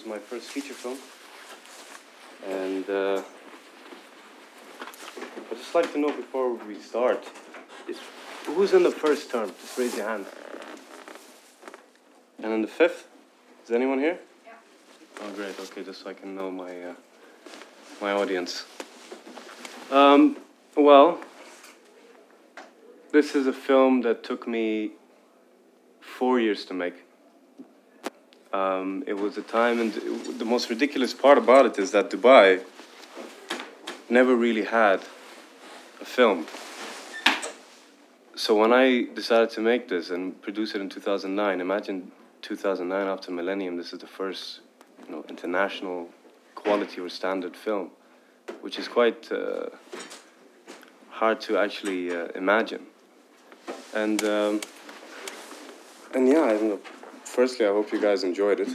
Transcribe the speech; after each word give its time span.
was 0.00 0.08
my 0.08 0.18
first 0.18 0.48
feature 0.48 0.72
film. 0.72 0.98
And 2.48 2.88
uh, 2.88 3.22
I'd 5.50 5.58
just 5.58 5.74
like 5.74 5.92
to 5.92 5.98
know 5.98 6.10
before 6.10 6.54
we 6.54 6.76
start, 6.76 7.24
is 7.88 7.98
who's 8.46 8.72
in 8.72 8.82
the 8.82 8.90
first 8.90 9.30
term? 9.30 9.52
Just 9.60 9.78
raise 9.78 9.96
your 9.96 10.08
hand. 10.08 10.26
And 12.42 12.52
in 12.52 12.62
the 12.62 12.68
fifth? 12.68 13.08
Is 13.64 13.70
anyone 13.72 13.98
here? 13.98 14.18
Yeah. 14.46 14.52
Oh, 15.22 15.32
great. 15.32 15.58
Okay, 15.60 15.84
just 15.84 16.02
so 16.02 16.10
I 16.10 16.14
can 16.14 16.34
know 16.34 16.50
my 16.50 16.82
uh, 16.82 16.94
my 18.00 18.12
audience. 18.12 18.64
Um, 19.90 20.38
well, 20.76 21.20
this 23.12 23.34
is 23.34 23.46
a 23.46 23.52
film 23.52 24.00
that 24.02 24.24
took 24.24 24.48
me 24.48 24.92
four 26.00 26.40
years 26.40 26.64
to 26.66 26.74
make. 26.74 26.94
Um, 28.52 29.04
it 29.06 29.14
was 29.14 29.38
a 29.38 29.42
time, 29.42 29.80
and 29.80 29.92
the 30.38 30.44
most 30.44 30.70
ridiculous 30.70 31.14
part 31.14 31.38
about 31.38 31.66
it 31.66 31.78
is 31.78 31.92
that 31.92 32.10
Dubai 32.10 32.62
never 34.08 34.34
really 34.34 34.64
had 34.64 35.00
a 36.00 36.04
film. 36.04 36.46
So 38.34 38.56
when 38.56 38.72
I 38.72 39.06
decided 39.14 39.50
to 39.50 39.60
make 39.60 39.88
this 39.88 40.10
and 40.10 40.40
produce 40.42 40.74
it 40.74 40.80
in 40.80 40.88
2009, 40.88 41.60
imagine 41.60 42.10
2009 42.42 43.06
after 43.06 43.30
Millennium, 43.30 43.76
this 43.76 43.92
is 43.92 44.00
the 44.00 44.06
first, 44.06 44.60
you 45.06 45.14
know, 45.14 45.24
international 45.28 46.08
quality 46.54 47.00
or 47.00 47.08
standard 47.08 47.54
film, 47.54 47.90
which 48.62 48.78
is 48.78 48.88
quite 48.88 49.30
uh, 49.30 49.66
hard 51.10 51.40
to 51.42 51.58
actually 51.58 52.10
uh, 52.10 52.28
imagine. 52.34 52.86
And 53.94 54.22
um, 54.24 54.60
and 56.14 56.26
yeah, 56.26 56.44
I 56.44 56.52
don't 56.54 56.68
know. 56.70 56.80
Firstly, 57.40 57.64
I 57.64 57.70
hope 57.70 57.90
you 57.90 57.98
guys 57.98 58.22
enjoyed 58.22 58.60
it. 58.60 58.68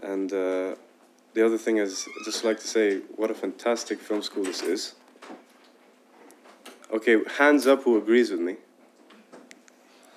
And 0.00 0.32
uh, 0.32 0.76
the 1.34 1.44
other 1.44 1.58
thing 1.58 1.78
is, 1.78 2.06
I'd 2.06 2.24
just 2.24 2.44
like 2.44 2.60
to 2.60 2.68
say 2.68 2.98
what 3.16 3.32
a 3.32 3.34
fantastic 3.34 3.98
film 3.98 4.22
school 4.22 4.44
this 4.44 4.62
is. 4.62 4.94
Okay, 6.92 7.18
hands 7.36 7.66
up 7.66 7.82
who 7.82 7.98
agrees 7.98 8.30
with 8.30 8.38
me. 8.38 8.58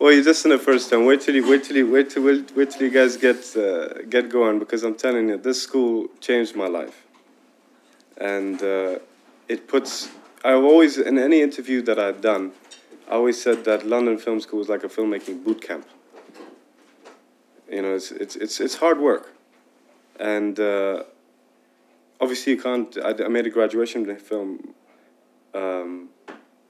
well, 0.00 0.12
you're 0.12 0.24
just 0.24 0.44
in 0.44 0.50
the 0.50 0.58
first 0.58 0.90
time. 0.90 1.04
Wait 1.04 1.20
till 1.20 1.36
you 1.36 1.48
wait 1.48 1.62
till 1.62 1.76
you 1.76 1.88
wait 1.88 2.10
till 2.10 2.24
wait, 2.24 2.50
wait 2.56 2.70
till 2.70 2.82
you 2.82 2.90
guys 2.90 3.16
get 3.16 3.56
uh, 3.56 4.02
get 4.10 4.28
going 4.28 4.58
because 4.58 4.82
I'm 4.82 4.96
telling 4.96 5.28
you, 5.28 5.36
this 5.36 5.62
school 5.62 6.08
changed 6.18 6.56
my 6.56 6.66
life, 6.66 7.06
and 8.16 8.60
uh, 8.60 8.98
it 9.46 9.68
puts. 9.68 10.08
I've 10.44 10.62
always 10.62 10.98
in 10.98 11.18
any 11.18 11.40
interview 11.42 11.82
that 11.82 11.98
I've 11.98 12.20
done, 12.20 12.52
I 13.08 13.12
always 13.12 13.40
said 13.40 13.64
that 13.64 13.86
London 13.86 14.18
Film 14.18 14.40
School 14.40 14.60
is 14.60 14.68
like 14.68 14.84
a 14.84 14.88
filmmaking 14.88 15.42
boot 15.44 15.60
camp. 15.60 15.86
You 17.70 17.82
know, 17.82 17.94
it's 17.94 18.12
it's 18.12 18.36
it's 18.36 18.60
it's 18.60 18.76
hard 18.76 19.00
work, 19.00 19.34
and 20.20 20.58
uh, 20.60 21.02
obviously 22.20 22.52
you 22.54 22.62
can't. 22.62 22.96
I, 22.98 23.10
I 23.24 23.28
made 23.28 23.46
a 23.46 23.50
graduation 23.50 24.14
film 24.16 24.74
um, 25.54 26.08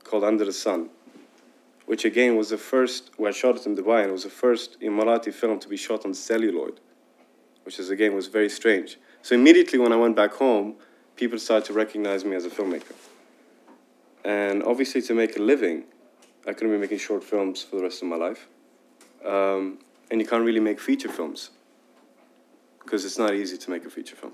called 0.03 0.25
Under 0.25 0.45
the 0.45 0.53
Sun, 0.53 0.89
which 1.87 2.05
again 2.05 2.37
was 2.37 2.51
the 2.51 2.59
first. 2.59 3.11
Well, 3.19 3.29
I 3.29 3.33
shot 3.33 3.57
it 3.57 3.67
in 3.67 3.77
Dubai, 3.77 4.01
and 4.01 4.09
it 4.09 4.13
was 4.13 4.25
the 4.25 4.31
first 4.31 4.81
Emirati 4.81 5.33
film 5.33 5.59
to 5.61 5.69
be 5.69 5.77
shot 5.77 6.05
on 6.07 6.15
celluloid, 6.15 6.81
which 7.65 7.79
is 7.79 7.91
again 7.91 8.15
was 8.15 8.29
very 8.29 8.49
strange. 8.49 8.99
So 9.23 9.35
immediately 9.35 9.79
when 9.79 9.93
I 9.93 9.97
went 9.97 10.17
back 10.17 10.33
home, 10.33 10.77
people 11.17 11.39
started 11.39 11.67
to 11.67 11.75
recognize 11.75 12.25
me 12.25 12.35
as 12.35 12.45
a 12.45 12.51
filmmaker, 12.51 12.95
and 14.25 14.63
obviously 14.63 15.03
to 15.03 15.15
make 15.15 15.37
a 15.37 15.43
living, 15.43 15.85
I 16.47 16.53
couldn't 16.53 16.73
be 16.73 16.79
making 16.79 16.99
short 16.99 17.25
films 17.25 17.63
for 17.63 17.77
the 17.77 17.83
rest 17.83 18.03
of 18.03 18.09
my 18.09 18.17
life. 18.17 18.49
Um, 19.25 19.79
and 20.11 20.21
you 20.21 20.27
can't 20.27 20.45
really 20.45 20.61
make 20.61 20.81
feature 20.81 21.09
films 21.09 21.51
because 22.83 23.05
it's 23.05 23.19
not 23.19 23.35
easy 23.35 23.59
to 23.59 23.71
make 23.71 23.85
a 23.85 23.91
feature 23.91 24.17
film. 24.17 24.33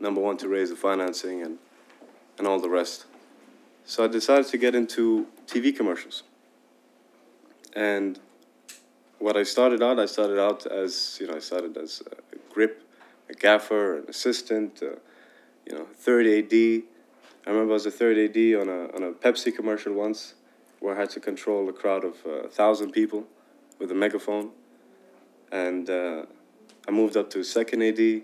Number 0.00 0.20
one, 0.20 0.36
to 0.38 0.48
raise 0.48 0.70
the 0.70 0.76
financing 0.76 1.42
and, 1.42 1.58
and 2.38 2.46
all 2.46 2.58
the 2.58 2.68
rest. 2.68 3.06
So 3.84 4.04
I 4.04 4.08
decided 4.08 4.46
to 4.46 4.58
get 4.58 4.74
into 4.74 5.26
TV 5.46 5.76
commercials. 5.76 6.22
And 7.76 8.18
what 9.18 9.36
I 9.36 9.42
started 9.42 9.82
out, 9.82 9.98
I 9.98 10.06
started 10.06 10.38
out 10.38 10.66
as, 10.66 11.18
you 11.20 11.26
know, 11.26 11.36
I 11.36 11.40
started 11.40 11.76
as 11.76 12.02
a 12.10 12.52
grip, 12.52 12.82
a 13.28 13.34
gaffer, 13.34 13.98
an 13.98 14.04
assistant, 14.08 14.82
uh, 14.82 14.96
you 15.66 15.76
know, 15.76 15.86
third 15.94 16.26
AD. 16.26 16.84
I 17.46 17.50
remember 17.50 17.72
I 17.72 17.74
was 17.74 17.86
a 17.86 17.90
third 17.90 18.16
AD 18.16 18.36
on 18.60 18.68
a, 18.68 18.94
on 18.94 19.02
a 19.02 19.12
Pepsi 19.12 19.54
commercial 19.54 19.92
once 19.92 20.34
where 20.80 20.96
I 20.96 21.00
had 21.00 21.10
to 21.10 21.20
control 21.20 21.68
a 21.68 21.72
crowd 21.72 22.04
of 22.04 22.14
uh, 22.26 22.30
a 22.30 22.48
thousand 22.48 22.92
people 22.92 23.24
with 23.78 23.90
a 23.90 23.94
megaphone 23.94 24.50
and 25.54 25.88
uh, 25.88 26.26
I 26.86 26.90
moved 26.90 27.16
up 27.16 27.30
to 27.30 27.44
second 27.44 27.82
AD. 27.82 28.22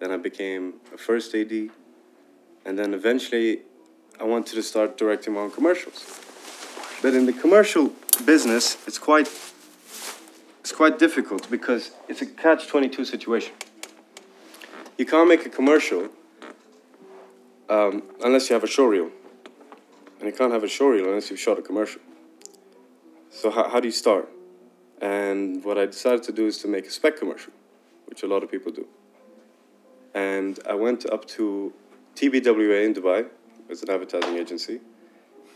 Then 0.00 0.10
I 0.10 0.16
became 0.16 0.74
a 0.92 0.98
first 0.98 1.34
AD, 1.34 1.52
and 2.64 2.78
then 2.78 2.94
eventually 2.94 3.60
I 4.20 4.24
wanted 4.24 4.54
to 4.54 4.62
start 4.62 4.96
directing 4.96 5.34
my 5.34 5.40
own 5.40 5.50
commercials. 5.50 6.20
But 7.02 7.14
in 7.14 7.26
the 7.26 7.32
commercial 7.32 7.92
business, 8.24 8.78
it's 8.86 8.98
quite 8.98 9.28
it's 10.60 10.72
quite 10.72 10.98
difficult 10.98 11.50
because 11.50 11.90
it's 12.08 12.22
a 12.22 12.26
catch 12.26 12.68
twenty 12.68 12.88
two 12.88 13.04
situation. 13.04 13.52
You 14.96 15.06
can't 15.06 15.28
make 15.28 15.44
a 15.44 15.50
commercial 15.50 16.08
um, 17.68 18.02
unless 18.22 18.48
you 18.48 18.54
have 18.54 18.64
a 18.64 18.68
showreel, 18.68 19.10
and 20.18 20.28
you 20.28 20.32
can't 20.32 20.52
have 20.52 20.64
a 20.64 20.68
showreel 20.68 21.06
unless 21.06 21.30
you've 21.30 21.40
shot 21.40 21.58
a 21.58 21.62
commercial. 21.62 22.00
So 23.30 23.50
how, 23.50 23.68
how 23.68 23.80
do 23.80 23.88
you 23.88 23.92
start? 23.92 24.28
And 25.00 25.64
what 25.64 25.76
I 25.76 25.86
decided 25.86 26.22
to 26.24 26.32
do 26.32 26.46
is 26.46 26.58
to 26.58 26.68
make 26.68 26.86
a 26.86 26.90
spec 26.90 27.18
commercial, 27.18 27.52
which 28.06 28.22
a 28.22 28.26
lot 28.26 28.42
of 28.42 28.50
people 28.50 28.72
do. 28.72 28.86
And 30.14 30.58
I 30.68 30.74
went 30.74 31.04
up 31.10 31.24
to 31.36 31.72
TBWA 32.14 32.84
in 32.84 32.94
Dubai, 32.94 33.26
it's 33.68 33.82
an 33.82 33.90
advertising 33.90 34.36
agency, 34.36 34.80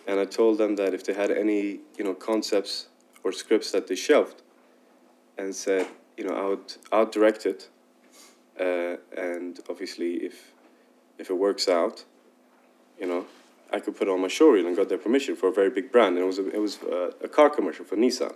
and 0.07 0.19
I 0.19 0.25
told 0.25 0.59
them 0.59 0.77
that 0.77 0.93
if 0.95 1.05
they 1.05 1.15
had 1.15 1.31
any, 1.31 1.81
you 1.97 2.05
know, 2.05 2.15
concepts 2.15 2.89
or 3.23 3.31
scripts 3.31 3.71
that 3.71 3.87
they 3.87 3.95
shelved, 3.95 4.43
and 5.39 5.55
said, 5.55 5.87
you 6.17 6.25
know, 6.25 6.35
I 6.35 6.49
would, 6.49 6.75
I 6.91 6.99
would 7.01 7.13
direct 7.13 7.47
it, 7.47 7.69
uh, 8.61 8.97
and 9.17 9.61
obviously 9.71 10.15
if, 10.15 10.53
if 11.19 11.31
it 11.31 11.35
works 11.35 11.69
out, 11.69 12.05
you 12.99 13.07
know, 13.07 13.27
I 13.73 13.81
could 13.81 13.97
put 13.97 14.09
on 14.09 14.21
my 14.21 14.29
showreel 14.29 14.67
and 14.67 14.77
got 14.77 14.89
their 14.89 14.99
permission 14.99 15.37
for 15.37 15.49
a 15.49 15.53
very 15.53 15.71
big 15.71 15.93
brand, 15.93 16.17
and 16.17 16.25
it 16.25 16.27
was 16.27 16.39
a, 16.39 16.49
it 16.49 16.61
was 16.61 16.79
a, 16.83 17.13
a 17.25 17.29
car 17.29 17.51
commercial 17.51 17.85
for 17.85 17.97
Nissan. 17.97 18.35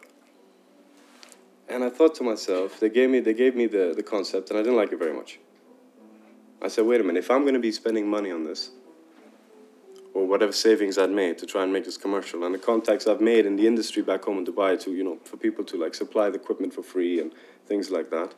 And 1.69 1.83
I 1.85 1.89
thought 1.89 2.15
to 2.17 2.23
myself, 2.23 2.81
they 2.81 2.91
gave 2.91 3.09
me 3.09 3.21
they 3.21 3.33
gave 3.33 3.57
me 3.57 3.67
the, 3.67 3.95
the 3.97 4.03
concept 4.03 4.51
and 4.51 4.59
I 4.59 4.63
didn't 4.63 4.77
like 4.77 4.93
it 4.93 4.99
very 4.99 5.15
much. 5.15 5.39
I 6.61 6.69
said, 6.69 6.85
wait 6.85 7.01
a 7.01 7.05
minute, 7.05 7.21
if 7.21 7.31
I'm 7.31 7.45
gonna 7.47 7.59
be 7.59 7.73
spending 7.73 8.07
money 8.09 8.31
on 8.31 8.45
this, 8.45 8.71
or 10.15 10.27
whatever 10.27 10.53
savings 10.53 10.99
I'd 10.99 11.11
made 11.11 11.39
to 11.39 11.47
try 11.47 11.63
and 11.63 11.73
make 11.73 11.85
this 11.85 11.97
commercial, 11.97 12.45
and 12.45 12.55
the 12.55 12.59
contacts 12.59 13.07
I've 13.07 13.23
made 13.23 13.47
in 13.47 13.57
the 13.57 13.67
industry 13.67 14.03
back 14.03 14.25
home 14.25 14.39
in 14.39 14.45
Dubai 14.45 14.79
to, 14.85 14.93
you 14.93 15.03
know, 15.03 15.19
for 15.25 15.39
people 15.39 15.65
to 15.65 15.81
like 15.83 15.95
supply 15.95 16.29
the 16.29 16.37
equipment 16.37 16.75
for 16.75 16.83
free 16.83 17.21
and 17.21 17.33
things 17.67 17.91
like 17.91 18.11
that. 18.11 18.35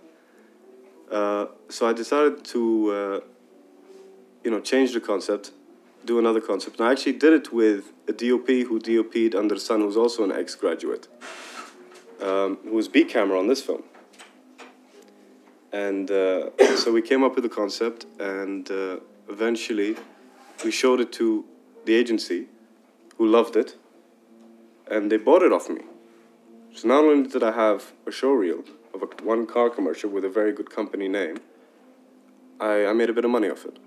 Uh, 1.10 1.46
so 1.68 1.88
I 1.88 1.92
decided 1.92 2.44
to, 2.44 2.90
uh, 2.90 3.20
you 4.44 4.50
know, 4.50 4.60
change 4.60 4.92
the 4.92 5.00
concept, 5.00 5.52
do 6.04 6.18
another 6.18 6.40
concept. 6.40 6.78
And 6.78 6.88
I 6.88 6.92
actually 6.92 7.14
did 7.14 7.32
it 7.32 7.52
with 7.52 7.92
a 8.06 8.12
DOP 8.12 8.46
who 8.46 8.78
DOP'd 8.78 9.34
Under 9.34 9.58
Sun, 9.58 9.80
who's 9.80 9.96
also 9.96 10.22
an 10.22 10.32
ex-graduate 10.32 11.08
um, 12.22 12.58
who 12.64 12.72
was 12.72 12.88
B 12.88 13.04
camera 13.04 13.38
on 13.38 13.46
this 13.46 13.62
film. 13.62 13.82
And 15.72 16.10
uh, 16.10 16.50
so 16.76 16.92
we 16.92 17.02
came 17.02 17.22
up 17.22 17.34
with 17.34 17.44
the 17.44 17.50
concept, 17.50 18.06
and 18.18 18.70
uh, 18.70 18.98
eventually 19.28 19.96
we 20.64 20.70
showed 20.70 21.00
it 21.00 21.12
to 21.12 21.44
the 21.84 21.94
agency, 21.94 22.46
who 23.18 23.26
loved 23.26 23.56
it, 23.56 23.76
and 24.90 25.10
they 25.10 25.16
bought 25.16 25.42
it 25.42 25.52
off 25.52 25.68
me. 25.68 25.82
So 26.74 26.88
not 26.88 27.04
only 27.04 27.28
did 27.28 27.42
I 27.42 27.52
have 27.52 27.92
a 28.06 28.10
showreel 28.10 28.66
of 28.92 29.02
a 29.02 29.06
one 29.22 29.46
car 29.46 29.70
commercial 29.70 30.10
with 30.10 30.24
a 30.24 30.28
very 30.28 30.52
good 30.52 30.70
company 30.70 31.08
name, 31.08 31.38
I, 32.60 32.86
I 32.86 32.92
made 32.92 33.10
a 33.10 33.12
bit 33.12 33.24
of 33.24 33.30
money 33.30 33.48
off 33.48 33.64
it. 33.64 33.78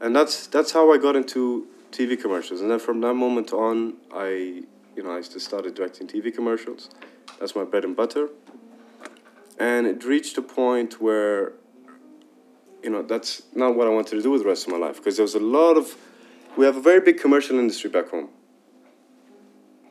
And 0.00 0.14
that's 0.14 0.46
that's 0.46 0.72
how 0.72 0.92
I 0.92 0.98
got 0.98 1.16
into 1.16 1.66
TV 1.90 2.20
commercials. 2.20 2.60
And 2.60 2.70
then 2.70 2.78
from 2.78 3.00
that 3.02 3.14
moment 3.14 3.52
on, 3.52 3.94
I 4.12 4.62
you 4.96 5.02
know 5.02 5.12
I 5.16 5.20
just 5.20 5.40
started 5.40 5.74
directing 5.74 6.06
TV 6.06 6.34
commercials. 6.34 6.90
That's 7.38 7.54
my 7.56 7.64
bread 7.64 7.84
and 7.84 7.96
butter. 7.96 8.28
And 9.58 9.86
it 9.86 10.04
reached 10.04 10.36
a 10.38 10.42
point 10.42 11.00
where, 11.00 11.52
you 12.82 12.90
know, 12.90 13.02
that's 13.02 13.42
not 13.54 13.76
what 13.76 13.86
I 13.86 13.90
wanted 13.90 14.16
to 14.16 14.22
do 14.22 14.30
with 14.30 14.42
the 14.42 14.48
rest 14.48 14.66
of 14.66 14.72
my 14.72 14.78
life 14.78 14.96
because 14.96 15.16
there 15.16 15.22
was 15.24 15.34
a 15.34 15.40
lot 15.40 15.76
of, 15.76 15.94
we 16.56 16.64
have 16.64 16.76
a 16.76 16.80
very 16.80 17.00
big 17.00 17.20
commercial 17.20 17.58
industry 17.58 17.88
back 17.88 18.08
home. 18.08 18.28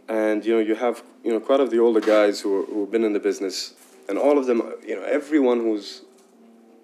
And, 0.09 0.45
you 0.45 0.53
know, 0.53 0.59
you 0.59 0.75
have, 0.75 1.01
you 1.23 1.31
know, 1.31 1.39
quite 1.39 1.61
of 1.61 1.71
the 1.71 1.79
older 1.79 2.01
guys 2.01 2.41
who, 2.41 2.61
are, 2.61 2.65
who 2.65 2.81
have 2.81 2.91
been 2.91 3.05
in 3.05 3.13
the 3.13 3.19
business 3.19 3.73
and 4.09 4.17
all 4.17 4.37
of 4.37 4.47
them, 4.47 4.61
you 4.85 4.95
know, 4.95 5.03
everyone 5.03 5.59
who's 5.59 6.01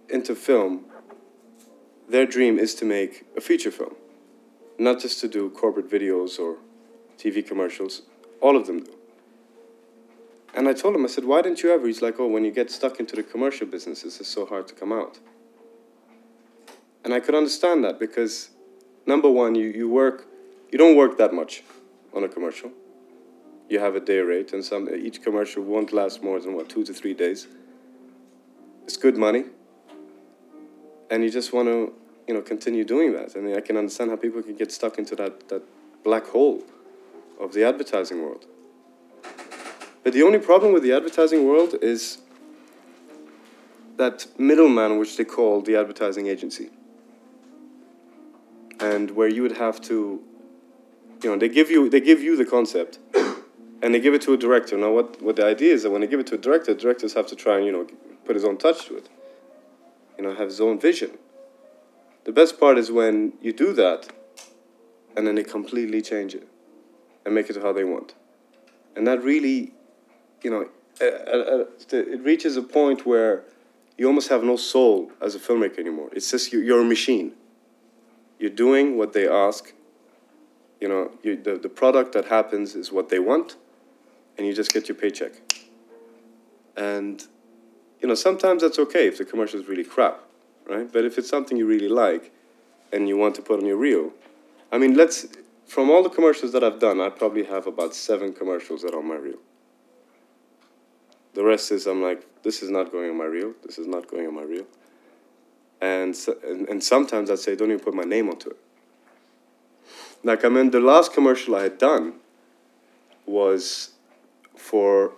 into 0.09 0.35
film, 0.35 0.85
their 2.09 2.25
dream 2.25 2.57
is 2.57 2.73
to 2.75 2.85
make 2.85 3.25
a 3.37 3.41
feature 3.41 3.71
film, 3.71 3.95
not 4.79 4.99
just 4.99 5.19
to 5.21 5.27
do 5.27 5.49
corporate 5.51 5.89
videos 5.89 6.39
or 6.39 6.57
TV 7.17 7.45
commercials. 7.45 8.01
All 8.41 8.57
of 8.57 8.65
them 8.65 8.83
do. 8.83 8.93
And 10.55 10.67
I 10.67 10.73
told 10.73 10.95
him, 10.95 11.05
I 11.05 11.07
said, 11.07 11.25
why 11.25 11.43
didn't 11.43 11.61
you 11.61 11.71
ever? 11.71 11.85
He's 11.85 12.01
like, 12.01 12.19
oh, 12.19 12.27
when 12.27 12.43
you 12.43 12.51
get 12.51 12.71
stuck 12.71 12.99
into 12.99 13.15
the 13.15 13.21
commercial 13.21 13.67
business, 13.67 14.03
it's 14.03 14.27
so 14.27 14.45
hard 14.45 14.67
to 14.69 14.73
come 14.73 14.91
out. 14.91 15.19
And 17.03 17.13
I 17.13 17.19
could 17.19 17.35
understand 17.35 17.83
that 17.83 17.99
because, 17.99 18.49
number 19.05 19.29
one, 19.29 19.53
you, 19.53 19.67
you 19.67 19.87
work, 19.87 20.27
you 20.71 20.79
don't 20.79 20.95
work 20.95 21.17
that 21.19 21.33
much 21.33 21.63
on 22.13 22.23
a 22.23 22.27
commercial. 22.27 22.71
You 23.69 23.79
have 23.79 23.95
a 23.95 23.99
day 23.99 24.17
rate, 24.17 24.51
and 24.51 24.65
some 24.65 24.89
each 24.89 25.21
commercial 25.21 25.63
won't 25.63 25.93
last 25.93 26.23
more 26.23 26.39
than 26.39 26.55
what 26.55 26.69
two 26.69 26.83
to 26.85 26.93
three 26.93 27.13
days. 27.13 27.47
It's 28.85 28.97
good 28.97 29.15
money, 29.15 29.45
and 31.09 31.23
you 31.23 31.29
just 31.29 31.53
want 31.53 31.67
to, 31.67 31.93
you 32.27 32.33
know, 32.33 32.41
continue 32.41 32.83
doing 32.83 33.13
that. 33.13 33.35
I 33.35 33.39
mean, 33.39 33.55
I 33.55 33.61
can 33.61 33.77
understand 33.77 34.11
how 34.11 34.15
people 34.15 34.41
can 34.41 34.55
get 34.55 34.71
stuck 34.71 34.97
into 34.97 35.15
that 35.15 35.49
that 35.49 35.63
black 36.03 36.27
hole 36.27 36.63
of 37.39 37.53
the 37.53 37.63
advertising 37.63 38.21
world. 38.21 38.45
But 40.03 40.13
the 40.13 40.23
only 40.23 40.39
problem 40.39 40.73
with 40.73 40.83
the 40.83 40.93
advertising 40.93 41.47
world 41.47 41.75
is 41.81 42.19
that 43.97 44.27
middleman, 44.37 44.97
which 44.97 45.17
they 45.17 45.25
call 45.25 45.61
the 45.61 45.75
advertising 45.75 46.27
agency, 46.27 46.69
and 48.79 49.11
where 49.11 49.27
you 49.27 49.41
would 49.41 49.57
have 49.57 49.81
to, 49.81 50.21
you 51.21 51.29
know, 51.29 51.37
they 51.37 51.49
give 51.49 51.69
you 51.69 51.89
they 51.89 51.99
give 51.99 52.21
you 52.21 52.37
the 52.37 52.45
concept, 52.45 52.99
and 53.81 53.93
they 53.93 53.99
give 53.99 54.13
it 54.13 54.21
to 54.21 54.33
a 54.33 54.37
director. 54.37 54.77
Now, 54.77 54.91
what 54.93 55.21
what 55.21 55.35
the 55.35 55.45
idea 55.45 55.73
is 55.73 55.83
that 55.83 55.91
when 55.91 56.01
they 56.01 56.07
give 56.07 56.19
it 56.19 56.27
to 56.27 56.35
a 56.35 56.37
director, 56.37 56.73
directors 56.73 57.13
have 57.13 57.27
to 57.27 57.35
try 57.35 57.57
and 57.57 57.65
you 57.65 57.71
know 57.71 57.87
put 58.25 58.35
his 58.35 58.45
own 58.45 58.57
touch 58.57 58.85
to 58.87 58.97
it, 58.97 59.09
you 60.19 60.25
know, 60.25 60.35
have 60.35 60.49
his 60.49 60.59
own 60.59 60.77
vision. 60.77 61.11
The 62.25 62.33
best 62.33 62.59
part 62.59 62.77
is 62.77 62.91
when 62.91 63.33
you 63.41 63.53
do 63.53 63.71
that, 63.73 64.09
and 65.15 65.25
then 65.25 65.35
they 65.35 65.43
completely 65.43 66.01
change 66.01 66.35
it, 66.35 66.47
and 67.25 67.33
make 67.33 67.49
it 67.49 67.55
how 67.55 67.71
they 67.71 67.85
want, 67.85 68.15
and 68.95 69.07
that 69.07 69.23
really 69.23 69.71
you 70.43 70.51
know, 70.51 70.69
uh, 71.01 71.05
uh, 71.05 71.65
it 71.91 72.21
reaches 72.21 72.57
a 72.57 72.61
point 72.61 73.05
where 73.05 73.43
you 73.97 74.07
almost 74.07 74.29
have 74.29 74.43
no 74.43 74.55
soul 74.55 75.11
as 75.21 75.35
a 75.35 75.39
filmmaker 75.39 75.79
anymore. 75.79 76.09
It's 76.13 76.31
just 76.31 76.51
you, 76.53 76.59
you're 76.59 76.81
a 76.81 76.85
machine. 76.85 77.33
You're 78.39 78.49
doing 78.49 78.97
what 78.97 79.13
they 79.13 79.27
ask. 79.27 79.73
You 80.79 80.87
know, 80.87 81.11
you, 81.23 81.35
the, 81.35 81.57
the 81.57 81.69
product 81.69 82.13
that 82.13 82.25
happens 82.25 82.75
is 82.75 82.91
what 82.91 83.09
they 83.09 83.19
want, 83.19 83.57
and 84.37 84.47
you 84.47 84.53
just 84.53 84.73
get 84.73 84.87
your 84.87 84.95
paycheck. 84.95 85.33
And, 86.77 87.25
you 88.01 88.07
know, 88.07 88.15
sometimes 88.15 88.61
that's 88.61 88.79
okay 88.79 89.07
if 89.07 89.17
the 89.17 89.25
commercial 89.25 89.59
is 89.59 89.67
really 89.67 89.83
crap, 89.83 90.19
right? 90.67 90.91
But 90.91 91.05
if 91.05 91.17
it's 91.17 91.29
something 91.29 91.57
you 91.57 91.65
really 91.65 91.89
like 91.89 92.31
and 92.93 93.07
you 93.07 93.17
want 93.17 93.35
to 93.35 93.41
put 93.41 93.59
on 93.59 93.65
your 93.65 93.77
reel, 93.77 94.13
I 94.71 94.77
mean, 94.77 94.95
let's, 94.95 95.27
from 95.65 95.89
all 95.89 96.03
the 96.03 96.09
commercials 96.09 96.51
that 96.53 96.63
I've 96.63 96.79
done, 96.79 97.01
I 97.01 97.09
probably 97.09 97.43
have 97.45 97.67
about 97.67 97.93
seven 97.93 98.33
commercials 98.33 98.81
that 98.83 98.93
are 98.93 98.99
on 98.99 99.07
my 99.07 99.15
reel. 99.15 99.39
The 101.33 101.43
rest 101.43 101.71
is 101.71 101.85
I'm 101.87 102.01
like, 102.01 102.25
this 102.43 102.63
is 102.63 102.69
not 102.69 102.91
going 102.91 103.09
on 103.09 103.17
my 103.17 103.25
reel. 103.25 103.53
This 103.65 103.77
is 103.77 103.87
not 103.87 104.07
going 104.07 104.27
on 104.27 104.35
my 104.35 104.43
reel. 104.43 104.65
And, 105.81 106.17
and, 106.45 106.67
and 106.67 106.83
sometimes 106.83 107.29
I'd 107.29 107.39
say, 107.39 107.55
don't 107.55 107.71
even 107.71 107.83
put 107.83 107.93
my 107.93 108.03
name 108.03 108.29
onto 108.29 108.49
it. 108.49 108.57
Like, 110.23 110.43
I 110.43 110.49
mean, 110.49 110.71
the 110.71 110.79
last 110.79 111.13
commercial 111.13 111.55
I 111.55 111.63
had 111.63 111.77
done 111.77 112.15
was 113.25 113.91
for 114.55 115.13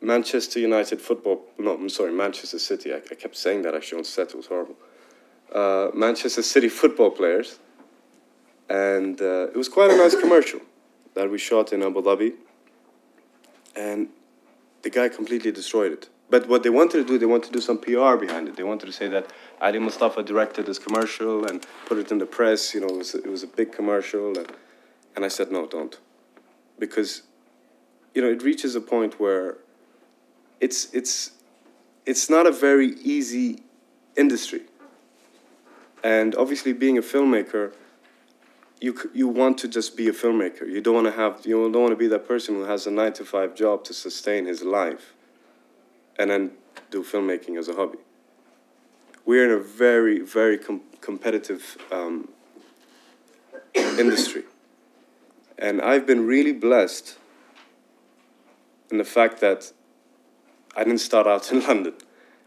Manchester 0.00 0.60
United 0.60 1.00
football. 1.00 1.42
No, 1.58 1.74
I'm 1.74 1.88
sorry, 1.88 2.12
Manchester 2.12 2.58
City. 2.58 2.92
I, 2.92 2.96
I 2.96 3.14
kept 3.14 3.36
saying 3.36 3.62
that 3.62 3.74
actually 3.74 3.98
on 3.98 4.04
set. 4.04 4.28
It 4.30 4.36
was 4.36 4.46
horrible. 4.46 4.76
Uh, 5.52 5.90
Manchester 5.94 6.42
City 6.42 6.68
football 6.68 7.10
players. 7.10 7.58
And 8.68 9.20
uh, 9.20 9.48
it 9.48 9.56
was 9.56 9.68
quite 9.68 9.90
a 9.90 9.96
nice 9.96 10.14
commercial 10.20 10.60
that 11.14 11.30
we 11.30 11.38
shot 11.38 11.72
in 11.72 11.82
Abu 11.82 12.02
Dhabi. 12.02 12.34
And 13.74 14.08
the 14.82 14.90
guy 14.90 15.08
completely 15.08 15.52
destroyed 15.52 15.92
it. 15.92 16.08
But 16.28 16.48
what 16.48 16.62
they 16.62 16.70
wanted 16.70 16.98
to 16.98 17.04
do, 17.04 17.18
they 17.18 17.26
wanted 17.26 17.48
to 17.48 17.52
do 17.52 17.60
some 17.60 17.78
PR 17.78 18.16
behind 18.16 18.48
it. 18.48 18.56
They 18.56 18.64
wanted 18.64 18.86
to 18.86 18.92
say 18.92 19.08
that 19.08 19.32
Ali 19.60 19.78
Mostafa 19.78 20.24
directed 20.24 20.66
this 20.66 20.78
commercial 20.78 21.46
and 21.46 21.64
put 21.86 21.98
it 21.98 22.10
in 22.10 22.18
the 22.18 22.26
press. 22.26 22.74
You 22.74 22.80
know, 22.80 22.88
it 22.88 22.96
was, 22.96 23.14
it 23.14 23.30
was 23.30 23.42
a 23.44 23.46
big 23.46 23.72
commercial. 23.72 24.36
And, 24.36 24.50
and 25.14 25.24
I 25.24 25.28
said, 25.28 25.52
no, 25.52 25.66
don't. 25.66 25.96
Because, 26.78 27.22
you 28.14 28.22
know, 28.22 28.28
it 28.28 28.42
reaches 28.42 28.74
a 28.74 28.80
point 28.80 29.20
where 29.20 29.58
it's, 30.60 30.92
it's, 30.92 31.32
it's 32.04 32.30
not 32.30 32.46
a 32.46 32.52
very 32.52 32.94
easy 33.00 33.62
industry. 34.16 34.62
And 36.02 36.34
obviously, 36.36 36.72
being 36.72 36.98
a 36.98 37.02
filmmaker, 37.02 37.72
you 38.80 38.94
you 39.14 39.26
want 39.26 39.58
to 39.58 39.68
just 39.68 39.96
be 39.96 40.08
a 40.08 40.12
filmmaker. 40.12 40.68
You 40.68 40.80
don't 40.80 40.94
want 40.94 41.06
to 41.06 41.12
have 41.12 41.46
you 41.46 41.70
don't 41.70 41.82
want 41.82 41.92
to 41.92 41.96
be 41.96 42.08
that 42.08 42.28
person 42.28 42.54
who 42.54 42.62
has 42.62 42.86
a 42.86 42.90
nine 42.90 43.12
to 43.14 43.24
five 43.24 43.54
job 43.54 43.84
to 43.84 43.94
sustain 43.94 44.46
his 44.46 44.62
life, 44.62 45.14
and 46.18 46.30
then 46.30 46.52
do 46.90 47.02
filmmaking 47.02 47.58
as 47.58 47.68
a 47.68 47.74
hobby. 47.74 47.98
We're 49.24 49.44
in 49.46 49.50
a 49.50 49.62
very 49.62 50.20
very 50.20 50.58
com- 50.58 50.82
competitive 51.00 51.78
um, 51.90 52.28
industry, 53.74 54.44
and 55.58 55.80
I've 55.80 56.06
been 56.06 56.26
really 56.26 56.52
blessed 56.52 57.16
in 58.90 58.98
the 58.98 59.04
fact 59.04 59.40
that 59.40 59.72
I 60.76 60.84
didn't 60.84 61.00
start 61.00 61.26
out 61.26 61.50
in 61.50 61.60
London, 61.66 61.94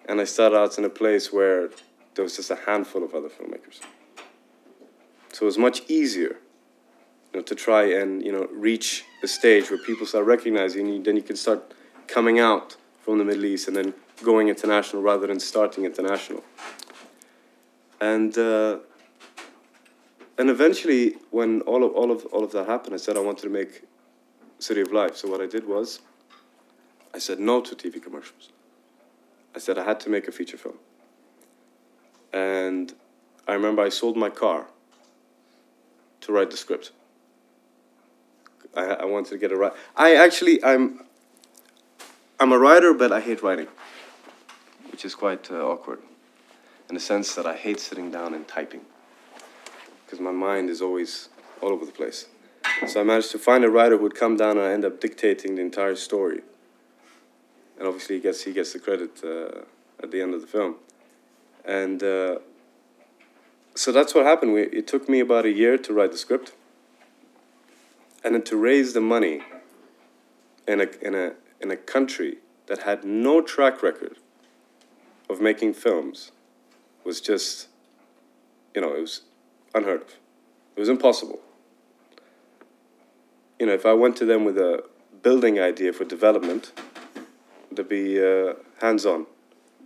and 0.07 0.21
I 0.21 0.23
started 0.23 0.55
out 0.55 0.77
in 0.77 0.85
a 0.85 0.89
place 0.89 1.33
where 1.33 1.69
there 2.13 2.23
was 2.23 2.35
just 2.35 2.51
a 2.51 2.55
handful 2.55 3.03
of 3.03 3.15
other 3.15 3.29
filmmakers. 3.29 3.79
So 5.33 5.43
it 5.43 5.45
was 5.45 5.57
much 5.57 5.81
easier 5.89 6.37
you 7.33 7.39
know, 7.39 7.41
to 7.41 7.55
try 7.55 7.83
and 7.83 8.23
you 8.25 8.31
know 8.31 8.47
reach 8.51 9.03
a 9.23 9.27
stage 9.27 9.69
where 9.69 9.79
people 9.79 10.05
start 10.05 10.25
recognizing 10.25 10.87
you. 10.87 11.01
Then 11.01 11.15
you 11.15 11.21
can 11.21 11.35
start 11.35 11.73
coming 12.07 12.39
out 12.39 12.75
from 13.01 13.17
the 13.17 13.25
Middle 13.25 13.45
East 13.45 13.67
and 13.67 13.75
then 13.75 13.93
going 14.23 14.49
international 14.49 15.01
rather 15.01 15.27
than 15.27 15.39
starting 15.39 15.85
international. 15.85 16.43
And 18.01 18.37
uh, 18.37 18.79
and 20.37 20.49
eventually, 20.49 21.15
when 21.31 21.61
all 21.61 21.83
of 21.83 21.91
all 21.93 22.11
of 22.11 22.25
all 22.27 22.43
of 22.43 22.51
that 22.51 22.67
happened, 22.67 22.93
I 22.93 22.97
said 22.97 23.17
I 23.17 23.21
wanted 23.21 23.43
to 23.43 23.49
make 23.49 23.83
City 24.59 24.81
of 24.81 24.91
Life. 24.91 25.17
So 25.17 25.27
what 25.29 25.41
I 25.41 25.47
did 25.47 25.67
was, 25.67 25.99
I 27.13 27.19
said 27.19 27.39
no 27.39 27.61
to 27.61 27.75
TV 27.75 28.01
commercials. 28.01 28.49
I 29.55 29.59
said 29.59 29.77
I 29.77 29.83
had 29.83 29.99
to 30.01 30.09
make 30.09 30.27
a 30.27 30.31
feature 30.31 30.57
film. 30.57 30.77
And 32.31 32.93
I 33.47 33.53
remember 33.53 33.81
I 33.81 33.89
sold 33.89 34.15
my 34.15 34.29
car 34.29 34.67
to 36.21 36.31
write 36.31 36.51
the 36.51 36.57
script. 36.57 36.91
I, 38.75 38.85
I 38.85 39.05
wanted 39.05 39.31
to 39.31 39.37
get 39.37 39.51
it 39.51 39.55
right. 39.55 39.73
I 39.95 40.15
actually, 40.15 40.63
I'm, 40.63 41.05
I'm 42.39 42.51
a 42.51 42.59
writer, 42.59 42.93
but 42.93 43.11
I 43.11 43.19
hate 43.19 43.41
writing, 43.41 43.67
which 44.91 45.03
is 45.03 45.15
quite 45.15 45.49
uh, 45.49 45.55
awkward 45.55 45.99
in 46.87 46.95
the 46.95 47.01
sense 47.01 47.35
that 47.35 47.45
I 47.45 47.55
hate 47.55 47.79
sitting 47.79 48.11
down 48.11 48.33
and 48.33 48.47
typing 48.47 48.81
because 50.09 50.19
my 50.19 50.31
mind 50.31 50.71
is 50.71 50.81
always 50.81 51.29
all 51.61 51.69
over 51.69 51.85
the 51.85 51.91
place. 51.91 52.25
So 52.87 53.01
I 53.01 53.03
managed 53.03 53.29
to 53.31 53.39
find 53.39 53.63
a 53.63 53.69
writer 53.69 53.97
who 53.97 54.03
would 54.03 54.15
come 54.15 54.37
down 54.37 54.57
and 54.57 54.65
I 54.65 54.71
end 54.71 54.83
up 54.83 54.99
dictating 54.99 55.55
the 55.55 55.61
entire 55.61 55.95
story. 55.95 56.41
And 57.79 57.87
obviously, 57.87 58.17
he 58.17 58.21
gets, 58.21 58.43
he 58.43 58.51
gets 58.51 58.73
the 58.73 58.79
credit 58.79 59.23
uh, 59.23 59.61
at 60.03 60.11
the 60.11 60.21
end 60.21 60.33
of 60.33 60.41
the 60.41 60.47
film. 60.47 60.75
And 61.65 62.03
uh, 62.03 62.39
so 63.73 63.91
that's 63.91 64.13
what 64.13 64.25
happened. 64.25 64.53
We, 64.53 64.63
it 64.63 64.85
took 64.85 65.07
me 65.07 65.21
about 65.21 65.45
a 65.45 65.51
year 65.51 65.77
to 65.77 65.93
write 65.93 66.11
the 66.11 66.17
script, 66.17 66.53
and 68.23 68.35
then 68.35 68.43
to 68.43 68.57
raise 68.57 68.93
the 68.93 69.01
money 69.01 69.41
in 70.67 70.81
a 70.81 70.87
in 71.01 71.15
a 71.15 71.33
in 71.61 71.71
a 71.71 71.77
country 71.77 72.37
that 72.67 72.83
had 72.83 73.03
no 73.03 73.41
track 73.41 73.81
record 73.81 74.17
of 75.29 75.41
making 75.41 75.73
films 75.73 76.31
was 77.03 77.21
just, 77.21 77.67
you 78.75 78.81
know, 78.81 78.93
it 78.93 79.01
was 79.01 79.21
unheard 79.73 80.01
of. 80.01 80.09
It 80.75 80.79
was 80.79 80.89
impossible. 80.89 81.39
You 83.59 83.65
know, 83.67 83.73
if 83.73 83.85
I 83.85 83.93
went 83.93 84.15
to 84.17 84.25
them 84.25 84.45
with 84.45 84.57
a 84.57 84.83
building 85.21 85.59
idea 85.59 85.91
for 85.91 86.05
development, 86.05 86.71
to 87.79 87.83
be 87.83 88.03
uh, 88.21 88.53
hands-on. 88.81 89.25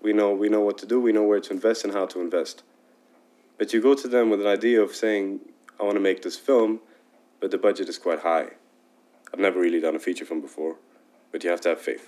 We 0.01 0.11
know 0.13 0.33
we 0.33 0.49
know 0.49 0.61
what 0.61 0.77
to 0.79 0.85
do. 0.85 0.99
We 0.99 1.13
know 1.13 1.23
where 1.23 1.39
to 1.39 1.53
invest 1.53 1.83
and 1.85 1.93
how 1.93 2.05
to 2.07 2.19
invest. 2.19 2.63
But 3.57 3.71
you 3.71 3.81
go 3.81 3.93
to 3.93 4.07
them 4.07 4.29
with 4.29 4.41
an 4.41 4.47
idea 4.47 4.81
of 4.81 4.95
saying, 4.95 5.39
I 5.79 5.83
want 5.83 5.95
to 5.95 6.01
make 6.01 6.21
this 6.23 6.37
film, 6.37 6.81
but 7.39 7.51
the 7.51 7.57
budget 7.57 7.87
is 7.87 7.97
quite 7.97 8.19
high. 8.19 8.47
I've 9.31 9.39
never 9.39 9.59
really 9.59 9.79
done 9.79 9.95
a 9.95 9.99
feature 9.99 10.25
film 10.25 10.41
before, 10.41 10.75
but 11.31 11.43
you 11.43 11.49
have 11.49 11.61
to 11.61 11.69
have 11.69 11.81
faith. 11.81 12.05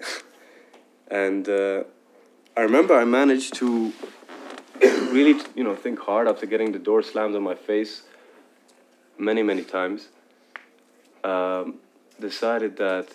and 1.10 1.48
uh, 1.48 1.84
I 2.56 2.60
remember 2.60 2.94
I 2.94 3.04
managed 3.04 3.54
to 3.54 3.92
really, 4.80 5.40
you 5.54 5.64
know, 5.64 5.74
think 5.74 5.98
hard 5.98 6.28
after 6.28 6.46
getting 6.46 6.72
the 6.72 6.78
door 6.78 7.02
slammed 7.02 7.34
on 7.34 7.42
my 7.42 7.54
face 7.54 8.02
many, 9.18 9.42
many 9.42 9.64
times. 9.64 10.08
Um, 11.24 11.80
decided 12.20 12.76
that 12.76 13.08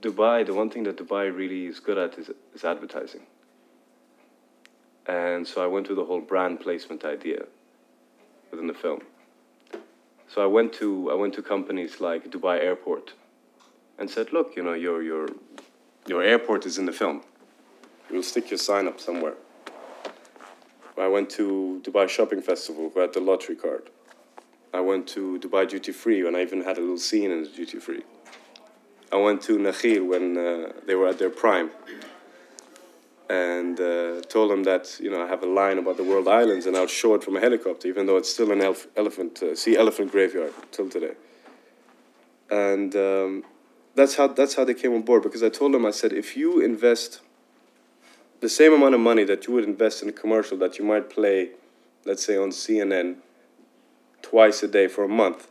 Dubai, 0.00 0.46
the 0.46 0.54
one 0.54 0.70
thing 0.70 0.84
that 0.84 0.96
Dubai 0.96 1.34
really 1.34 1.66
is 1.66 1.80
good 1.80 1.98
at 1.98 2.18
is, 2.18 2.30
is 2.54 2.64
advertising. 2.64 3.22
And 5.06 5.46
so 5.46 5.62
I 5.62 5.66
went 5.66 5.86
through 5.86 5.96
the 5.96 6.04
whole 6.04 6.20
brand 6.20 6.60
placement 6.60 7.04
idea 7.04 7.46
within 8.50 8.66
the 8.66 8.74
film. 8.74 9.00
So 10.28 10.42
I 10.42 10.46
went 10.46 10.72
to 10.74 11.10
I 11.10 11.14
went 11.14 11.34
to 11.34 11.42
companies 11.42 12.00
like 12.00 12.30
Dubai 12.30 12.62
Airport 12.62 13.14
and 13.98 14.10
said, 14.10 14.32
look, 14.32 14.54
you 14.56 14.62
know, 14.62 14.74
you're 14.74 15.02
you're 15.02 15.28
your 16.06 16.22
airport 16.22 16.66
is 16.66 16.78
in 16.78 16.86
the 16.86 16.92
film. 16.92 17.22
You'll 18.10 18.22
stick 18.22 18.50
your 18.50 18.58
sign 18.58 18.86
up 18.86 19.00
somewhere. 19.00 19.34
I 20.98 21.06
went 21.08 21.30
to 21.30 21.80
Dubai 21.84 22.08
Shopping 22.08 22.42
Festival, 22.42 22.90
who 22.92 23.00
had 23.00 23.14
the 23.14 23.20
lottery 23.20 23.54
card. 23.54 23.90
I 24.74 24.80
went 24.80 25.06
to 25.08 25.38
Dubai 25.38 25.68
Duty 25.68 25.92
Free, 25.92 26.26
and 26.26 26.36
I 26.36 26.42
even 26.42 26.62
had 26.62 26.76
a 26.76 26.80
little 26.80 26.98
scene 26.98 27.30
in 27.30 27.42
the 27.42 27.48
duty 27.48 27.78
free. 27.78 28.02
I 29.10 29.16
went 29.16 29.42
to 29.42 29.56
Nakheel 29.56 30.06
when 30.06 30.36
uh, 30.36 30.72
they 30.86 30.94
were 30.94 31.08
at 31.08 31.18
their 31.18 31.30
prime, 31.30 31.70
and 33.30 33.78
uh, 33.80 34.20
told 34.22 34.50
them 34.50 34.64
that 34.64 34.98
you 35.00 35.10
know 35.10 35.22
I 35.22 35.26
have 35.26 35.42
a 35.42 35.46
line 35.46 35.78
about 35.78 35.96
the 35.96 36.04
world 36.04 36.28
islands, 36.28 36.66
and 36.66 36.76
I'll 36.76 36.86
show 36.86 37.14
it 37.14 37.24
from 37.24 37.36
a 37.36 37.40
helicopter, 37.40 37.88
even 37.88 38.06
though 38.06 38.16
it's 38.16 38.30
still 38.30 38.52
an 38.52 38.60
elephant 38.96 39.42
uh, 39.42 39.54
sea 39.54 39.76
elephant 39.76 40.12
graveyard 40.12 40.52
till 40.72 40.88
today. 40.88 41.14
And 42.50 42.94
um, 42.96 43.44
that's 43.94 44.16
how 44.16 44.28
that's 44.28 44.54
how 44.54 44.64
they 44.64 44.74
came 44.74 44.94
on 44.94 45.02
board 45.02 45.22
because 45.22 45.42
I 45.42 45.48
told 45.48 45.74
them 45.74 45.86
I 45.86 45.90
said 45.90 46.12
if 46.12 46.36
you 46.36 46.60
invest 46.60 47.20
the 48.40 48.48
same 48.48 48.72
amount 48.72 48.94
of 48.94 49.00
money 49.00 49.24
that 49.24 49.46
you 49.46 49.54
would 49.54 49.64
invest 49.64 50.02
in 50.02 50.08
a 50.08 50.12
commercial 50.12 50.56
that 50.58 50.78
you 50.78 50.84
might 50.84 51.10
play, 51.10 51.50
let's 52.04 52.24
say 52.24 52.36
on 52.36 52.50
CNN, 52.50 53.16
twice 54.22 54.62
a 54.62 54.68
day 54.68 54.86
for 54.86 55.02
a 55.02 55.08
month, 55.08 55.48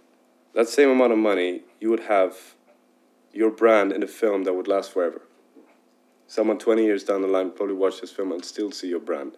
that 0.54 0.70
same 0.70 0.90
amount 0.90 1.12
of 1.12 1.18
money 1.18 1.62
you 1.82 1.90
would 1.90 2.02
have 2.02 2.56
your 3.38 3.52
brand 3.52 3.92
in 3.92 4.02
a 4.02 4.08
film 4.08 4.44
that 4.46 4.54
would 4.54 4.68
last 4.68 4.92
forever. 4.92 5.22
Someone 6.26 6.58
20 6.58 6.84
years 6.84 7.04
down 7.04 7.22
the 7.22 7.28
line 7.28 7.52
probably 7.52 7.76
watch 7.76 8.02
this 8.02 8.12
film 8.12 8.32
and 8.32 8.44
still 8.44 8.72
see 8.72 8.90
your 8.90 9.00
brand. 9.00 9.38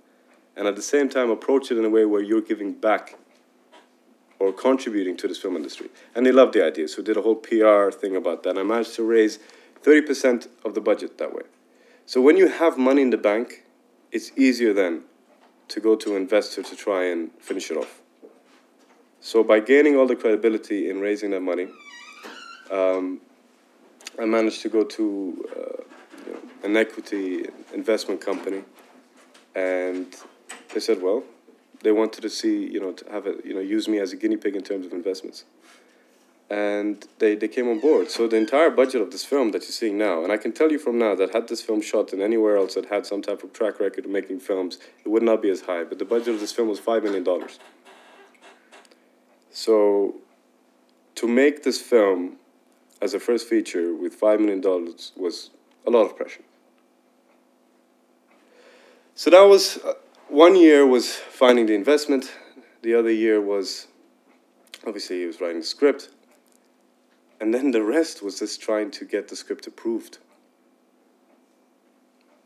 And 0.56 0.68
at 0.68 0.78
the 0.78 0.82
same 0.82 1.10
time, 1.10 1.30
approach 1.30 1.70
it 1.70 1.78
in 1.78 1.84
a 1.84 1.90
way 1.90 2.06
where 2.06 2.24
you're 2.24 2.42
giving 2.42 2.72
back 2.74 3.20
or 4.40 4.54
contributing 4.54 5.18
to 5.18 5.28
this 5.28 5.38
film 5.38 5.58
industry. 5.58 5.90
And 6.16 6.26
they 6.26 6.32
loved 6.32 6.54
the 6.54 6.66
idea, 6.66 6.88
so 6.88 7.04
did 7.04 7.18
a 7.18 7.22
whole 7.22 7.36
PR 7.36 7.92
thing 7.92 8.16
about 8.16 8.44
that. 8.44 8.52
And 8.52 8.60
I 8.60 8.64
managed 8.64 8.96
to 8.96 9.04
raise 9.04 9.40
30% 9.84 10.48
of 10.64 10.74
the 10.74 10.82
budget 10.82 11.18
that 11.18 11.34
way. 11.34 11.44
So 12.06 12.22
when 12.22 12.38
you 12.38 12.48
have 12.48 12.78
money 12.78 13.02
in 13.02 13.10
the 13.10 13.18
bank, 13.18 13.66
it's 14.14 14.32
easier 14.38 14.74
then 14.74 15.04
to 15.68 15.82
go 15.82 15.98
to 15.98 16.16
an 16.16 16.22
investor 16.22 16.64
to 16.64 16.76
try 16.76 17.04
and 17.04 17.32
finish 17.40 17.70
it 17.70 17.78
off. 17.78 18.02
So 19.20 19.44
by 19.44 19.60
gaining 19.60 19.98
all 19.98 20.08
the 20.08 20.16
credibility 20.16 20.90
in 20.90 21.02
raising 21.02 21.32
that 21.32 21.42
money, 21.42 21.68
um, 22.72 23.20
I 24.20 24.26
managed 24.26 24.62
to 24.64 24.70
go 24.70 24.84
to 24.84 25.46
uh, 25.56 25.84
you 26.26 26.34
know, 26.34 26.40
an 26.64 26.76
equity 26.78 27.46
investment 27.74 28.22
company, 28.22 28.64
and 29.56 30.14
they 30.74 30.80
said, 30.80 31.02
well, 31.02 31.24
they 31.82 31.92
wanted 31.92 32.22
to 32.22 32.30
see, 32.30 32.68
you 32.68 32.80
know, 32.80 32.92
to 32.92 33.12
have 33.12 33.26
it, 33.26 33.46
you 33.46 33.54
know, 33.54 33.62
use 33.62 33.88
me 33.88 34.00
as 34.00 34.12
a 34.12 34.18
guinea 34.18 34.38
pig 34.38 34.56
in 34.56 34.64
terms 34.64 34.86
of 34.86 34.92
investments. 34.92 35.46
And 36.50 37.08
they, 37.20 37.36
they 37.36 37.48
came 37.48 37.70
on 37.70 37.80
board. 37.80 38.10
So 38.10 38.28
the 38.28 38.36
entire 38.36 38.72
budget 38.72 39.02
of 39.02 39.12
this 39.12 39.24
film 39.24 39.52
that 39.52 39.62
you're 39.62 39.72
seeing 39.72 39.98
now, 39.98 40.24
and 40.24 40.32
I 40.32 40.38
can 40.38 40.52
tell 40.52 40.72
you 40.72 40.80
from 40.80 40.98
now 40.98 41.14
that 41.16 41.34
had 41.34 41.48
this 41.48 41.62
film 41.62 41.80
shot 41.80 42.12
in 42.12 42.22
anywhere 42.22 42.58
else 42.58 42.74
that 42.74 42.86
had 42.86 43.06
some 43.06 43.22
type 43.22 43.44
of 43.44 43.54
track 43.54 43.80
record 43.80 44.06
of 44.06 44.12
making 44.12 44.40
films, 44.40 44.80
it 45.06 45.10
would 45.10 45.22
not 45.22 45.44
be 45.44 45.50
as 45.52 45.62
high. 45.62 45.84
But 45.84 46.00
the 46.00 46.06
budget 46.06 46.34
of 46.34 46.40
this 46.40 46.52
film 46.52 46.68
was 46.68 46.80
$5 46.80 47.04
million. 47.04 47.26
So 49.52 50.16
to 51.16 51.28
make 51.28 51.64
this 51.64 51.80
film 51.80 52.39
as 53.02 53.14
a 53.14 53.20
first 53.20 53.48
feature 53.48 53.94
with 53.94 54.20
$5 54.20 54.40
million 54.40 54.62
was 55.16 55.52
a 55.86 55.90
lot 55.90 56.06
of 56.06 56.16
pressure. 56.18 56.44
So 59.16 59.30
that 59.30 59.44
was 59.44 59.78
uh, 59.78 59.94
one 60.30 60.56
year 60.56 60.86
was 60.86 61.14
finding 61.16 61.66
the 61.66 61.76
investment, 61.76 62.32
the 62.82 62.94
other 62.94 63.12
year 63.12 63.42
was 63.42 63.88
obviously 64.88 65.20
he 65.20 65.26
was 65.26 65.42
writing 65.42 65.60
the 65.60 65.66
script, 65.66 66.10
and 67.42 67.54
then 67.54 67.72
the 67.72 67.84
rest 67.84 68.22
was 68.22 68.40
just 68.40 68.62
trying 68.62 68.92
to 68.92 69.06
get 69.06 69.28
the 69.28 69.36
script 69.36 69.68
approved, 69.68 70.20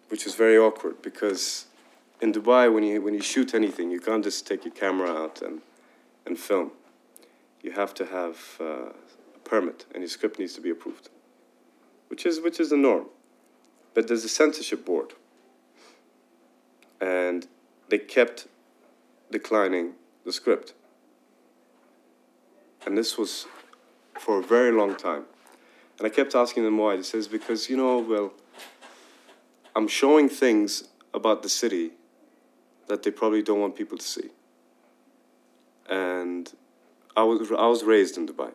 which 0.10 0.26
was 0.26 0.36
very 0.36 0.58
awkward 0.58 1.02
because 1.02 1.68
in 2.22 2.32
Dubai, 2.32 2.74
when 2.74 2.84
you 2.84 3.02
when 3.02 3.14
you 3.14 3.22
shoot 3.22 3.54
anything, 3.54 3.92
you 3.92 4.00
can't 4.00 4.24
just 4.24 4.48
take 4.48 4.66
your 4.66 4.74
camera 4.74 5.12
out 5.12 5.42
and 5.42 5.62
and 6.26 6.40
film. 6.40 6.72
You 7.62 7.72
have 7.74 7.94
to 7.96 8.06
have 8.06 8.38
uh, 8.60 8.90
permit, 9.54 9.86
and 9.94 10.02
your 10.02 10.10
script 10.10 10.40
needs 10.40 10.56
to 10.56 10.62
be 10.62 10.72
approved, 10.72 11.10
which 12.08 12.26
is 12.26 12.42
which 12.42 12.60
is 12.60 12.72
the 12.72 12.78
norm. 12.78 13.06
But 13.94 14.08
there's 14.08 14.26
a 14.26 14.30
censorship 14.30 14.84
board, 14.84 15.10
and 17.00 17.46
they 17.90 18.00
kept 18.00 18.48
declining 19.30 19.94
the 20.26 20.34
script. 20.34 20.74
And 22.86 22.98
this 22.98 23.16
was 23.16 23.46
for 24.20 24.40
a 24.40 24.42
very 24.42 24.72
long 24.72 24.96
time. 24.96 25.26
And 26.00 26.08
I 26.08 26.10
kept 26.10 26.34
asking 26.34 26.64
them 26.64 26.78
why. 26.80 26.96
They 26.96 27.04
says, 27.04 27.28
because, 27.28 27.70
you 27.70 27.78
know, 27.78 28.00
well, 28.00 28.34
I'm 29.76 29.88
showing 29.88 30.28
things 30.30 30.70
about 31.14 31.44
the 31.44 31.50
city 31.50 31.92
that 32.88 33.04
they 33.04 33.12
probably 33.12 33.44
don't 33.44 33.62
want 33.62 33.76
people 33.76 33.98
to 34.00 34.08
see. 34.16 34.30
And 35.88 36.52
I 37.16 37.24
was, 37.24 37.52
I 37.52 37.68
was 37.68 37.84
raised 37.84 38.18
in 38.18 38.28
Dubai. 38.28 38.52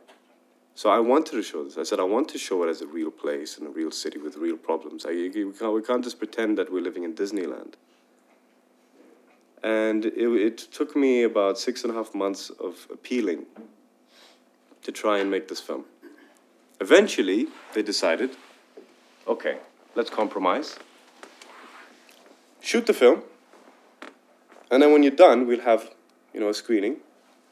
So 0.79 0.91
I 0.91 1.01
wanted 1.01 1.33
to 1.33 1.43
show 1.43 1.65
this. 1.65 1.77
I 1.77 1.83
said, 1.83 1.99
I 1.99 2.05
want 2.05 2.29
to 2.29 2.39
show 2.39 2.63
it 2.63 2.69
as 2.69 2.83
a 2.83 2.87
real 2.87 3.11
place 3.11 3.59
and 3.59 3.67
a 3.67 3.71
real 3.71 3.91
city 3.91 4.17
with 4.17 4.37
real 4.37 4.57
problems. 4.57 5.05
I, 5.05 5.09
we, 5.09 5.53
can't, 5.59 5.73
we 5.73 5.83
can't 5.83 6.05
just 6.05 6.21
pretend 6.21 6.57
that 6.57 6.73
we're 6.73 6.85
living 6.85 7.03
in 7.03 7.15
Disneyland. 7.15 7.73
And 9.65 10.05
it, 10.05 10.15
it 10.17 10.59
took 10.59 10.95
me 10.95 11.25
about 11.25 11.59
six 11.59 11.83
and 11.83 11.93
a 11.93 11.97
half 11.97 12.15
months 12.15 12.51
of 12.51 12.87
appealing 12.93 13.47
to 14.85 14.93
try 14.93 15.19
and 15.19 15.29
make 15.29 15.49
this 15.49 15.59
film. 15.61 15.85
Eventually, 16.81 17.49
they 17.75 17.83
decided 17.83 18.37
okay, 19.27 19.59
let's 19.97 20.11
compromise, 20.11 20.79
shoot 22.61 22.87
the 22.87 22.95
film, 22.95 23.25
and 24.71 24.81
then 24.81 24.93
when 24.93 25.03
you're 25.03 25.11
done, 25.27 25.45
we'll 25.45 25.63
have 25.63 25.91
you 26.33 26.39
know, 26.39 26.51
a 26.51 26.55
screening 26.55 26.99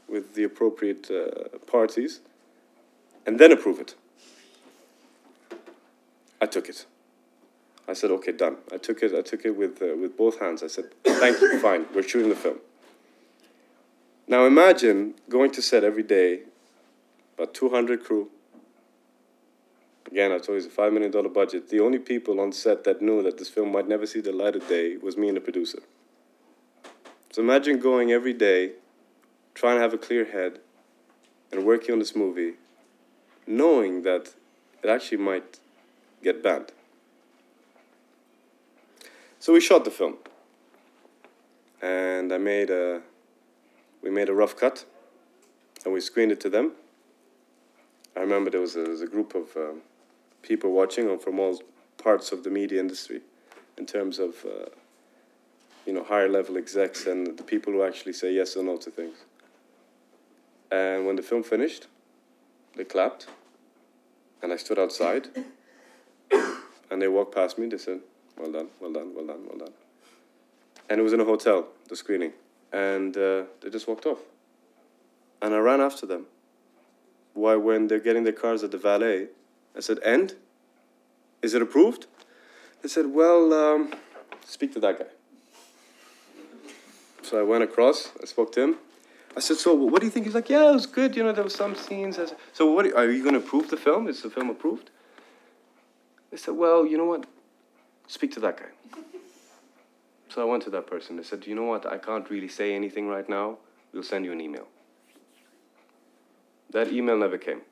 with 0.09 0.37
the 0.37 0.45
appropriate 0.45 1.11
uh, 1.11 1.59
parties, 1.66 2.21
and 3.26 3.38
then 3.38 3.52
approve 3.52 3.80
it. 3.80 3.95
I 6.40 6.47
took 6.47 6.68
it. 6.68 6.87
I 7.88 7.92
said, 7.92 8.11
okay, 8.11 8.33
done. 8.33 8.56
I 8.73 8.78
took 8.78 9.02
it. 9.02 9.14
I 9.14 9.23
took 9.23 9.45
it 9.45 9.56
with 9.56 9.80
uh, 9.83 9.97
with 9.97 10.16
both 10.16 10.40
hands. 10.40 10.62
I 10.62 10.66
said, 10.68 10.87
thank 11.04 11.40
you, 11.40 11.59
fine. 11.68 11.87
We're 11.95 12.02
shooting 12.02 12.28
the 12.28 12.37
film. 12.37 12.59
Now 14.28 14.45
imagine 14.45 15.14
going 15.28 15.50
to 15.52 15.62
set 15.62 15.85
every 15.85 16.02
day, 16.02 16.40
about 17.37 17.54
200 17.54 18.02
crew. 18.02 18.28
Again, 20.11 20.33
I 20.33 20.38
told 20.38 20.49
you 20.49 20.56
it's 20.56 20.66
a 20.66 20.71
five 20.71 20.92
million 20.92 21.11
dollar 21.11 21.28
budget. 21.28 21.68
The 21.68 21.80
only 21.80 21.99
people 21.99 22.40
on 22.40 22.52
set 22.52 22.85
that 22.85 23.02
knew 23.02 23.23
that 23.23 23.38
this 23.38 23.49
film 23.49 23.73
might 23.73 23.88
never 23.88 24.06
see 24.06 24.21
the 24.21 24.33
light 24.33 24.56
of 24.56 24.68
day 24.68 24.97
was 24.97 25.16
me 25.16 25.28
and 25.28 25.37
the 25.37 25.40
producer. 25.40 25.80
So 27.30 27.42
imagine 27.42 27.78
going 27.78 28.12
every 28.12 28.33
day, 28.33 28.73
trying 29.54 29.76
to 29.76 29.83
have 29.83 29.92
a 29.92 29.99
clear 29.99 30.25
head, 30.25 30.61
and 31.52 31.64
working 31.64 31.92
on 31.92 31.99
this 31.99 32.16
movie, 32.16 32.54
knowing 33.46 34.02
that 34.02 34.34
it 34.82 34.88
actually 34.88 35.18
might 35.18 35.58
get 36.22 36.42
banned. 36.42 36.72
So 39.38 39.52
we 39.52 39.60
shot 39.60 39.84
the 39.84 39.90
film, 39.90 40.16
and 41.80 42.32
I 42.32 42.38
made 42.38 42.70
a, 42.70 43.02
we 44.02 44.10
made 44.10 44.28
a 44.28 44.34
rough 44.34 44.56
cut, 44.56 44.84
and 45.84 45.94
we 45.94 46.00
screened 46.00 46.32
it 46.32 46.40
to 46.40 46.50
them. 46.50 46.72
I 48.16 48.20
remember 48.20 48.50
there 48.50 48.60
was 48.60 48.74
a, 48.76 48.80
there 48.80 48.90
was 48.90 49.02
a 49.02 49.06
group 49.06 49.34
of 49.34 49.56
um, 49.56 49.82
people 50.42 50.72
watching 50.72 51.18
from 51.18 51.38
all 51.38 51.62
parts 51.98 52.32
of 52.32 52.42
the 52.42 52.50
media 52.50 52.80
industry, 52.80 53.20
in 53.78 53.86
terms 53.86 54.18
of, 54.18 54.44
uh, 54.44 54.70
you 55.86 55.92
know, 55.92 56.02
higher 56.02 56.28
level 56.28 56.56
execs 56.56 57.06
and 57.06 57.38
the 57.38 57.42
people 57.42 57.72
who 57.72 57.82
actually 57.82 58.14
say 58.14 58.32
yes 58.32 58.56
or 58.56 58.64
no 58.64 58.76
to 58.78 58.90
things. 58.90 59.18
And 60.72 61.06
when 61.06 61.16
the 61.16 61.22
film 61.22 61.42
finished, 61.42 61.86
they 62.76 62.85
clapped, 62.85 63.26
and 64.42 64.52
I 64.52 64.56
stood 64.56 64.78
outside, 64.78 65.28
and 66.90 67.02
they 67.02 67.09
walked 67.09 67.35
past 67.35 67.59
me. 67.59 67.66
They 67.68 67.78
said, 67.78 68.00
well 68.37 68.52
done, 68.52 68.68
well 68.80 68.92
done, 68.92 69.14
well 69.14 69.26
done, 69.26 69.47
well 69.49 69.59
done. 69.59 69.73
And 70.88 71.00
it 71.00 71.02
was 71.02 71.12
in 71.12 71.21
a 71.21 71.25
hotel, 71.25 71.66
the 71.88 71.97
screening. 71.97 72.33
And 72.73 73.16
uh, 73.16 73.45
they 73.61 73.71
just 73.71 73.88
walked 73.88 74.06
off. 74.06 74.18
And 75.42 75.54
I 75.54 75.59
ran 75.59 75.80
after 75.80 76.06
them. 76.06 76.26
Why, 77.35 77.56
when 77.56 77.88
they're 77.88 78.00
getting 78.00 78.25
their 78.25 78.33
cars 78.33 78.62
at 78.62 78.71
the 78.71 78.78
valet, 78.78 79.28
I 79.76 79.80
said, 79.80 79.99
And? 80.04 80.35
Is 81.42 81.54
it 81.54 81.62
approved? 81.62 82.06
They 82.83 82.88
said, 82.88 83.06
Well, 83.06 83.52
um, 83.52 83.95
speak 84.45 84.73
to 84.75 84.80
that 84.80 84.99
guy. 84.99 85.06
So 87.23 87.38
I 87.38 87.42
went 87.42 87.64
across, 87.64 88.11
I 88.23 88.26
spoke 88.26 88.52
to 88.52 88.62
him. 88.62 88.76
I 89.36 89.40
said, 89.40 89.58
So 89.58 89.74
what 89.74 90.00
do 90.00 90.06
you 90.06 90.10
think? 90.10 90.26
He's 90.26 90.34
like, 90.34 90.48
Yeah, 90.48 90.70
it 90.70 90.74
was 90.74 90.86
good. 90.86 91.14
You 91.16 91.24
know, 91.24 91.32
there 91.32 91.44
were 91.44 91.50
some 91.50 91.74
scenes. 91.74 92.18
I 92.18 92.26
said, 92.26 92.38
so, 92.52 92.70
what 92.72 92.86
are 92.86 93.10
you 93.10 93.22
going 93.22 93.34
to 93.34 93.40
approve 93.40 93.68
the 93.68 93.76
film? 93.76 94.08
Is 94.08 94.22
the 94.22 94.30
film 94.30 94.50
approved? 94.50 94.90
They 96.30 96.36
said, 96.36 96.54
Well, 96.54 96.86
you 96.86 96.96
know 96.96 97.04
what? 97.04 97.26
speak 98.06 98.32
to 98.32 98.40
that 98.40 98.56
guy. 98.58 99.00
So 100.28 100.42
I 100.42 100.44
went 100.44 100.62
to 100.64 100.70
that 100.70 100.86
person. 100.86 101.18
I 101.18 101.22
said, 101.22 101.46
you 101.46 101.54
know 101.54 101.64
what? 101.64 101.86
I 101.86 101.98
can't 101.98 102.28
really 102.30 102.48
say 102.48 102.74
anything 102.74 103.08
right 103.08 103.28
now. 103.28 103.58
We'll 103.92 104.02
send 104.02 104.24
you 104.24 104.32
an 104.32 104.40
email. 104.40 104.66
That 106.70 106.92
email 106.92 107.16
never 107.16 107.38
came. 107.38 107.62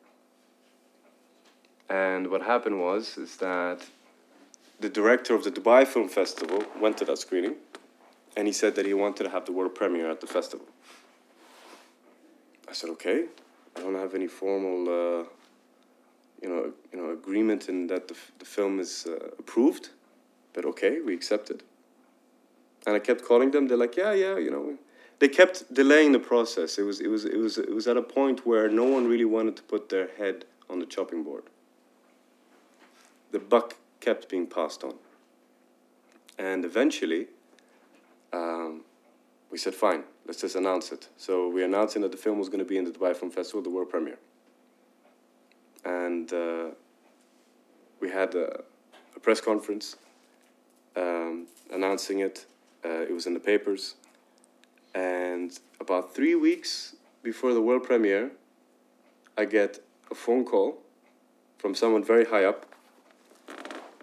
And 1.88 2.30
what 2.30 2.42
happened 2.42 2.80
was 2.80 3.18
is 3.18 3.37
that 3.37 3.85
the 4.80 4.88
director 4.88 5.35
of 5.35 5.44
the 5.44 5.50
Dubai 5.50 5.87
Film 5.87 6.09
Festival 6.09 6.64
went 6.80 6.97
to 6.99 7.04
that 7.04 7.18
screening, 7.18 7.56
and 8.37 8.47
he 8.47 8.52
said 8.52 8.75
that 8.76 8.87
he 8.87 8.94
wanted 8.94 9.25
to 9.25 9.30
have 9.30 9.44
the 9.44 9.52
world 9.52 9.75
premiere 9.75 10.11
at 10.11 10.21
the 10.21 10.26
festival. 10.26 10.66
I 12.68 12.73
said, 12.73 12.90
okay. 12.90 13.26
I 13.76 13.80
don't 13.80 13.94
have 13.94 14.14
any 14.14 14.28
formal, 14.28 14.88
uh, 14.88 15.25
you 16.40 16.49
know, 16.49 16.73
you 16.92 16.99
know, 16.99 17.11
agreement 17.11 17.68
in 17.68 17.88
that 17.88 18.09
the, 18.09 18.14
f- 18.14 18.33
the 18.38 18.44
film 18.44 18.78
is 18.78 19.06
uh, 19.06 19.30
approved, 19.38 19.90
but 20.52 20.64
okay, 20.64 21.00
we 21.00 21.14
accept 21.14 21.50
it. 21.50 21.62
And 22.87 22.94
I 22.94 22.99
kept 22.99 23.25
calling 23.25 23.50
them. 23.50 23.66
They're 23.66 23.76
like, 23.78 23.97
yeah, 23.97 24.12
yeah, 24.12 24.38
you 24.38 24.50
know. 24.50 24.78
They 25.18 25.28
kept 25.28 25.73
delaying 25.73 26.12
the 26.12 26.18
process. 26.18 26.78
It 26.78 26.83
was, 26.83 27.00
it 27.00 27.09
was, 27.09 27.25
it 27.25 27.38
was, 27.38 27.59
it 27.59 27.75
was 27.75 27.88
at 27.88 27.97
a 27.97 28.02
point 28.02 28.47
where 28.47 28.68
no 28.68 28.85
one 28.85 29.06
really 29.06 29.25
wanted 29.25 29.56
to 29.56 29.62
put 29.62 29.88
their 29.88 30.09
head 30.18 30.44
on 30.68 30.78
the 30.78 30.87
chopping 30.87 31.23
board. 31.23 31.44
The 33.33 33.38
buck 33.38 33.76
kept 34.00 34.28
being 34.28 34.47
passed 34.47 34.85
on, 34.85 34.94
and 36.38 36.64
eventually, 36.64 37.26
um, 38.33 38.84
we 39.55 39.59
said, 39.59 39.73
fine, 39.73 40.03
let's 40.27 40.41
just 40.41 40.57
announce 40.57 40.91
it. 40.91 41.09
So 41.17 41.49
we're 41.49 41.67
announcing 41.67 42.03
that 42.03 42.11
the 42.11 42.19
film 42.19 42.41
was 42.41 42.49
going 42.49 42.59
to 42.59 42.65
be 42.65 42.77
in 42.77 42.83
the 42.83 42.91
Dubai 42.91 43.15
Film 43.15 43.31
Festival, 43.31 43.63
the 43.63 43.71
world 43.71 43.89
premiere. 43.89 44.19
And 45.85 46.33
uh, 46.33 46.71
we 48.01 48.11
had 48.11 48.35
a, 48.35 48.63
a 49.15 49.21
press 49.21 49.41
conference 49.41 49.95
um, 50.97 51.47
announcing 51.73 52.19
it. 52.19 52.47
Uh, 52.85 53.03
it 53.03 53.13
was 53.13 53.29
in 53.29 53.35
the 53.35 53.39
papers. 53.39 53.95
And 54.93 55.57
about 55.79 56.17
three 56.17 56.35
weeks 56.35 56.97
before 57.23 57.55
the 57.55 57.63
world 57.63 57.85
premiere, 57.85 58.33
I 59.39 59.45
get 59.45 59.79
a 60.11 60.17
phone 60.17 60.45
call 60.45 60.79
from 61.59 61.77
someone 61.77 62.03
very 62.03 62.25
high 62.25 62.45
up 62.45 62.67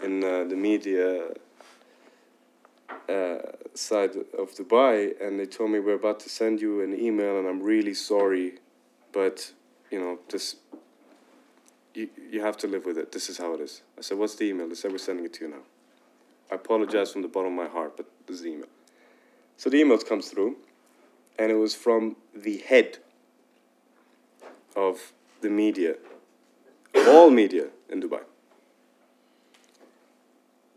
in 0.02 0.24
uh, 0.24 0.46
the 0.46 0.56
media 0.56 1.34
uh, 3.10 3.40
side 3.74 4.16
of 4.38 4.54
Dubai, 4.56 5.14
and 5.22 5.40
they 5.40 5.46
told 5.46 5.72
me 5.72 5.80
we're 5.80 5.96
about 5.96 6.20
to 6.22 6.30
send 6.30 6.62
you 6.62 6.82
an 6.82 6.98
email, 6.98 7.38
and 7.38 7.48
I'm 7.48 7.62
really 7.62 7.94
sorry, 7.94 8.60
but 9.12 9.52
you 9.90 10.00
know 10.00 10.20
this. 10.30 10.56
You, 11.94 12.10
you 12.30 12.42
have 12.42 12.56
to 12.58 12.68
live 12.68 12.86
with 12.86 12.98
it. 12.98 13.12
This 13.12 13.30
is 13.30 13.38
how 13.38 13.54
it 13.54 13.60
is. 13.60 13.82
I 13.98 14.02
said, 14.02 14.18
"What's 14.18 14.36
the 14.36 14.46
email?" 14.46 14.68
They 14.68 14.76
said, 14.76 14.92
"We're 14.92 14.98
sending 14.98 15.26
it 15.26 15.34
to 15.34 15.46
you 15.46 15.52
now." 15.52 15.64
I 16.52 16.56
apologize 16.56 17.12
from 17.12 17.22
the 17.22 17.28
bottom 17.28 17.58
of 17.58 17.66
my 17.66 17.72
heart, 17.72 17.98
but 17.98 18.08
this 18.28 18.38
is 18.38 18.44
the 18.44 18.50
email. 18.50 18.68
So 19.58 19.70
the 19.70 19.78
email 19.78 19.98
comes 19.98 20.30
through, 20.30 20.58
and 21.38 21.52
it 21.52 21.56
was 21.56 21.76
from 21.76 22.16
the 22.34 22.58
head 22.58 22.98
of 24.76 25.14
the 25.42 25.50
media, 25.50 25.96
all 26.96 27.30
media 27.30 27.68
in 27.90 28.02
Dubai 28.02 28.22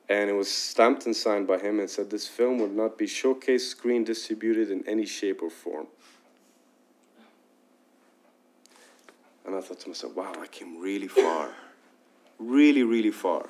and 0.08 0.28
it 0.28 0.34
was 0.34 0.50
stamped 0.50 1.06
and 1.06 1.16
signed 1.16 1.46
by 1.46 1.58
him 1.58 1.80
and 1.80 1.88
said 1.88 2.10
this 2.10 2.26
film 2.26 2.58
would 2.58 2.74
not 2.74 2.98
be 2.98 3.06
showcased, 3.06 3.68
screen 3.68 4.04
distributed 4.04 4.70
in 4.70 4.86
any 4.86 5.06
shape 5.06 5.42
or 5.42 5.50
form. 5.50 5.86
And 9.46 9.54
I 9.54 9.60
thought 9.60 9.80
to 9.80 9.88
myself, 9.88 10.14
wow, 10.14 10.32
I 10.40 10.46
came 10.46 10.80
really 10.80 11.08
far. 11.08 11.50
Really, 12.38 12.82
really 12.82 13.10
far. 13.10 13.48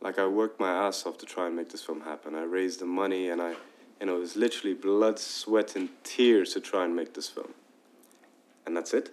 Like 0.00 0.18
I 0.18 0.26
worked 0.26 0.58
my 0.58 0.70
ass 0.70 1.06
off 1.06 1.18
to 1.18 1.26
try 1.26 1.46
and 1.46 1.54
make 1.54 1.70
this 1.70 1.82
film 1.82 2.00
happen. 2.00 2.34
I 2.34 2.42
raised 2.42 2.80
the 2.80 2.86
money 2.86 3.28
and 3.30 3.40
I, 3.40 3.54
you 4.00 4.06
know, 4.06 4.16
it 4.16 4.20
was 4.20 4.36
literally 4.36 4.74
blood, 4.74 5.18
sweat, 5.18 5.76
and 5.76 5.88
tears 6.02 6.52
to 6.54 6.60
try 6.60 6.84
and 6.84 6.94
make 6.94 7.14
this 7.14 7.28
film. 7.28 7.54
And 8.66 8.76
that's 8.76 8.94
it? 8.94 9.10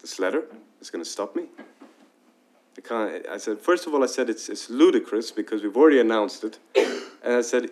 This 0.00 0.18
letter 0.18 0.44
is 0.80 0.90
going 0.90 1.04
to 1.04 1.08
stop 1.08 1.36
me? 1.36 1.44
I 2.76 2.80
can't. 2.80 3.26
I 3.28 3.36
said, 3.36 3.60
first 3.60 3.86
of 3.86 3.94
all, 3.94 4.02
I 4.02 4.06
said 4.06 4.28
it's 4.28 4.48
it's 4.48 4.68
ludicrous 4.68 5.30
because 5.30 5.62
we've 5.62 5.76
already 5.76 6.00
announced 6.00 6.44
it, 6.44 6.58
and 7.22 7.34
I 7.34 7.42
said, 7.42 7.70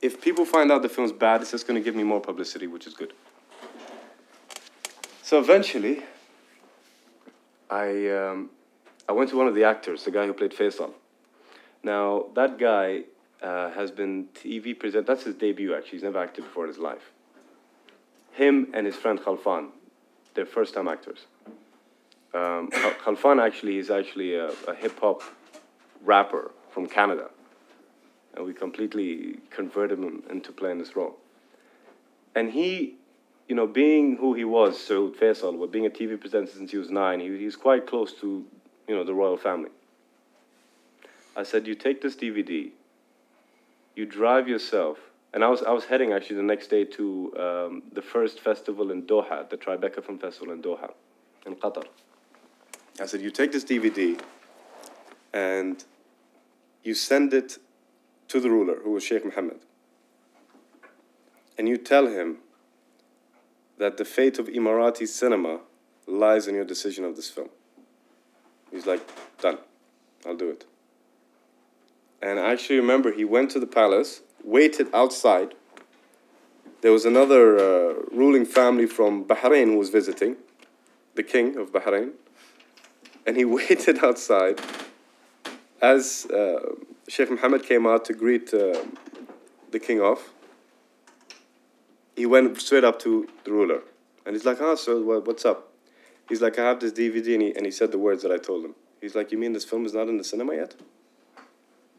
if 0.00 0.20
people 0.20 0.44
find 0.44 0.70
out 0.70 0.82
the 0.82 0.88
film's 0.88 1.12
bad, 1.12 1.42
it's 1.42 1.50
just 1.50 1.66
going 1.66 1.80
to 1.80 1.84
give 1.84 1.96
me 1.96 2.04
more 2.04 2.20
publicity, 2.20 2.66
which 2.66 2.86
is 2.86 2.94
good. 2.94 3.12
So 5.22 5.38
eventually, 5.38 6.02
I 7.70 8.08
um, 8.10 8.50
I 9.08 9.12
went 9.12 9.30
to 9.30 9.36
one 9.36 9.48
of 9.48 9.54
the 9.54 9.64
actors, 9.64 10.04
the 10.04 10.10
guy 10.10 10.26
who 10.26 10.32
played 10.32 10.52
Faisal. 10.52 10.92
Now 11.82 12.26
that 12.34 12.58
guy 12.58 13.04
uh, 13.42 13.70
has 13.70 13.90
been 13.90 14.28
TV 14.34 14.78
present. 14.78 15.06
That's 15.06 15.24
his 15.24 15.34
debut. 15.34 15.74
Actually, 15.74 15.98
he's 15.98 16.02
never 16.02 16.18
acted 16.18 16.44
before 16.44 16.64
in 16.64 16.68
his 16.68 16.78
life. 16.78 17.12
Him 18.32 18.68
and 18.74 18.86
his 18.86 18.96
friend 18.96 19.20
Khalfan, 19.20 19.68
they're 20.34 20.46
first-time 20.46 20.88
actors. 20.88 21.26
Um, 22.34 22.68
Khalfan 23.04 23.40
actually 23.40 23.78
is 23.78 23.90
actually 23.90 24.34
a, 24.34 24.50
a 24.66 24.74
hip 24.74 24.98
hop 25.00 25.22
rapper 26.04 26.50
from 26.72 26.86
Canada, 26.86 27.30
and 28.34 28.44
we 28.44 28.52
completely 28.52 29.38
converted 29.50 30.00
him 30.00 30.24
into 30.28 30.50
playing 30.50 30.78
this 30.78 30.96
role. 30.96 31.16
And 32.34 32.50
he, 32.50 32.96
you 33.46 33.54
know, 33.54 33.68
being 33.68 34.16
who 34.16 34.34
he 34.34 34.44
was, 34.44 34.76
Saud 34.76 35.16
Faisal, 35.16 35.60
but 35.60 35.70
being 35.70 35.86
a 35.86 35.90
TV 35.90 36.20
presenter 36.20 36.50
since 36.50 36.72
he 36.72 36.76
was 36.76 36.90
nine, 36.90 37.20
he, 37.20 37.38
he's 37.38 37.54
quite 37.54 37.86
close 37.86 38.12
to, 38.14 38.44
you 38.88 38.94
know, 38.96 39.04
the 39.04 39.14
royal 39.14 39.36
family. 39.36 39.70
I 41.36 41.44
said, 41.44 41.68
you 41.68 41.76
take 41.76 42.02
this 42.02 42.16
DVD, 42.16 42.70
you 43.94 44.06
drive 44.06 44.48
yourself, 44.48 44.98
and 45.32 45.44
I 45.44 45.48
was 45.48 45.62
I 45.62 45.70
was 45.70 45.84
heading 45.84 46.12
actually 46.12 46.36
the 46.36 46.42
next 46.42 46.66
day 46.66 46.84
to 46.84 47.32
um, 47.38 47.82
the 47.92 48.02
first 48.02 48.40
festival 48.40 48.90
in 48.90 49.02
Doha, 49.02 49.48
the 49.48 49.56
Tribeca 49.56 50.04
Film 50.04 50.18
Festival 50.18 50.52
in 50.52 50.62
Doha, 50.62 50.92
in 51.46 51.54
Qatar. 51.54 51.84
I 53.00 53.06
said, 53.06 53.20
you 53.22 53.30
take 53.30 53.50
this 53.50 53.64
DVD 53.64 54.20
and 55.32 55.82
you 56.84 56.94
send 56.94 57.34
it 57.34 57.58
to 58.28 58.40
the 58.40 58.50
ruler, 58.50 58.78
who 58.82 58.92
was 58.92 59.02
Sheikh 59.02 59.24
Mohammed, 59.24 59.58
and 61.58 61.68
you 61.68 61.76
tell 61.76 62.06
him 62.06 62.38
that 63.78 63.96
the 63.96 64.04
fate 64.04 64.38
of 64.38 64.46
Emirati 64.46 65.08
cinema 65.08 65.60
lies 66.06 66.46
in 66.46 66.54
your 66.54 66.64
decision 66.64 67.04
of 67.04 67.16
this 67.16 67.28
film. 67.28 67.48
He's 68.70 68.86
like, 68.86 69.00
done, 69.40 69.58
I'll 70.24 70.36
do 70.36 70.50
it. 70.50 70.64
And 72.22 72.38
I 72.38 72.52
actually 72.52 72.76
remember 72.76 73.12
he 73.12 73.24
went 73.24 73.50
to 73.52 73.60
the 73.60 73.66
palace, 73.66 74.22
waited 74.44 74.88
outside. 74.94 75.54
There 76.80 76.92
was 76.92 77.04
another 77.04 77.58
uh, 77.58 77.94
ruling 78.12 78.46
family 78.46 78.86
from 78.86 79.24
Bahrain 79.24 79.66
who 79.66 79.78
was 79.78 79.90
visiting, 79.90 80.36
the 81.16 81.22
king 81.22 81.56
of 81.56 81.72
Bahrain 81.72 82.12
and 83.26 83.36
he 83.36 83.44
waited 83.58 84.02
outside 84.02 84.60
as 85.80 86.26
uh, 86.26 86.60
Sheikh 87.08 87.30
Mohammed 87.30 87.64
came 87.64 87.86
out 87.86 88.04
to 88.06 88.14
greet 88.14 88.54
uh, 88.54 88.84
the 89.70 89.78
king 89.78 90.00
off. 90.00 90.32
He 92.16 92.26
went 92.26 92.60
straight 92.60 92.84
up 92.84 92.98
to 93.00 93.28
the 93.44 93.52
ruler, 93.52 93.82
and 94.24 94.34
he's 94.34 94.44
like, 94.44 94.60
"Ah, 94.60 94.76
what, 94.86 95.26
what's 95.26 95.44
up?" 95.44 95.72
He's 96.28 96.40
like, 96.40 96.58
"I 96.58 96.64
have 96.64 96.80
this 96.80 96.92
DVD," 96.92 97.34
and 97.34 97.42
he, 97.42 97.54
and 97.56 97.66
he 97.66 97.72
said 97.72 97.90
the 97.92 97.98
words 97.98 98.22
that 98.22 98.32
I 98.32 98.38
told 98.38 98.64
him. 98.64 98.74
He's 99.00 99.14
like, 99.14 99.32
"You 99.32 99.38
mean 99.38 99.52
this 99.52 99.64
film 99.64 99.84
is 99.84 99.94
not 99.94 100.08
in 100.08 100.16
the 100.16 100.24
cinema 100.24 100.54
yet?" 100.54 100.74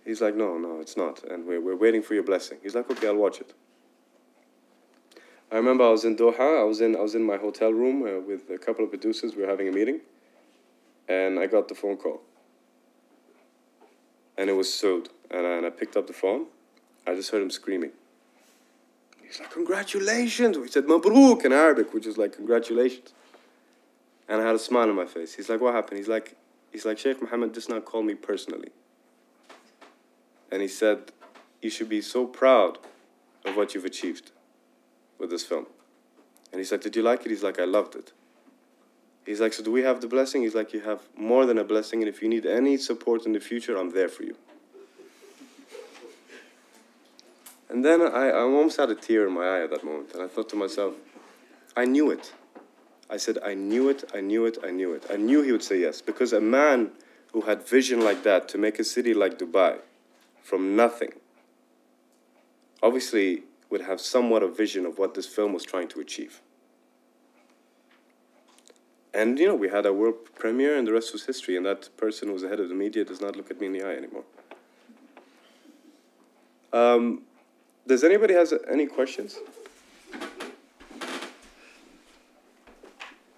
He's 0.05 0.21
like, 0.21 0.35
"No, 0.35 0.57
no, 0.57 0.79
it's 0.79 0.95
not, 0.95 1.23
and 1.23 1.45
we're 1.45 1.61
we're 1.61 1.75
waiting 1.75 2.01
for 2.01 2.13
your 2.13 2.23
blessing." 2.23 2.57
He's 2.63 2.75
like, 2.75 2.89
"Okay, 2.89 3.07
I'll 3.07 3.15
watch 3.15 3.41
it." 3.41 3.53
I 5.51 5.57
remember 5.57 5.83
I 5.83 5.89
was 5.89 6.05
in 6.05 6.15
Doha. 6.15 6.61
I 6.61 6.63
was 6.63 6.81
in 6.81 6.95
I 6.95 7.01
was 7.01 7.13
in 7.13 7.23
my 7.23 7.37
hotel 7.37 7.71
room 7.71 8.03
uh, 8.03 8.19
with 8.21 8.49
a 8.49 8.57
couple 8.57 8.85
of 8.85 8.89
producers. 8.89 9.35
We 9.35 9.43
were 9.43 9.49
having 9.49 9.67
a 9.67 9.71
meeting 9.71 9.99
and 11.07 11.39
I 11.39 11.47
got 11.47 11.67
the 11.67 11.75
phone 11.75 11.97
call. 11.97 12.21
And 14.37 14.49
it 14.49 14.53
was 14.53 14.67
Saud. 14.67 15.07
And 15.31 15.45
I, 15.45 15.57
and 15.57 15.65
I 15.65 15.69
picked 15.69 15.95
up 15.95 16.07
the 16.07 16.13
phone. 16.13 16.45
I 17.07 17.15
just 17.15 17.31
heard 17.31 17.41
him 17.41 17.49
screaming. 17.49 17.91
He's 19.21 19.39
like, 19.39 19.51
Congratulations! 19.51 20.57
He 20.57 20.67
said, 20.67 20.85
Mabruk 20.85 21.45
in 21.45 21.51
Arabic, 21.51 21.93
which 21.93 22.05
is 22.05 22.17
like, 22.17 22.35
Congratulations. 22.35 23.13
And 24.27 24.41
I 24.41 24.45
had 24.45 24.55
a 24.55 24.59
smile 24.59 24.89
on 24.89 24.95
my 24.95 25.05
face. 25.05 25.33
He's 25.35 25.49
like, 25.49 25.61
What 25.61 25.73
happened? 25.73 25.97
He's 25.97 26.07
like, 26.07 26.35
He's 26.71 26.85
like, 26.85 26.97
Sheikh 26.97 27.21
Mohammed 27.21 27.53
does 27.53 27.69
not 27.69 27.85
call 27.85 28.03
me 28.03 28.15
personally. 28.15 28.69
And 30.51 30.61
he 30.61 30.67
said, 30.67 31.11
You 31.61 31.69
should 31.69 31.89
be 31.89 32.01
so 32.01 32.25
proud 32.25 32.77
of 33.45 33.55
what 33.55 33.73
you've 33.73 33.85
achieved 33.85 34.31
with 35.19 35.29
this 35.29 35.43
film. 35.43 35.65
And 36.51 36.59
he's 36.59 36.71
like, 36.71 36.81
Did 36.81 36.95
you 36.95 37.01
like 37.01 37.25
it? 37.25 37.29
He's 37.29 37.43
like, 37.43 37.59
I 37.59 37.65
loved 37.65 37.95
it. 37.95 38.11
He's 39.25 39.41
like, 39.41 39.53
so 39.53 39.63
do 39.63 39.71
we 39.71 39.81
have 39.81 40.01
the 40.01 40.07
blessing? 40.07 40.43
He's 40.43 40.53
like, 40.53 40.71
you 40.71 40.81
have 40.81 41.01
more 41.17 41.45
than 41.45 41.57
a 41.57 41.63
blessing, 41.63 42.01
and 42.01 42.09
if 42.09 42.21
you 42.21 42.29
need 42.29 42.45
any 42.45 42.77
support 42.77 43.25
in 43.25 43.33
the 43.33 43.39
future, 43.39 43.75
I'm 43.75 43.91
there 43.91 44.09
for 44.09 44.23
you. 44.23 44.35
And 47.69 47.83
then 47.83 48.01
I, 48.01 48.29
I 48.29 48.41
almost 48.41 48.77
had 48.77 48.91
a 48.91 48.95
tear 48.95 49.27
in 49.27 49.33
my 49.33 49.45
eye 49.45 49.63
at 49.63 49.71
that 49.71 49.83
moment, 49.83 50.13
and 50.13 50.21
I 50.21 50.27
thought 50.27 50.49
to 50.49 50.55
myself, 50.55 50.93
I 51.75 51.85
knew 51.85 52.11
it. 52.11 52.33
I 53.09 53.17
said, 53.17 53.39
I 53.43 53.55
knew 53.55 53.89
it, 53.89 54.03
I 54.13 54.21
knew 54.21 54.45
it, 54.45 54.59
I 54.63 54.69
knew 54.69 54.93
it. 54.93 55.05
I 55.11 55.15
knew 55.15 55.41
he 55.41 55.51
would 55.51 55.63
say 55.63 55.79
yes, 55.79 56.01
because 56.01 56.31
a 56.31 56.41
man 56.41 56.91
who 57.33 57.41
had 57.41 57.67
vision 57.67 58.01
like 58.01 58.23
that 58.23 58.47
to 58.49 58.57
make 58.59 58.79
a 58.79 58.83
city 58.83 59.13
like 59.13 59.39
Dubai 59.39 59.79
from 60.41 60.75
nothing 60.75 61.13
obviously 62.81 63.43
would 63.69 63.81
have 63.81 63.99
somewhat 63.99 64.43
of 64.43 64.55
vision 64.55 64.85
of 64.85 64.99
what 64.99 65.15
this 65.15 65.25
film 65.25 65.51
was 65.51 65.63
trying 65.63 65.87
to 65.87 65.99
achieve. 65.99 66.41
And 69.15 69.39
you 69.39 69.47
know, 69.47 69.55
we 69.55 69.69
had 69.69 69.85
a 69.85 69.93
world 69.93 70.15
premiere, 70.35 70.77
and 70.77 70.85
the 70.85 70.91
rest 70.91 71.13
was 71.13 71.25
history. 71.25 71.55
And 71.55 71.65
that 71.65 71.95
person 71.95 72.27
who 72.27 72.33
was 72.33 72.41
the 72.43 72.49
head 72.49 72.59
of 72.59 72.67
the 72.67 72.75
media 72.75 73.05
does 73.05 73.21
not 73.21 73.37
look 73.37 73.49
at 73.49 73.61
me 73.61 73.67
in 73.67 73.73
the 73.73 73.81
eye 73.81 73.95
anymore. 73.95 74.25
Um, 76.73 77.21
does 77.87 78.03
anybody 78.03 78.33
has 78.33 78.53
any 78.69 78.85
questions? 78.87 79.37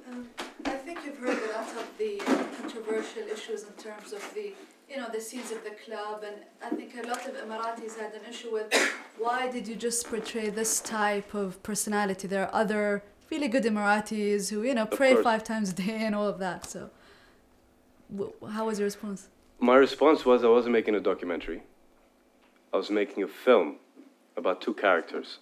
Um, 0.10 0.28
I 0.66 0.72
think 0.72 1.06
you've 1.06 1.20
heard 1.20 1.38
a 1.38 1.52
lot 1.58 1.70
of 1.84 1.88
the 2.00 2.18
controversial 2.60 3.24
issues 3.32 3.62
in 3.64 3.74
terms 3.74 4.14
of 4.14 4.24
the, 4.34 4.54
you 4.90 4.98
know, 4.98 5.10
the 5.14 5.22
scenes 5.22 5.52
of 5.52 5.64
the 5.64 5.76
club, 5.86 6.24
and 6.26 6.38
I 6.64 6.76
think 6.76 6.96
a 6.96 7.08
lot 7.08 7.24
of 7.28 7.36
Emiratis 7.36 8.00
had 8.00 8.14
an 8.14 8.22
issue 8.28 8.52
with 8.52 8.74
why 9.20 9.52
did 9.52 9.68
you 9.68 9.76
just 9.76 10.08
portray 10.08 10.50
this 10.50 10.80
type 10.80 11.36
of 11.36 11.62
personality? 11.62 12.28
There 12.28 12.46
are 12.48 12.56
other 12.64 13.04
really 13.30 13.48
good 13.48 13.64
Emiratis 13.64 14.50
who, 14.50 14.64
you 14.64 14.74
know, 14.74 14.86
pray 14.86 15.16
five 15.16 15.44
times 15.44 15.72
a 15.72 15.74
day 15.74 16.00
and 16.02 16.16
all 16.16 16.28
of 16.28 16.40
that. 16.40 16.70
So, 16.70 16.90
how 18.52 18.66
was 18.68 18.80
your 18.80 18.86
response? 18.86 19.30
My 19.60 19.76
response 19.76 20.26
was 20.26 20.44
I 20.44 20.48
wasn't 20.48 20.74
making 20.74 20.96
a 20.96 21.00
documentary. 21.00 21.64
I 22.74 22.78
was 22.78 22.90
making 22.90 23.24
a 23.24 23.28
film 23.28 23.78
about 24.36 24.62
two 24.62 24.74
characters. 24.74 25.40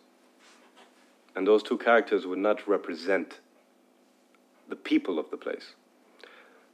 And 1.35 1.45
those 1.45 1.61
two 1.61 1.77
characters 1.77 2.25
would 2.25 2.39
not 2.39 2.67
represent 2.67 3.39
the 4.69 4.75
people 4.75 5.19
of 5.19 5.29
the 5.31 5.37
place. 5.37 5.73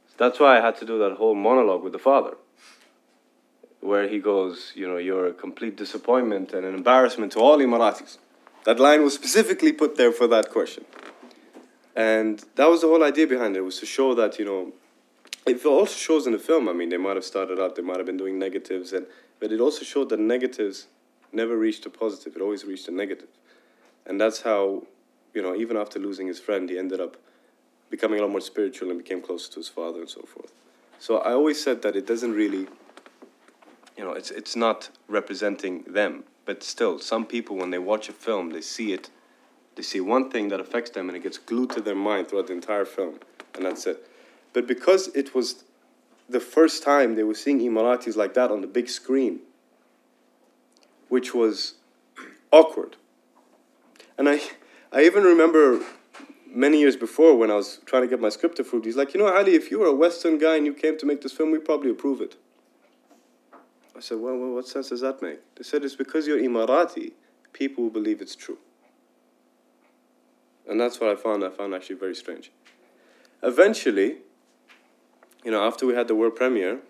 So 0.08 0.14
that's 0.18 0.38
why 0.38 0.58
I 0.58 0.60
had 0.60 0.76
to 0.76 0.84
do 0.84 0.98
that 1.00 1.12
whole 1.12 1.34
monologue 1.34 1.82
with 1.82 1.92
the 1.92 1.98
father, 1.98 2.36
where 3.80 4.08
he 4.08 4.18
goes, 4.18 4.72
You 4.74 4.86
know, 4.86 4.98
you're 4.98 5.26
a 5.26 5.32
complete 5.32 5.76
disappointment 5.76 6.52
and 6.52 6.64
an 6.64 6.74
embarrassment 6.74 7.32
to 7.32 7.40
all 7.40 7.58
Emiratis. 7.58 8.18
That 8.64 8.78
line 8.78 9.02
was 9.02 9.14
specifically 9.14 9.72
put 9.72 9.96
there 9.96 10.12
for 10.12 10.26
that 10.28 10.50
question. 10.50 10.84
And 11.94 12.42
that 12.54 12.66
was 12.66 12.80
the 12.80 12.86
whole 12.86 13.02
idea 13.02 13.26
behind 13.26 13.56
it, 13.56 13.60
was 13.60 13.78
to 13.80 13.86
show 13.86 14.14
that, 14.14 14.38
you 14.38 14.44
know, 14.44 14.72
it 15.44 15.64
also 15.66 15.94
shows 15.94 16.26
in 16.26 16.32
the 16.32 16.38
film. 16.38 16.68
I 16.68 16.72
mean, 16.72 16.88
they 16.88 16.96
might 16.96 17.16
have 17.16 17.24
started 17.24 17.58
out, 17.58 17.74
they 17.74 17.82
might 17.82 17.96
have 17.96 18.06
been 18.06 18.16
doing 18.16 18.38
negatives, 18.38 18.92
and 18.92 19.06
but 19.40 19.50
it 19.50 19.60
also 19.60 19.84
showed 19.84 20.08
that 20.10 20.20
negatives 20.20 20.86
never 21.32 21.56
reached 21.56 21.84
a 21.86 21.90
positive. 21.90 22.36
It 22.36 22.42
always 22.42 22.64
reached 22.64 22.86
a 22.86 22.92
negative, 22.92 23.28
and 24.06 24.20
that's 24.20 24.42
how, 24.42 24.84
you 25.34 25.42
know, 25.42 25.54
even 25.56 25.76
after 25.76 25.98
losing 25.98 26.28
his 26.28 26.38
friend, 26.38 26.70
he 26.70 26.78
ended 26.78 27.00
up 27.00 27.16
becoming 27.90 28.20
a 28.20 28.22
lot 28.22 28.30
more 28.30 28.40
spiritual 28.40 28.90
and 28.90 28.98
became 28.98 29.20
closer 29.20 29.50
to 29.52 29.56
his 29.58 29.68
father 29.68 29.98
and 29.98 30.08
so 30.08 30.22
forth. 30.22 30.52
So 31.00 31.18
I 31.18 31.32
always 31.32 31.62
said 31.62 31.82
that 31.82 31.96
it 31.96 32.06
doesn't 32.06 32.32
really, 32.32 32.68
you 33.98 34.04
know, 34.04 34.12
it's 34.12 34.30
it's 34.30 34.54
not 34.54 34.90
representing 35.08 35.82
them, 35.88 36.22
but 36.44 36.62
still, 36.62 36.98
some 36.98 37.26
people 37.26 37.56
when 37.56 37.70
they 37.70 37.78
watch 37.78 38.08
a 38.08 38.12
film, 38.12 38.50
they 38.50 38.60
see 38.60 38.92
it, 38.92 39.10
they 39.76 39.82
see 39.82 40.00
one 40.00 40.30
thing 40.30 40.48
that 40.48 40.60
affects 40.60 40.90
them, 40.90 41.08
and 41.08 41.16
it 41.16 41.22
gets 41.22 41.38
glued 41.38 41.70
to 41.70 41.80
their 41.80 41.94
mind 41.94 42.28
throughout 42.28 42.48
the 42.48 42.52
entire 42.52 42.84
film, 42.84 43.20
and 43.54 43.64
that's 43.64 43.86
it. 43.86 44.08
But 44.52 44.66
because 44.66 45.08
it 45.08 45.34
was 45.34 45.64
the 46.28 46.40
first 46.40 46.82
time 46.82 47.14
they 47.14 47.22
were 47.22 47.34
seeing 47.34 47.60
Emiratis 47.60 48.16
like 48.16 48.34
that 48.34 48.50
on 48.50 48.60
the 48.60 48.66
big 48.66 48.88
screen, 48.88 49.40
which 51.08 51.34
was 51.34 51.74
awkward. 52.52 52.96
And 54.18 54.28
I, 54.28 54.40
I 54.92 55.04
even 55.04 55.22
remember 55.22 55.80
many 56.46 56.80
years 56.80 56.96
before 56.96 57.36
when 57.36 57.50
I 57.50 57.54
was 57.54 57.80
trying 57.86 58.02
to 58.02 58.08
get 58.08 58.20
my 58.20 58.28
script 58.28 58.58
approved, 58.58 58.84
he's 58.84 58.96
like, 58.96 59.14
you 59.14 59.20
know, 59.20 59.32
Ali, 59.32 59.54
if 59.54 59.70
you 59.70 59.78
were 59.78 59.86
a 59.86 59.94
Western 59.94 60.38
guy 60.38 60.56
and 60.56 60.66
you 60.66 60.74
came 60.74 60.98
to 60.98 61.06
make 61.06 61.22
this 61.22 61.32
film, 61.32 61.50
we'd 61.50 61.64
probably 61.64 61.90
approve 61.90 62.20
it. 62.20 62.36
I 64.02 64.04
said, 64.04 64.18
well, 64.18 64.36
well 64.36 64.50
what 64.50 64.66
sense 64.66 64.88
does 64.88 65.02
that 65.02 65.22
make? 65.22 65.38
They 65.54 65.62
said, 65.62 65.84
it's 65.84 65.94
because 65.94 66.26
you're 66.26 66.40
Emirati, 66.40 67.12
people 67.52 67.88
believe 67.88 68.20
it's 68.20 68.34
true. 68.34 68.58
And 70.68 70.80
that's 70.80 70.98
what 70.98 71.08
I 71.08 71.14
found, 71.14 71.44
I 71.44 71.50
found 71.50 71.72
actually 71.72 71.96
very 71.96 72.16
strange. 72.16 72.50
Eventually, 73.44 74.16
you 75.44 75.52
know, 75.52 75.62
after 75.64 75.86
we 75.86 75.94
had 75.94 76.08
the 76.08 76.16
world 76.16 76.34
premiere, 76.34 76.80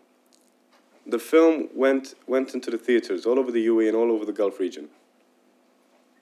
the 1.07 1.18
film 1.18 1.68
went 1.75 2.14
went 2.27 2.55
into 2.55 2.70
the 2.70 2.79
theaters 2.79 3.27
all 3.27 3.38
over 3.38 3.53
the 3.53 3.66
UAE 3.66 3.88
and 3.88 3.96
all 3.96 4.11
over 4.11 4.25
the 4.25 4.33
Gulf 4.33 4.59
region. 4.59 4.88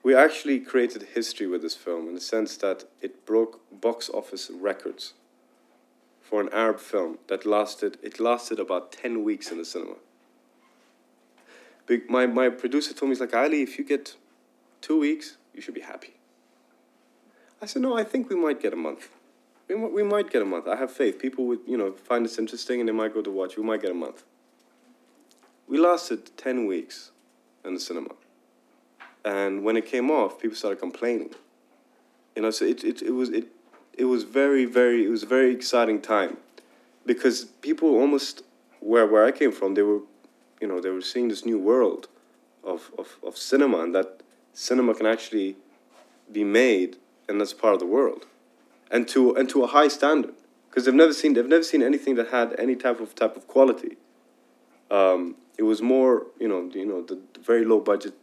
We 0.03 0.13
actually 0.13 0.59
created 0.59 1.03
history 1.13 1.47
with 1.47 1.61
this 1.61 1.75
film 1.75 2.09
in 2.09 2.15
the 2.15 2.21
sense 2.21 2.57
that 2.57 2.83
it 3.01 3.25
broke 3.25 3.61
box 3.71 4.09
office 4.09 4.51
records 4.53 5.13
for 6.21 6.41
an 6.41 6.49
Arab 6.51 6.79
film 6.79 7.19
that 7.27 7.45
lasted 7.45 7.97
it 8.03 8.19
lasted 8.19 8.59
about 8.59 8.91
ten 8.91 9.23
weeks 9.23 9.51
in 9.51 9.57
the 9.57 9.65
cinema. 9.65 9.95
My 12.07 12.25
my 12.25 12.49
producer 12.49 12.93
told 12.93 13.09
me 13.09 13.15
he's 13.15 13.21
like 13.21 13.33
Ali, 13.33 13.61
if 13.61 13.77
you 13.77 13.83
get 13.83 14.15
two 14.81 14.99
weeks, 14.99 15.37
you 15.53 15.61
should 15.61 15.73
be 15.73 15.81
happy. 15.81 16.13
I 17.61 17.65
said 17.65 17.81
no, 17.81 17.97
I 17.97 18.03
think 18.03 18.29
we 18.29 18.35
might 18.35 18.61
get 18.61 18.73
a 18.73 18.77
month. 18.77 19.09
We, 19.67 19.75
we 19.75 20.03
might 20.03 20.29
get 20.29 20.41
a 20.41 20.45
month. 20.45 20.67
I 20.67 20.75
have 20.75 20.91
faith. 20.91 21.19
People 21.19 21.45
would, 21.47 21.59
you 21.65 21.77
know, 21.77 21.91
find 21.93 22.25
this 22.25 22.37
interesting 22.37 22.79
and 22.79 22.89
they 22.89 22.93
might 22.93 23.13
go 23.13 23.21
to 23.21 23.29
watch. 23.29 23.55
We 23.55 23.63
might 23.63 23.81
get 23.81 23.91
a 23.91 23.95
month. 23.95 24.23
We 25.67 25.79
lasted 25.79 26.35
10 26.37 26.65
weeks 26.65 27.11
in 27.63 27.73
the 27.75 27.79
cinema. 27.79 28.09
And 29.23 29.63
when 29.63 29.77
it 29.77 29.85
came 29.85 30.09
off, 30.09 30.39
people 30.39 30.57
started 30.57 30.79
complaining. 30.79 31.29
You 32.35 32.41
know, 32.41 32.51
so 32.51 32.65
it, 32.65 32.83
it, 32.83 33.01
it 33.01 33.11
was 33.11 33.29
it 33.29 33.47
it 33.93 34.05
was 34.05 34.23
very, 34.23 34.65
very 34.65 35.05
it 35.05 35.09
was 35.09 35.23
a 35.23 35.27
very 35.27 35.53
exciting 35.53 36.01
time. 36.01 36.37
Because 37.05 37.45
people 37.45 37.89
almost 37.89 38.43
where 38.79 39.05
where 39.05 39.25
I 39.25 39.31
came 39.31 39.51
from, 39.51 39.75
they 39.75 39.83
were 39.83 40.01
you 40.61 40.67
know, 40.67 40.79
they 40.79 40.89
were 40.89 41.01
seeing 41.01 41.27
this 41.27 41.45
new 41.45 41.59
world 41.59 42.07
of, 42.63 42.91
of, 42.97 43.17
of 43.25 43.35
cinema 43.35 43.79
and 43.79 43.93
that 43.95 44.21
cinema 44.53 44.93
can 44.93 45.05
actually 45.05 45.57
be 46.31 46.43
made 46.43 46.97
and 47.27 47.41
that's 47.41 47.53
part 47.53 47.73
of 47.73 47.79
the 47.79 47.85
world 47.85 48.25
and 48.91 49.07
to 49.07 49.33
and 49.35 49.49
to 49.49 49.63
a 49.63 49.67
high 49.67 49.87
standard 49.87 50.35
because 50.69 50.85
they've 50.85 50.93
never 50.93 51.13
seen 51.13 51.33
they've 51.33 51.47
never 51.47 51.63
seen 51.63 51.81
anything 51.81 52.15
that 52.15 52.27
had 52.27 52.53
any 52.59 52.75
type 52.75 52.99
of 52.99 53.15
type 53.15 53.35
of 53.35 53.47
quality. 53.47 53.97
Um, 54.91 55.35
it 55.57 55.63
was 55.63 55.81
more 55.81 56.27
you 56.39 56.47
know 56.47 56.69
you 56.73 56.85
know 56.85 57.01
the, 57.01 57.19
very 57.41 57.65
low 57.65 57.79
budget 57.79 58.13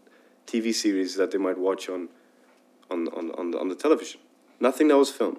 TV 0.46 0.72
series 0.72 1.16
that 1.16 1.33
they 1.33 1.38
might 1.38 1.59
watch 1.59 1.88
on 1.88 2.09
on 2.90 3.09
on 3.09 3.31
on 3.33 3.51
the, 3.51 3.59
on 3.59 3.68
the 3.68 3.74
television. 3.74 4.20
Nothing 4.61 4.88
that 4.88 4.98
was 4.98 5.11
filmed. 5.11 5.38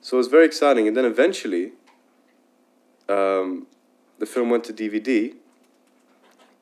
So 0.00 0.16
it 0.16 0.18
was 0.18 0.28
very 0.28 0.46
exciting, 0.46 0.86
and 0.86 0.96
then 0.96 1.04
eventually, 1.04 1.72
um, 3.08 3.66
the 4.18 4.26
film 4.26 4.48
went 4.50 4.64
to 4.64 4.72
DVD. 4.72 5.34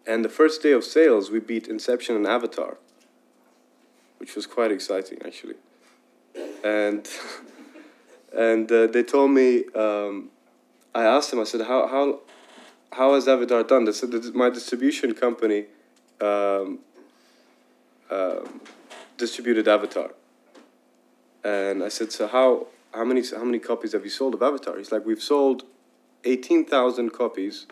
And 0.07 0.25
the 0.25 0.29
first 0.29 0.63
day 0.63 0.71
of 0.71 0.85
sales, 0.85 1.31
we 1.31 1.41
beat 1.41 1.67
Inception 1.67 2.15
and 2.15 2.27
Avatar, 2.27 2.77
which 4.19 4.37
was 4.37 4.47
quite 4.47 4.71
exciting 4.71 5.19
actually. 5.25 5.57
And 6.63 7.09
and 8.37 8.71
uh, 8.71 8.87
they 8.87 9.03
told 9.03 9.33
me 9.33 9.65
um, 9.75 10.31
I 10.95 11.05
asked 11.05 11.31
them 11.31 11.41
I 11.41 11.45
said 11.45 11.63
how 11.63 11.89
how 11.89 12.21
how 12.93 13.15
has 13.15 13.27
Avatar 13.27 13.65
done? 13.65 13.85
They 13.85 13.93
said 13.93 14.13
my 14.35 14.49
distribution 14.49 15.13
company 15.15 15.67
um, 16.21 16.79
um, 18.09 18.61
distributed 19.19 19.67
Avatar. 19.67 20.11
And 21.43 21.83
I 21.83 21.89
said 21.89 22.13
so 22.13 22.29
how 22.29 22.69
how 22.95 23.05
many 23.05 23.23
how 23.29 23.45
many 23.45 23.59
copies 23.59 23.93
have 23.93 24.05
you 24.05 24.11
sold 24.11 24.35
of 24.35 24.43
Avatar? 24.43 24.79
He's 24.79 24.93
like 24.93 25.05
we've 25.05 25.23
sold 25.23 25.65
18,000 26.25 27.11
copies 27.11 27.67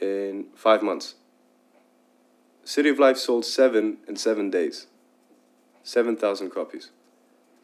in 0.00 0.46
5 0.56 0.82
months 0.82 1.14
City 2.64 2.88
of 2.88 2.98
Life 2.98 3.18
sold 3.18 3.44
7 3.44 3.98
in 4.08 4.16
7 4.16 4.50
days 4.50 4.86
7,000 5.82 6.50
copies 6.50 6.90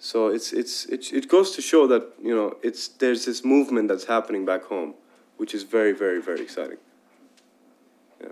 so 0.03 0.29
it's 0.29 0.55
it's 0.55 0.87
it, 0.87 1.13
it 1.13 1.29
goes 1.29 1.55
to 1.55 1.61
show 1.61 1.87
that 1.87 2.03
you 2.23 2.35
know 2.35 2.57
it's 2.63 2.89
there's 2.89 3.27
this 3.27 3.45
movement 3.45 3.89
that's 3.89 4.07
happening 4.07 4.47
back 4.47 4.65
home, 4.65 4.95
which 5.37 5.55
is 5.55 5.63
very 5.63 5.93
very 5.93 6.23
very 6.23 6.41
exciting. 6.41 6.79
Yeah. 8.19 8.29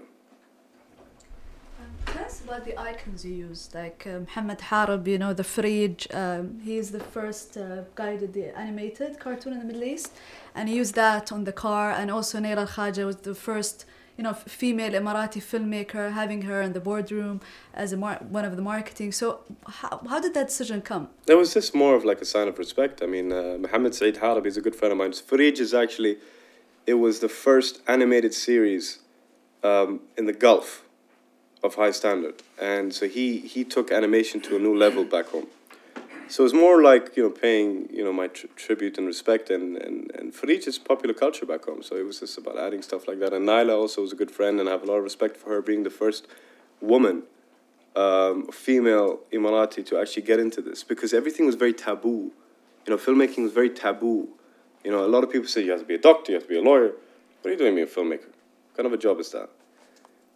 Um, 1.79 1.91
tell 2.07 2.25
us 2.25 2.41
about 2.43 2.65
the 2.65 2.75
icons 2.81 3.23
you 3.23 3.35
used, 3.35 3.75
like 3.75 4.07
uh, 4.07 4.21
Muhammad 4.21 4.61
Harib, 4.61 5.07
you 5.07 5.19
know, 5.19 5.35
the 5.35 5.43
Freej. 5.43 5.99
Um, 6.15 6.59
he 6.65 6.79
is 6.79 6.91
the 6.91 7.05
first 7.17 7.59
uh, 7.59 7.83
guy 7.95 8.17
that 8.17 8.33
did 8.33 8.55
the 8.55 8.59
animated 8.59 9.21
cartoon 9.21 9.53
in 9.53 9.59
the 9.59 9.67
Middle 9.67 9.85
East, 9.85 10.17
and 10.55 10.71
he 10.71 10.77
used 10.77 10.95
that 10.95 11.31
on 11.31 11.45
the 11.45 11.53
car. 11.53 11.91
And 11.91 12.11
also 12.11 12.39
Nayla 12.39 12.65
Al 12.67 12.67
Khaja 12.67 13.05
was 13.05 13.17
the 13.17 13.35
first, 13.35 13.85
you 14.19 14.25
know, 14.25 14.35
female 14.35 14.93
Emirati 14.93 15.41
filmmaker, 15.41 16.13
having 16.13 16.43
her 16.43 16.61
in 16.61 16.73
the 16.73 16.81
boardroom 16.81 17.41
as 17.73 17.93
a 17.93 17.97
mar- 17.97 18.21
one 18.29 18.45
of 18.45 18.57
the 18.57 18.63
marketing. 18.63 19.13
So 19.13 19.45
how, 19.67 20.03
how 20.09 20.21
did 20.21 20.35
that 20.35 20.49
decision 20.49 20.83
come? 20.83 21.09
That 21.27 21.37
was 21.37 21.55
just 21.55 21.73
more 21.73 21.95
of 21.95 22.05
like 22.05 22.21
a 22.21 22.25
sign 22.25 22.49
of 22.49 22.59
respect. 22.59 23.01
I 23.01 23.07
mean, 23.07 23.33
uh, 23.33 23.57
Mohammed 23.61 23.95
Saeed 23.95 24.17
Harabi 24.17 24.47
is 24.47 24.57
a 24.57 24.61
good 24.61 24.75
friend 24.75 24.91
of 24.91 24.99
mine. 24.99 25.13
Freej 25.13 25.61
is 25.61 25.73
actually, 25.73 26.19
it 26.85 26.95
was 26.95 27.21
the 27.21 27.29
first 27.29 27.81
animated 27.87 28.35
series 28.35 28.99
um, 29.63 30.01
in 30.17 30.27
the 30.27 30.33
Gulf 30.33 30.85
of 31.63 31.77
high 31.77 31.93
standard, 31.93 32.43
and 32.61 32.95
so 32.95 33.09
he 33.09 33.39
he 33.39 33.65
took 33.65 33.91
animation 33.91 34.41
to 34.41 34.55
a 34.55 34.59
new 34.61 34.77
level 34.77 35.05
back 35.05 35.27
home. 35.27 35.49
So 36.31 36.45
it's 36.45 36.53
more 36.55 36.83
like 36.83 37.17
you 37.17 37.23
know 37.23 37.31
paying 37.31 37.89
you 37.91 38.05
know 38.05 38.13
my 38.13 38.29
tr- 38.29 38.49
tribute 38.55 38.99
and 38.99 39.07
respect, 39.07 39.49
and 39.49 39.77
and 39.77 40.11
and 40.15 40.35
Freej 40.35 40.67
is 40.69 40.79
popular 40.79 41.15
culture 41.15 41.47
back 41.47 41.65
home. 41.65 41.83
So 41.83 41.97
it 41.97 42.05
was 42.05 42.21
just 42.21 42.37
about 42.37 42.59
adding 42.59 42.83
stuff 42.83 43.09
like 43.09 43.19
that. 43.21 43.33
And 43.33 43.49
Nayla 43.49 43.75
also 43.75 44.03
was 44.03 44.13
a 44.13 44.17
good 44.17 44.31
friend, 44.31 44.61
and 44.61 44.69
I 44.69 44.73
have 44.73 44.83
a 44.83 44.87
lot 44.87 44.99
of 44.99 45.05
respect 45.05 45.37
for 45.39 45.51
her 45.51 45.63
being 45.63 45.85
the 45.85 45.91
first 45.91 46.27
woman 46.81 47.23
um, 47.97 48.47
female 48.53 49.21
Emirati 49.33 49.85
to 49.87 49.99
actually 49.99 50.23
get 50.23 50.39
into 50.39 50.61
this 50.61 50.85
because 50.85 51.13
everything 51.13 51.47
was 51.47 51.55
very 51.55 51.73
taboo. 51.73 52.33
You 52.87 52.91
know, 52.91 52.97
filmmaking 52.97 53.43
was 53.43 53.53
very 53.53 53.71
taboo. 53.71 54.29
You 54.85 54.93
know, 54.93 55.05
a 55.05 55.09
lot 55.09 55.25
of 55.25 55.33
people 55.33 55.49
say 55.49 55.65
you 55.65 55.73
have 55.73 55.81
to 55.81 55.87
be 55.87 55.95
a 55.95 55.99
doctor, 55.99 56.33
you 56.33 56.37
have 56.37 56.45
to 56.45 56.49
be 56.49 56.59
a 56.59 56.63
lawyer. 56.63 56.93
What 57.41 57.49
are 57.49 57.51
you 57.51 57.59
doing 57.59 57.75
being 57.75 57.87
a 57.87 57.91
filmmaker? 57.91 58.31
What 58.31 58.77
kind 58.77 58.87
of 58.87 58.93
a 58.93 58.99
job 58.99 59.19
is 59.19 59.33
that? 59.33 59.49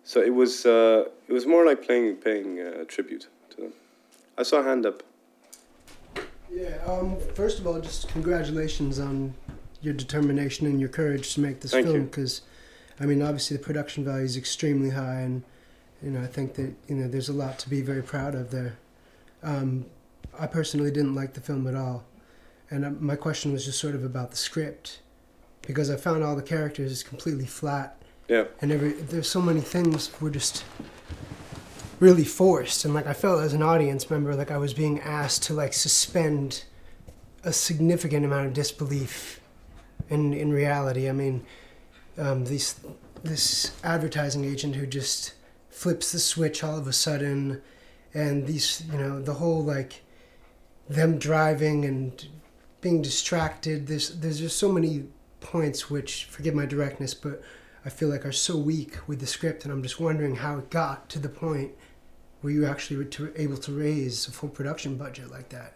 So 0.05 0.21
it 0.21 0.35
was 0.35 0.67
uh, 0.67 1.05
it 1.29 1.33
was 1.33 1.47
more 1.47 1.65
like 1.65 1.85
playing 1.85 2.17
paying 2.17 2.61
uh, 2.61 2.85
tribute 2.89 3.29
to 3.51 3.57
them. 3.57 3.73
I 4.37 4.43
saw 4.43 4.59
a 4.59 4.65
hand 4.65 4.87
up. 4.87 5.03
Yeah. 6.53 6.77
Um. 6.87 7.17
First 7.35 7.59
of 7.59 7.67
all, 7.67 7.81
just 7.81 8.09
congratulations 8.09 8.99
on 8.99 9.35
your 9.81 9.95
determination 9.95 10.67
and 10.67 10.79
your 10.79 10.89
courage 10.89 11.35
to 11.35 11.41
make 11.41 11.61
this 11.61 11.73
Thank 11.73 11.87
film. 11.87 12.05
Because, 12.05 12.43
I 13.01 13.07
mean, 13.07 13.23
obviously 13.23 13.57
the 13.57 13.63
production 13.63 14.05
value 14.05 14.25
is 14.25 14.37
extremely 14.37 14.91
high, 14.91 15.21
and 15.21 15.43
you 16.03 16.11
know 16.11 16.23
I 16.23 16.27
think 16.27 16.55
that 16.55 16.73
you 16.89 16.97
know 16.97 17.09
there's 17.09 17.29
a 17.29 17.33
lot 17.33 17.59
to 17.61 17.71
be 17.71 17.81
very 17.81 18.03
proud 18.03 18.35
of 18.35 18.51
there. 18.51 18.77
Um, 19.43 19.87
I 20.39 20.47
personally 20.47 20.91
didn't 20.91 21.15
like 21.15 21.35
the 21.35 21.41
film 21.41 21.67
at 21.67 21.75
all, 21.75 22.05
and 22.71 22.85
uh, 22.85 22.91
my 22.91 23.17
question 23.17 23.53
was 23.53 23.65
just 23.65 23.79
sort 23.81 23.95
of 23.95 24.05
about 24.05 24.31
the 24.31 24.37
script, 24.37 25.01
because 25.63 25.91
I 25.91 25.97
found 25.97 26.23
all 26.23 26.37
the 26.37 26.43
characters 26.43 27.03
completely 27.03 27.47
flat 27.47 28.01
Yeah. 28.29 28.45
and 28.61 28.71
every 28.73 28.93
there's 28.93 29.29
so 29.29 29.43
many 29.43 29.61
things 29.61 30.11
were 30.21 30.31
just 30.31 30.65
really 32.03 32.25
forced. 32.25 32.85
And 32.85 32.93
like 32.93 33.07
i 33.07 33.13
felt 33.13 33.41
as 33.43 33.55
an 33.55 33.63
audience 33.63 34.11
member 34.11 34.35
like 34.35 34.51
i 34.51 34.59
was 34.59 34.75
being 34.75 34.99
asked 35.01 35.45
to 35.45 35.55
like 35.55 35.73
suspend 35.73 36.65
a 37.45 37.53
significant 37.53 38.25
amount 38.25 38.49
of 38.49 38.53
disbelief 38.53 39.41
in 40.11 40.35
in 40.35 40.53
reality. 40.53 41.09
I 41.09 41.13
mean 41.13 41.47
um, 42.19 42.45
this 42.45 43.73
advertising 43.85 44.45
agent 44.45 44.75
who 44.75 44.85
just 44.85 45.35
flips 45.71 46.11
the 46.13 46.19
switch 46.19 46.65
all 46.65 46.77
of 46.77 46.89
a 46.89 46.93
sudden 46.93 47.63
and 48.13 48.47
these 48.49 48.83
you 48.93 48.99
know 48.99 49.23
the 49.23 49.35
whole 49.35 49.63
like 49.63 50.03
them 50.89 51.19
driving 51.19 51.85
and 51.85 52.27
being 52.81 53.01
distracted. 53.01 53.87
There's 53.87 54.09
there's 54.21 54.41
just 54.41 54.59
so 54.59 54.73
many 54.73 55.05
points 55.41 55.89
which 55.89 56.25
forgive 56.25 56.55
my 56.55 56.67
directness 56.67 57.15
but 57.15 57.43
I 57.85 57.91
feel 57.91 58.09
like 58.09 58.27
are 58.27 58.33
so 58.33 58.57
weak 58.57 58.97
with 59.09 59.19
the 59.19 59.27
script, 59.27 59.65
and 59.65 59.73
I'm 59.73 59.83
just 59.83 59.99
wondering 59.99 60.37
how 60.37 60.59
it 60.59 60.71
got 60.71 61.09
to 61.11 61.19
the 61.19 61.29
point 61.29 61.73
where 62.43 62.53
you 62.53 62.67
actually 62.67 63.09
able 63.37 63.57
to 63.57 63.73
raise 63.73 64.29
a 64.29 64.33
full 64.33 64.49
production 64.49 64.97
budget 64.97 65.31
like 65.31 65.49
that. 65.49 65.75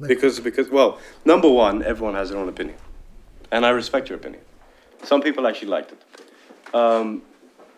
Like, 0.00 0.08
Because 0.08 0.40
because 0.40 0.70
well, 0.70 0.98
number 1.24 1.48
one, 1.48 1.82
everyone 1.82 2.14
has 2.14 2.30
their 2.30 2.38
own 2.38 2.48
opinion, 2.48 2.78
and 3.50 3.66
I 3.66 3.70
respect 3.70 4.08
your 4.08 4.18
opinion. 4.18 4.42
Some 5.02 5.20
people 5.20 5.46
actually 5.46 5.68
liked 5.68 5.92
it. 5.92 6.74
Um, 6.74 7.22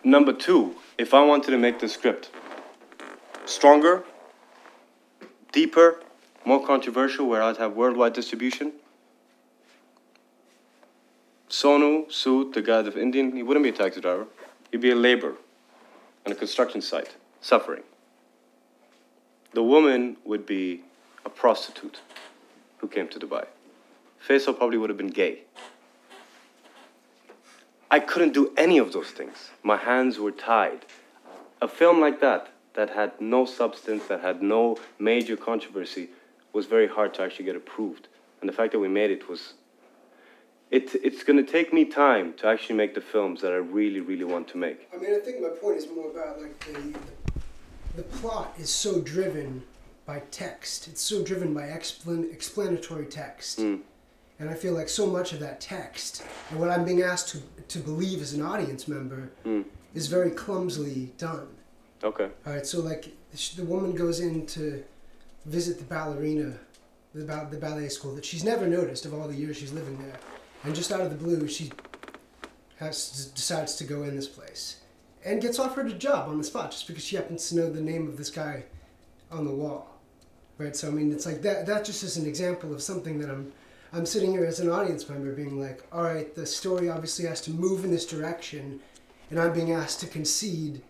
number 0.03 0.33
two, 0.33 0.75
if 0.97 1.13
I 1.13 1.21
wanted 1.23 1.51
to 1.51 1.57
make 1.57 1.79
the 1.79 1.89
script 1.89 2.29
stronger, 3.45 4.03
deeper, 5.51 6.01
more 6.45 6.65
controversial, 6.65 7.27
where 7.27 7.41
I'd 7.41 7.57
have 7.57 7.73
worldwide 7.75 8.13
distribution, 8.13 8.73
Sonu 11.49 12.07
Sood, 12.09 12.53
the 12.53 12.61
guy 12.61 12.79
of 12.79 12.95
Indian, 12.95 13.35
he 13.35 13.43
wouldn't 13.43 13.63
be 13.63 13.69
a 13.69 13.73
taxi 13.73 13.99
driver. 13.99 14.25
He'd 14.71 14.81
be 14.81 14.91
a 14.91 14.95
laborer 14.95 15.35
on 16.25 16.31
a 16.31 16.35
construction 16.35 16.81
site, 16.81 17.15
suffering. 17.41 17.83
The 19.53 19.63
woman 19.63 20.17
would 20.23 20.45
be 20.45 20.83
a 21.25 21.29
prostitute 21.29 21.99
who 22.77 22.87
came 22.87 23.07
to 23.09 23.19
Dubai. 23.19 23.45
Faisal 24.25 24.57
probably 24.57 24.77
would 24.77 24.89
have 24.89 24.97
been 24.97 25.07
gay. 25.07 25.39
I 27.89 27.99
couldn't 27.99 28.33
do 28.33 28.53
any 28.55 28.77
of 28.77 28.93
those 28.93 29.09
things. 29.09 29.49
My 29.63 29.75
hands 29.75 30.17
were 30.17 30.31
tied. 30.31 30.85
A 31.61 31.67
film 31.67 31.99
like 31.99 32.21
that, 32.21 32.47
that 32.75 32.91
had 32.91 33.19
no 33.19 33.45
substance, 33.45 34.05
that 34.07 34.21
had 34.21 34.41
no 34.41 34.77
major 34.97 35.35
controversy, 35.35 36.09
was 36.53 36.65
very 36.67 36.87
hard 36.87 37.13
to 37.15 37.21
actually 37.21 37.45
get 37.45 37.55
approved. 37.57 38.07
And 38.39 38.47
the 38.47 38.53
fact 38.53 38.71
that 38.71 38.79
we 38.79 38.87
made 38.87 39.11
it 39.11 39.27
was. 39.27 39.53
It, 40.71 40.95
it's 41.03 41.23
going 41.23 41.45
to 41.45 41.51
take 41.51 41.73
me 41.73 41.83
time 41.83 42.33
to 42.35 42.47
actually 42.47 42.77
make 42.77 42.95
the 42.95 43.01
films 43.01 43.41
that 43.41 43.51
I 43.51 43.57
really, 43.57 43.99
really 43.99 44.23
want 44.23 44.47
to 44.49 44.57
make. 44.57 44.87
I 44.93 44.97
mean, 44.97 45.13
I 45.13 45.19
think 45.19 45.41
my 45.41 45.49
point 45.49 45.77
is 45.77 45.87
more 45.93 46.09
about 46.09 46.39
like 46.41 46.57
the 46.65 46.71
the 46.71 47.20
plot 48.01 48.53
is 48.57 48.69
so 48.69 49.01
driven 49.01 49.63
by 50.05 50.21
text. 50.31 50.87
It's 50.87 51.01
so 51.01 51.23
driven 51.23 51.53
by 51.53 51.63
explan- 51.63 52.31
explanatory 52.31 53.05
text. 53.05 53.59
Mm. 53.59 53.81
And 54.39 54.49
I 54.49 54.53
feel 54.55 54.73
like 54.73 54.89
so 54.89 55.05
much 55.05 55.33
of 55.33 55.39
that 55.41 55.61
text 55.61 56.23
and 56.49 56.59
what 56.59 56.69
I'm 56.69 56.83
being 56.83 57.03
asked 57.03 57.29
to, 57.29 57.39
to 57.67 57.79
believe 57.79 58.21
as 58.21 58.33
an 58.33 58.41
audience 58.41 58.87
member 58.87 59.29
Mm. 59.45 59.65
is 59.93 60.07
very 60.07 60.31
clumsily 60.31 61.11
done. 61.17 61.47
Okay. 62.03 62.29
All 62.47 62.53
right, 62.53 62.65
so 62.65 62.79
like 62.79 63.11
the 63.55 63.63
woman 63.65 63.93
goes 63.93 64.19
in 64.19 64.47
to 64.47 64.83
visit 65.45 65.77
the 65.77 65.83
ballerina, 65.83 66.53
the, 67.13 67.23
ba- 67.25 67.47
the 67.51 67.57
ballet 67.57 67.89
school 67.89 68.15
that 68.15 68.25
she's 68.25 68.43
never 68.43 68.65
noticed 68.65 69.05
of 69.05 69.13
all 69.13 69.27
the 69.27 69.35
years 69.35 69.57
she's 69.57 69.71
living 69.71 69.97
there, 70.01 70.17
and 70.63 70.73
just 70.73 70.91
out 70.91 71.01
of 71.01 71.09
the 71.11 71.15
blue 71.15 71.47
she 71.47 71.71
has 72.77 73.31
decides 73.35 73.75
to 73.75 73.83
go 73.83 74.01
in 74.03 74.15
this 74.15 74.27
place, 74.27 74.77
and 75.23 75.41
gets 75.41 75.59
offered 75.59 75.87
a 75.87 75.93
job 75.93 76.29
on 76.29 76.37
the 76.37 76.43
spot 76.43 76.71
just 76.71 76.87
because 76.87 77.03
she 77.03 77.15
happens 77.15 77.49
to 77.49 77.55
know 77.55 77.69
the 77.69 77.81
name 77.81 78.07
of 78.07 78.17
this 78.17 78.29
guy 78.29 78.63
on 79.31 79.45
the 79.45 79.51
wall, 79.51 79.99
right? 80.57 80.75
So 80.75 80.87
I 80.87 80.91
mean, 80.91 81.11
it's 81.11 81.25
like 81.25 81.41
that. 81.43 81.65
That 81.65 81.85
just 81.85 82.03
is 82.03 82.17
an 82.17 82.25
example 82.25 82.73
of 82.73 82.81
something 82.81 83.19
that 83.19 83.29
I'm. 83.29 83.51
I'm 83.93 84.05
sitting 84.05 84.31
here 84.31 84.45
as 84.45 84.61
an 84.61 84.69
audience 84.69 85.09
member 85.09 85.33
being 85.33 85.59
like, 85.59 85.83
all 85.91 86.03
right, 86.03 86.33
the 86.33 86.45
story 86.45 86.89
obviously 86.89 87.25
has 87.25 87.41
to 87.41 87.51
move 87.51 87.83
in 87.83 87.91
this 87.91 88.05
direction, 88.05 88.79
and 89.29 89.37
I'm 89.37 89.51
being 89.51 89.73
asked 89.73 89.99
to 89.99 90.07
concede 90.07 90.81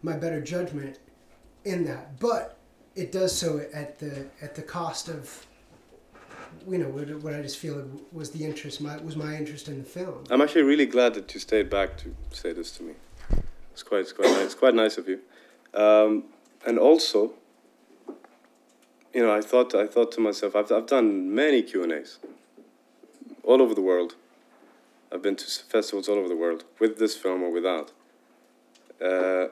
my 0.00 0.16
better 0.16 0.40
judgment 0.40 0.98
in 1.66 1.84
that, 1.84 2.18
but 2.18 2.56
it 2.94 3.12
does 3.12 3.36
so 3.36 3.64
at 3.72 3.98
the 3.98 4.26
at 4.40 4.54
the 4.54 4.62
cost 4.62 5.08
of 5.08 5.46
you 6.66 6.78
know 6.78 6.88
what, 6.88 7.08
what 7.22 7.34
I 7.34 7.42
just 7.42 7.58
feel 7.58 7.88
was 8.12 8.30
the 8.30 8.44
interest 8.44 8.80
my 8.80 8.96
was 8.98 9.16
my 9.16 9.36
interest 9.36 9.68
in 9.68 9.78
the 9.78 9.84
film. 9.84 10.24
I'm 10.30 10.40
actually 10.40 10.62
really 10.62 10.86
glad 10.86 11.14
that 11.14 11.32
you 11.34 11.40
stayed 11.40 11.70
back 11.70 11.96
to 11.98 12.14
say 12.30 12.52
this 12.52 12.70
to 12.72 12.82
me. 12.82 12.94
It's 13.80 13.88
quite, 13.88 14.00
it's 14.00 14.12
quite 14.12 14.28
nice. 14.28 14.44
It's 14.44 14.54
quite 14.54 14.74
nice 14.74 14.98
of 14.98 15.08
you. 15.08 15.20
Um, 15.72 16.24
and 16.66 16.78
also, 16.78 17.32
you 19.14 19.22
know, 19.22 19.34
I 19.34 19.40
thought, 19.40 19.74
I 19.74 19.86
thought 19.86 20.12
to 20.12 20.20
myself, 20.20 20.54
I've, 20.54 20.70
I've 20.70 20.86
done 20.86 21.34
many 21.34 21.62
Q 21.62 21.84
and 21.84 21.92
A's 21.92 22.18
all 23.42 23.62
over 23.62 23.74
the 23.74 23.80
world. 23.80 24.16
I've 25.10 25.22
been 25.22 25.34
to 25.36 25.46
festivals 25.46 26.10
all 26.10 26.18
over 26.18 26.28
the 26.28 26.36
world 26.36 26.64
with 26.78 26.98
this 26.98 27.16
film 27.16 27.42
or 27.42 27.50
without. 27.50 27.90
Uh, 29.00 29.46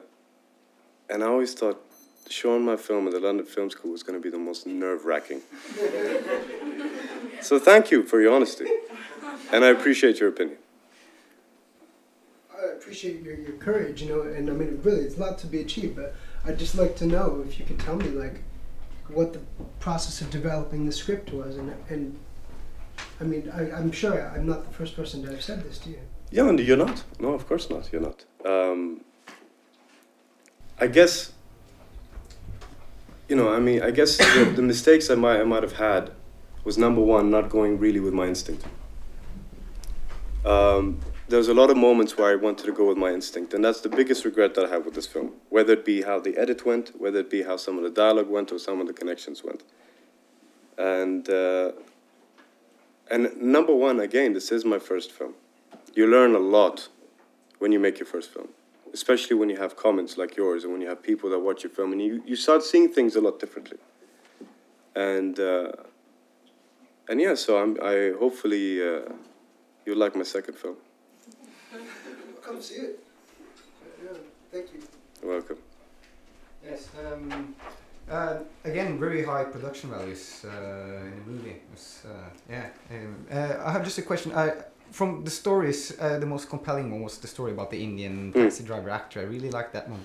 and 1.09 1.23
I 1.23 1.25
always 1.25 1.55
thought 1.55 1.83
showing 2.29 2.63
my 2.63 2.75
film 2.75 3.07
at 3.07 3.13
the 3.13 3.19
London 3.19 3.47
Film 3.47 3.71
School 3.71 3.93
was 3.93 4.03
going 4.03 4.21
to 4.21 4.23
be 4.23 4.29
the 4.29 4.37
most 4.37 4.67
nerve 4.67 5.05
wracking. 5.05 5.41
so 7.41 7.57
thank 7.57 7.89
you 7.89 8.03
for 8.03 8.21
your 8.21 8.35
honesty, 8.35 8.67
and 9.51 9.65
I 9.65 9.69
appreciate 9.69 10.19
your 10.19 10.29
opinion. 10.29 10.59
I 12.61 12.71
appreciate 12.73 13.21
your, 13.21 13.35
your 13.35 13.53
courage, 13.53 14.01
you 14.01 14.09
know, 14.09 14.21
and 14.21 14.49
I 14.49 14.53
mean 14.53 14.79
really 14.83 15.01
it's 15.01 15.17
a 15.17 15.19
lot 15.19 15.37
to 15.39 15.47
be 15.47 15.61
achieved, 15.61 15.95
but 15.95 16.15
I'd 16.45 16.59
just 16.59 16.75
like 16.75 16.95
to 16.97 17.05
know 17.05 17.43
if 17.47 17.59
you 17.59 17.65
could 17.65 17.79
tell 17.79 17.95
me 17.95 18.09
like 18.09 18.41
what 19.07 19.33
the 19.33 19.39
process 19.79 20.21
of 20.21 20.29
developing 20.29 20.85
the 20.85 20.91
script 20.91 21.31
was, 21.31 21.57
and 21.57 21.73
and 21.89 22.17
I 23.19 23.23
mean 23.23 23.51
I, 23.53 23.71
I'm 23.71 23.91
sure 23.91 24.31
I'm 24.35 24.45
not 24.45 24.65
the 24.65 24.73
first 24.73 24.95
person 24.95 25.23
to 25.23 25.31
have 25.31 25.43
said 25.43 25.63
this 25.63 25.77
to 25.79 25.89
you. 25.89 25.99
Yeah, 26.31 26.47
and 26.47 26.59
you're 26.59 26.77
not. 26.77 27.03
No, 27.19 27.33
of 27.33 27.47
course 27.47 27.69
not. 27.69 27.91
You're 27.91 28.01
not. 28.01 28.25
Um, 28.45 29.01
I 30.79 30.87
guess. 30.87 31.33
You 33.27 33.35
know, 33.35 33.53
I 33.53 33.59
mean, 33.59 33.83
I 33.83 33.91
guess 33.91 34.17
the, 34.17 34.51
the 34.55 34.63
mistakes 34.63 35.09
I 35.11 35.15
might 35.15 35.39
I 35.39 35.43
might 35.43 35.63
have 35.63 35.73
had 35.73 36.11
was 36.63 36.77
number 36.77 37.01
one, 37.01 37.29
not 37.29 37.49
going 37.49 37.79
really 37.79 37.99
with 37.99 38.13
my 38.13 38.27
instinct. 38.27 38.65
Um, 40.45 40.99
there 41.29 41.37
was 41.37 41.47
a 41.47 41.53
lot 41.53 41.69
of 41.69 41.77
moments 41.77 42.17
where 42.17 42.31
I 42.31 42.35
wanted 42.35 42.65
to 42.65 42.71
go 42.71 42.87
with 42.87 42.97
my 42.97 43.11
instinct, 43.11 43.53
and 43.53 43.63
that's 43.63 43.81
the 43.81 43.89
biggest 43.89 44.25
regret 44.25 44.55
that 44.55 44.65
I 44.65 44.69
have 44.69 44.85
with 44.85 44.95
this 44.95 45.07
film. 45.07 45.33
Whether 45.49 45.73
it 45.73 45.85
be 45.85 46.01
how 46.01 46.19
the 46.19 46.37
edit 46.37 46.65
went, 46.65 46.99
whether 46.99 47.19
it 47.19 47.29
be 47.29 47.43
how 47.43 47.57
some 47.57 47.77
of 47.77 47.83
the 47.83 47.89
dialogue 47.89 48.29
went, 48.29 48.51
or 48.51 48.59
some 48.59 48.81
of 48.81 48.87
the 48.87 48.93
connections 48.93 49.43
went. 49.43 49.63
And 50.77 51.29
uh, 51.29 51.71
and 53.11 53.35
number 53.41 53.75
one, 53.75 53.99
again, 53.99 54.33
this 54.33 54.51
is 54.51 54.65
my 54.65 54.79
first 54.79 55.11
film 55.11 55.33
you 55.95 56.07
learn 56.07 56.35
a 56.35 56.39
lot 56.39 56.87
when 57.59 57.71
you 57.71 57.79
make 57.79 57.99
your 57.99 58.05
first 58.05 58.31
film 58.31 58.49
especially 58.93 59.35
when 59.35 59.49
you 59.49 59.57
have 59.57 59.75
comments 59.75 60.17
like 60.17 60.35
yours 60.35 60.63
and 60.63 60.73
when 60.73 60.81
you 60.81 60.87
have 60.87 61.01
people 61.03 61.29
that 61.29 61.39
watch 61.39 61.63
your 61.63 61.69
film 61.69 61.91
and 61.91 62.01
you, 62.01 62.23
you 62.25 62.35
start 62.35 62.63
seeing 62.63 62.91
things 62.91 63.15
a 63.15 63.21
lot 63.21 63.39
differently 63.39 63.77
and 64.95 65.39
uh, 65.39 65.71
and 67.07 67.21
yeah 67.21 67.35
so 67.35 67.61
I'm, 67.61 67.77
i 67.83 68.13
hopefully 68.17 68.81
uh, 68.81 69.01
you 69.85 69.93
like 69.95 70.15
my 70.15 70.23
second 70.23 70.55
film 70.55 70.77
Come 72.49 72.61
see 72.63 72.81
it. 72.81 72.99
Yeah, 74.03 74.17
thank 74.51 74.73
you. 74.73 74.79
you're 75.21 75.31
welcome 75.33 75.57
Yes. 76.65 76.89
Um, 76.99 77.53
uh, 78.09 78.37
again, 78.65 78.99
very 78.99 79.23
high 79.23 79.43
production 79.43 79.91
values 79.91 80.43
uh, 80.45 81.05
in 81.05 81.13
the 81.19 81.31
movie. 81.31 81.57
Was, 81.71 82.05
uh, 82.07 82.29
yeah. 82.49 82.69
Um, 82.89 83.15
uh, 83.31 83.63
I 83.63 83.71
have 83.71 83.83
just 83.83 83.99
a 83.99 84.01
question. 84.01 84.31
I, 84.33 84.53
from 84.89 85.23
the 85.23 85.29
stories, 85.29 85.95
uh, 86.01 86.17
the 86.17 86.25
most 86.25 86.49
compelling 86.49 86.89
one 86.89 87.03
was 87.03 87.19
the 87.19 87.27
story 87.27 87.51
about 87.51 87.69
the 87.69 87.83
Indian 87.83 88.33
Mm. 88.33 88.41
taxi 88.41 88.63
driver 88.63 88.89
actor. 88.89 89.19
I 89.19 89.25
really 89.25 89.51
liked 89.51 89.73
that 89.73 89.87
one 89.87 90.01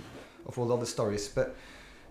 of 0.46 0.58
all 0.58 0.66
the 0.66 0.76
other 0.76 0.86
stories. 0.86 1.26
But 1.28 1.56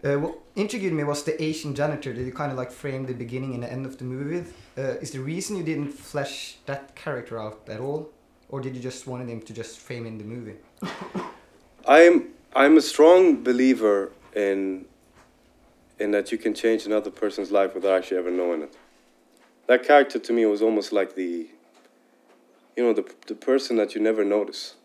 uh, 0.03 0.17
what 0.17 0.39
intrigued 0.55 0.93
me 0.93 1.03
was 1.03 1.23
the 1.23 1.35
Asian 1.43 1.75
janitor 1.75 2.11
that 2.11 2.23
you 2.23 2.31
kind 2.31 2.51
of 2.51 2.57
like 2.57 2.71
framed 2.71 3.05
the 3.07 3.13
beginning 3.13 3.53
and 3.53 3.61
the 3.61 3.71
end 3.71 3.85
of 3.85 3.99
the 3.99 4.03
movie 4.03 4.37
with. 4.37 4.53
Uh, 4.79 4.99
is 4.99 5.11
the 5.11 5.19
reason 5.19 5.57
you 5.57 5.63
didn't 5.63 5.91
flesh 5.93 6.57
that 6.65 6.95
character 6.95 7.37
out 7.39 7.69
at 7.69 7.79
all? 7.79 8.09
Or 8.53 8.61
did 8.61 8.75
you 8.75 8.81
just 8.83 9.07
wanted 9.07 9.29
him 9.29 9.41
to 9.41 9.51
just 9.51 9.79
frame 9.79 10.05
in 10.05 10.19
the 10.19 10.23
movie? 10.23 10.57
I'm 11.87 12.27
I'm 12.55 12.77
a 12.77 12.81
strong 12.81 13.43
believer 13.43 14.11
in 14.35 14.85
in 15.97 16.11
that 16.11 16.31
you 16.31 16.37
can 16.37 16.53
change 16.53 16.85
another 16.85 17.09
person's 17.09 17.49
life 17.49 17.73
without 17.73 17.97
actually 17.97 18.17
ever 18.17 18.29
knowing 18.29 18.61
it. 18.61 18.77
That 19.65 19.81
character 19.81 20.19
to 20.19 20.31
me 20.31 20.45
was 20.45 20.61
almost 20.61 20.93
like 20.93 21.15
the 21.15 21.47
you 22.77 22.83
know 22.83 22.93
the 22.93 23.11
the 23.25 23.33
person 23.33 23.75
that 23.77 23.95
you 23.95 24.01
never 24.01 24.23
notice. 24.23 24.75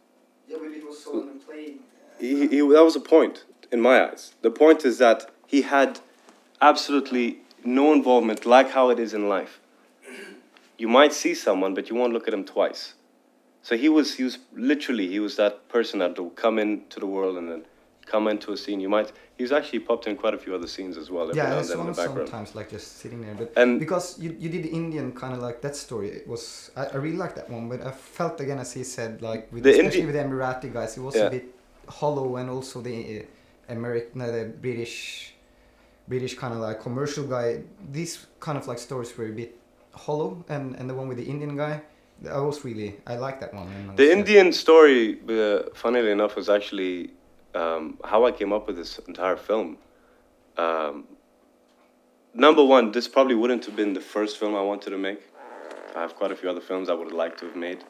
Yeah, 0.48 0.56
but 0.62 0.72
it 0.72 0.86
was 0.86 1.04
so 1.04 1.28
unplayed. 1.28 1.80
He, 2.18 2.48
he 2.48 2.60
that 2.60 2.84
was 2.90 2.96
a 2.96 3.00
point 3.00 3.44
in 3.70 3.82
my 3.82 4.02
eyes. 4.08 4.32
The 4.40 4.50
point 4.50 4.86
is 4.86 4.96
that 4.96 5.30
he 5.46 5.60
had 5.60 6.00
absolutely 6.62 7.40
no 7.66 7.92
involvement, 7.92 8.46
like 8.46 8.70
how 8.70 8.88
it 8.88 8.98
is 8.98 9.12
in 9.12 9.28
life. 9.28 9.60
You 10.78 10.88
might 10.88 11.12
see 11.12 11.34
someone, 11.34 11.74
but 11.74 11.90
you 11.90 11.96
won't 11.96 12.14
look 12.14 12.26
at 12.28 12.32
him 12.32 12.44
twice. 12.44 12.94
So 13.68 13.76
he 13.76 13.90
was 13.90 14.14
he 14.14 14.24
was 14.24 14.38
literally 14.54 15.06
he 15.08 15.20
was 15.20 15.36
that 15.36 15.54
person 15.68 15.98
that 15.98 16.18
would 16.18 16.36
come 16.36 16.58
into 16.58 16.98
the 17.00 17.06
world 17.16 17.36
and 17.36 17.46
then 17.50 17.62
come 18.12 18.26
into 18.26 18.48
a 18.52 18.56
scene. 18.56 18.80
You 18.80 18.88
might 18.88 19.12
he 19.36 19.42
was 19.46 19.52
actually 19.52 19.80
popped 19.80 20.06
in 20.06 20.16
quite 20.16 20.32
a 20.32 20.38
few 20.44 20.54
other 20.54 20.66
scenes 20.74 20.96
as 20.96 21.10
well. 21.10 21.26
Yeah, 21.36 21.42
now 21.50 21.56
I 21.56 21.60
and 21.60 21.68
then 21.68 21.80
in 21.80 21.86
the 21.88 21.92
background. 21.92 22.28
sometimes 22.28 22.54
like 22.54 22.70
just 22.70 22.88
sitting 23.02 23.20
there, 23.24 23.34
but 23.40 23.52
And- 23.62 23.78
because 23.78 24.06
you, 24.22 24.30
you 24.42 24.48
did 24.54 24.62
the 24.68 24.72
Indian 24.82 25.12
kind 25.12 25.34
of 25.36 25.40
like 25.48 25.60
that 25.66 25.76
story, 25.76 26.08
it 26.20 26.26
was 26.26 26.70
I, 26.80 26.84
I 26.94 26.96
really 26.96 27.18
liked 27.24 27.36
that 27.36 27.50
one, 27.50 27.68
but 27.68 27.80
I 27.90 27.90
felt 27.90 28.40
again 28.40 28.58
as 28.58 28.72
he 28.72 28.84
said 28.84 29.20
like 29.20 29.52
with 29.52 29.64
The 29.64 29.72
especially 29.72 30.00
Indi- 30.00 30.12
with 30.12 30.16
the 30.18 30.24
Emirati 30.26 30.72
guys, 30.72 30.96
it 30.96 31.02
was 31.02 31.14
Yeah. 31.16 31.26
a 31.26 31.30
bit 31.36 31.44
hollow, 32.00 32.36
and 32.40 32.48
also 32.48 32.80
the 32.80 32.96
uh, 33.20 33.74
American, 33.76 34.18
uh, 34.22 34.30
the 34.36 34.44
British, 34.66 35.34
British 36.12 36.34
kind 36.42 36.54
of 36.54 36.60
like 36.60 36.80
commercial 36.80 37.24
guy. 37.36 37.48
These 37.98 38.12
kind 38.40 38.56
of 38.56 38.64
like 38.70 38.78
stories 38.88 39.10
were 39.18 39.26
a 39.34 39.36
bit 39.42 39.50
hollow, 40.06 40.30
and 40.48 40.64
and 40.78 40.84
the 40.90 40.94
one 41.00 41.06
with 41.10 41.18
the 41.22 41.28
Indian 41.34 41.54
guy, 41.64 41.82
I 42.26 42.40
was 42.40 42.64
really 42.64 42.96
I 43.06 43.16
like 43.16 43.40
that 43.40 43.54
one. 43.54 43.68
The 43.96 44.04
was, 44.04 44.12
Indian 44.12 44.52
story, 44.52 45.20
uh, 45.28 45.70
funnily 45.74 46.10
enough, 46.10 46.34
was 46.36 46.48
actually 46.48 47.10
um, 47.54 47.98
how 48.04 48.24
I 48.24 48.32
came 48.32 48.52
up 48.52 48.66
with 48.66 48.76
this 48.76 48.98
entire 49.06 49.36
film. 49.36 49.78
Um, 50.56 51.04
number 52.34 52.64
one, 52.64 52.90
this 52.90 53.06
probably 53.06 53.36
wouldn't 53.36 53.64
have 53.66 53.76
been 53.76 53.92
the 53.92 54.00
first 54.00 54.38
film 54.38 54.54
I 54.56 54.62
wanted 54.62 54.90
to 54.90 54.98
make. 54.98 55.22
I 55.94 56.00
have 56.00 56.16
quite 56.16 56.32
a 56.32 56.36
few 56.36 56.50
other 56.50 56.60
films 56.60 56.88
I 56.88 56.94
would 56.94 57.08
have 57.08 57.16
liked 57.16 57.38
to 57.40 57.46
have 57.46 57.56
made. 57.56 57.84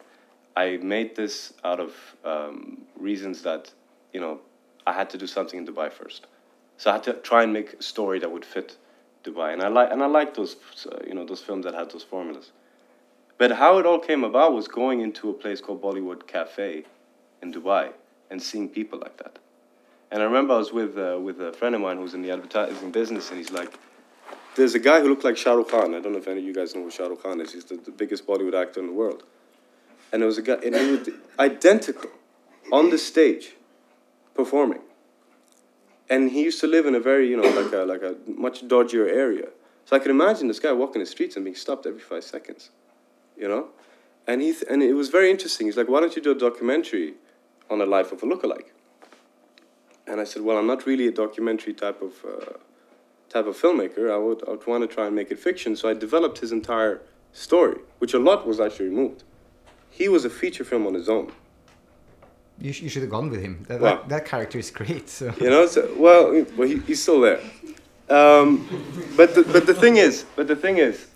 I 0.56 0.78
made 0.78 1.16
this 1.16 1.54
out 1.64 1.80
of 1.80 1.94
um, 2.24 2.82
reasons 2.96 3.42
that, 3.42 3.70
you 4.12 4.20
know, 4.20 4.40
I 4.86 4.92
had 4.92 5.08
to 5.10 5.18
do 5.18 5.26
something 5.26 5.58
in 5.58 5.66
Dubai 5.66 5.92
first. 5.92 6.26
So 6.76 6.90
I 6.90 6.94
had 6.94 7.04
to 7.04 7.14
try 7.14 7.42
and 7.42 7.52
make 7.52 7.74
a 7.74 7.82
story 7.82 8.18
that 8.20 8.30
would 8.30 8.44
fit 8.44 8.76
Dubai, 9.24 9.52
and 9.52 9.62
I 9.62 9.68
like 9.68 9.90
and 9.90 10.02
I 10.02 10.06
like 10.06 10.34
those, 10.34 10.56
uh, 10.90 10.98
you 11.06 11.14
know, 11.14 11.24
those 11.24 11.40
films 11.40 11.64
that 11.64 11.74
had 11.74 11.90
those 11.90 12.04
formulas. 12.04 12.52
But 13.38 13.53
how 13.53 13.79
it 13.79 13.87
all 13.87 14.01
came 14.01 14.24
about 14.24 14.53
was 14.53 14.66
going 14.66 15.01
into 15.01 15.31
a 15.31 15.33
place 15.33 15.61
called 15.61 15.81
Bollywood 15.81 16.27
Cafe 16.27 16.85
in 17.40 17.55
Dubai 17.55 17.92
and 18.31 18.42
seeing 18.42 18.68
people 18.68 18.98
like 18.98 19.16
that. 19.18 19.38
And 20.11 20.22
I 20.22 20.24
remember 20.24 20.55
I 20.55 20.59
was 20.59 20.72
with, 20.72 20.98
uh, 20.98 21.18
with 21.20 21.40
a 21.40 21.53
friend 21.53 21.74
of 21.74 21.81
mine 21.81 21.98
who's 21.98 22.14
in 22.14 22.22
the 22.22 22.33
advertising 22.33 22.90
business, 22.90 23.29
and 23.29 23.38
he's 23.38 23.53
like, 23.53 23.79
There's 24.57 24.74
a 24.74 24.81
guy 24.81 25.01
who 25.01 25.09
looked 25.09 25.22
like 25.22 25.37
Shah 25.37 25.53
Rukh 25.53 25.68
Khan. 25.68 25.94
I 25.94 26.01
don't 26.01 26.12
know 26.12 26.18
if 26.18 26.27
any 26.27 26.40
of 26.40 26.46
you 26.46 26.55
guys 26.55 26.74
know 26.74 26.83
who 26.83 26.90
Shah 26.90 27.07
Rukh 27.07 27.22
Khan 27.22 27.40
is. 27.40 27.53
He's 27.53 27.64
the, 27.64 27.77
the 27.77 27.92
biggest 27.92 28.27
Bollywood 28.27 28.61
actor 28.61 28.81
in 28.81 28.87
the 28.87 28.92
world. 28.92 29.22
And 30.12 30.22
there 30.22 30.27
was 30.27 30.38
a 30.38 30.42
guy, 30.42 30.55
and 30.55 30.74
he 30.74 30.90
was 30.90 31.09
identical 31.38 32.11
on 32.72 32.90
the 32.90 32.98
stage 32.98 33.53
performing. 34.35 34.81
And 36.11 36.31
he 36.31 36.42
used 36.42 36.59
to 36.61 36.66
live 36.66 36.87
in 36.87 36.94
a 36.94 37.01
very, 37.01 37.29
you 37.29 37.37
know, 37.37 37.48
like 37.48 37.72
a, 37.72 37.85
like 37.85 38.03
a 38.03 38.16
much 38.27 38.66
dodgier 38.66 39.07
area. 39.07 39.48
So 39.85 39.94
I 39.94 39.98
can 39.98 40.11
imagine 40.11 40.48
this 40.48 40.59
guy 40.59 40.72
walking 40.72 41.01
the 41.01 41.07
streets 41.07 41.37
and 41.37 41.44
being 41.44 41.55
stopped 41.55 41.87
every 41.87 42.01
five 42.01 42.24
seconds 42.24 42.70
you 43.38 43.48
know? 43.48 43.68
And 44.27 44.42
he 44.42 44.53
th- 44.53 44.64
and 44.70 44.83
it 44.83 44.94
was 44.94 45.09
very 45.09 45.31
interesting. 45.31 45.66
He's 45.66 45.77
like, 45.77 45.88
why 45.88 46.01
don't 46.01 46.14
you 46.16 46.22
do 46.22 46.33
a 46.33 46.35
documentary 46.48 47.14
on 47.70 47.79
the 47.79 47.87
life 47.87 48.12
of 48.12 48.22
a 48.22 48.27
lookalike? 48.27 48.68
And 50.07 50.20
I 50.20 50.24
said, 50.24 50.42
well, 50.42 50.57
I'm 50.59 50.66
not 50.66 50.87
really 50.87 51.07
a 51.07 51.12
documentary 51.12 51.74
type 51.74 52.01
of 52.03 52.12
uh, 52.24 52.53
type 53.29 53.46
of 53.46 53.57
filmmaker. 53.57 54.11
I 54.12 54.16
would 54.18 54.42
I 54.46 54.51
would 54.53 54.66
want 54.66 54.88
to 54.88 54.94
try 54.94 55.07
and 55.07 55.14
make 55.14 55.31
it 55.31 55.38
fiction. 55.38 55.77
So 55.77 55.88
I 55.88 55.94
developed 55.94 56.38
his 56.38 56.53
entire 56.53 57.01
story, 57.33 57.79
which 57.98 58.14
a 58.14 58.18
lot 58.18 58.46
was 58.46 58.59
actually 58.61 58.88
removed. 58.88 59.24
He 59.90 60.09
was 60.09 60.24
a 60.24 60.31
feature 60.31 60.64
film 60.64 60.87
on 60.87 60.94
his 60.94 61.09
own. 61.09 61.33
you, 62.61 62.72
sh- 62.72 62.83
you 62.83 62.88
should 62.88 63.03
have 63.03 63.11
gone 63.11 63.31
with 63.31 63.40
him. 63.40 63.64
That, 63.68 63.81
Wow. 63.81 63.88
that, 63.96 64.09
that 64.09 64.24
character 64.27 64.59
is 64.59 64.70
great. 64.70 65.09
So. 65.09 65.33
You 65.40 65.51
know, 65.51 65.66
so, 65.66 65.81
well, 65.96 66.44
well 66.57 66.68
he, 66.68 66.79
he's 66.88 67.03
still 67.03 67.20
there. 67.20 67.40
Um, 68.11 68.66
but 69.16 69.35
the, 69.35 69.42
but 69.42 69.66
the 69.66 69.74
thing 69.74 69.96
is, 69.96 70.24
but 70.37 70.46
the 70.48 70.57
thing 70.57 70.79
is, 70.79 71.07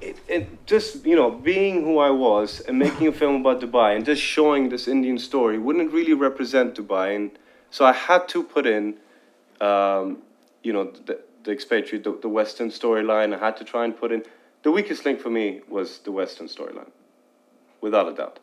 it, 0.00 0.18
it 0.28 0.66
just 0.66 1.04
you 1.04 1.16
know 1.16 1.30
being 1.30 1.82
who 1.82 1.98
I 1.98 2.10
was 2.10 2.60
and 2.60 2.78
making 2.78 3.08
a 3.08 3.12
film 3.12 3.40
about 3.40 3.60
Dubai 3.60 3.96
and 3.96 4.04
just 4.04 4.22
showing 4.22 4.68
this 4.68 4.88
Indian 4.88 5.18
story 5.18 5.58
wouldn't 5.58 5.92
really 5.92 6.14
represent 6.14 6.74
Dubai, 6.74 7.16
and 7.16 7.30
so 7.70 7.84
I 7.84 7.92
had 7.92 8.28
to 8.28 8.42
put 8.42 8.66
in, 8.66 8.96
um, 9.60 10.18
you 10.62 10.72
know, 10.72 10.90
the, 11.06 11.20
the 11.44 11.50
expatriate, 11.50 12.04
the, 12.04 12.18
the 12.20 12.28
Western 12.28 12.70
storyline. 12.70 13.34
I 13.34 13.38
had 13.38 13.56
to 13.58 13.64
try 13.64 13.84
and 13.84 13.96
put 13.96 14.12
in. 14.12 14.22
The 14.62 14.72
weakest 14.72 15.04
link 15.04 15.20
for 15.20 15.30
me 15.30 15.60
was 15.68 15.98
the 16.00 16.12
Western 16.12 16.46
storyline, 16.46 16.90
without 17.80 18.08
a 18.08 18.14
doubt. 18.14 18.38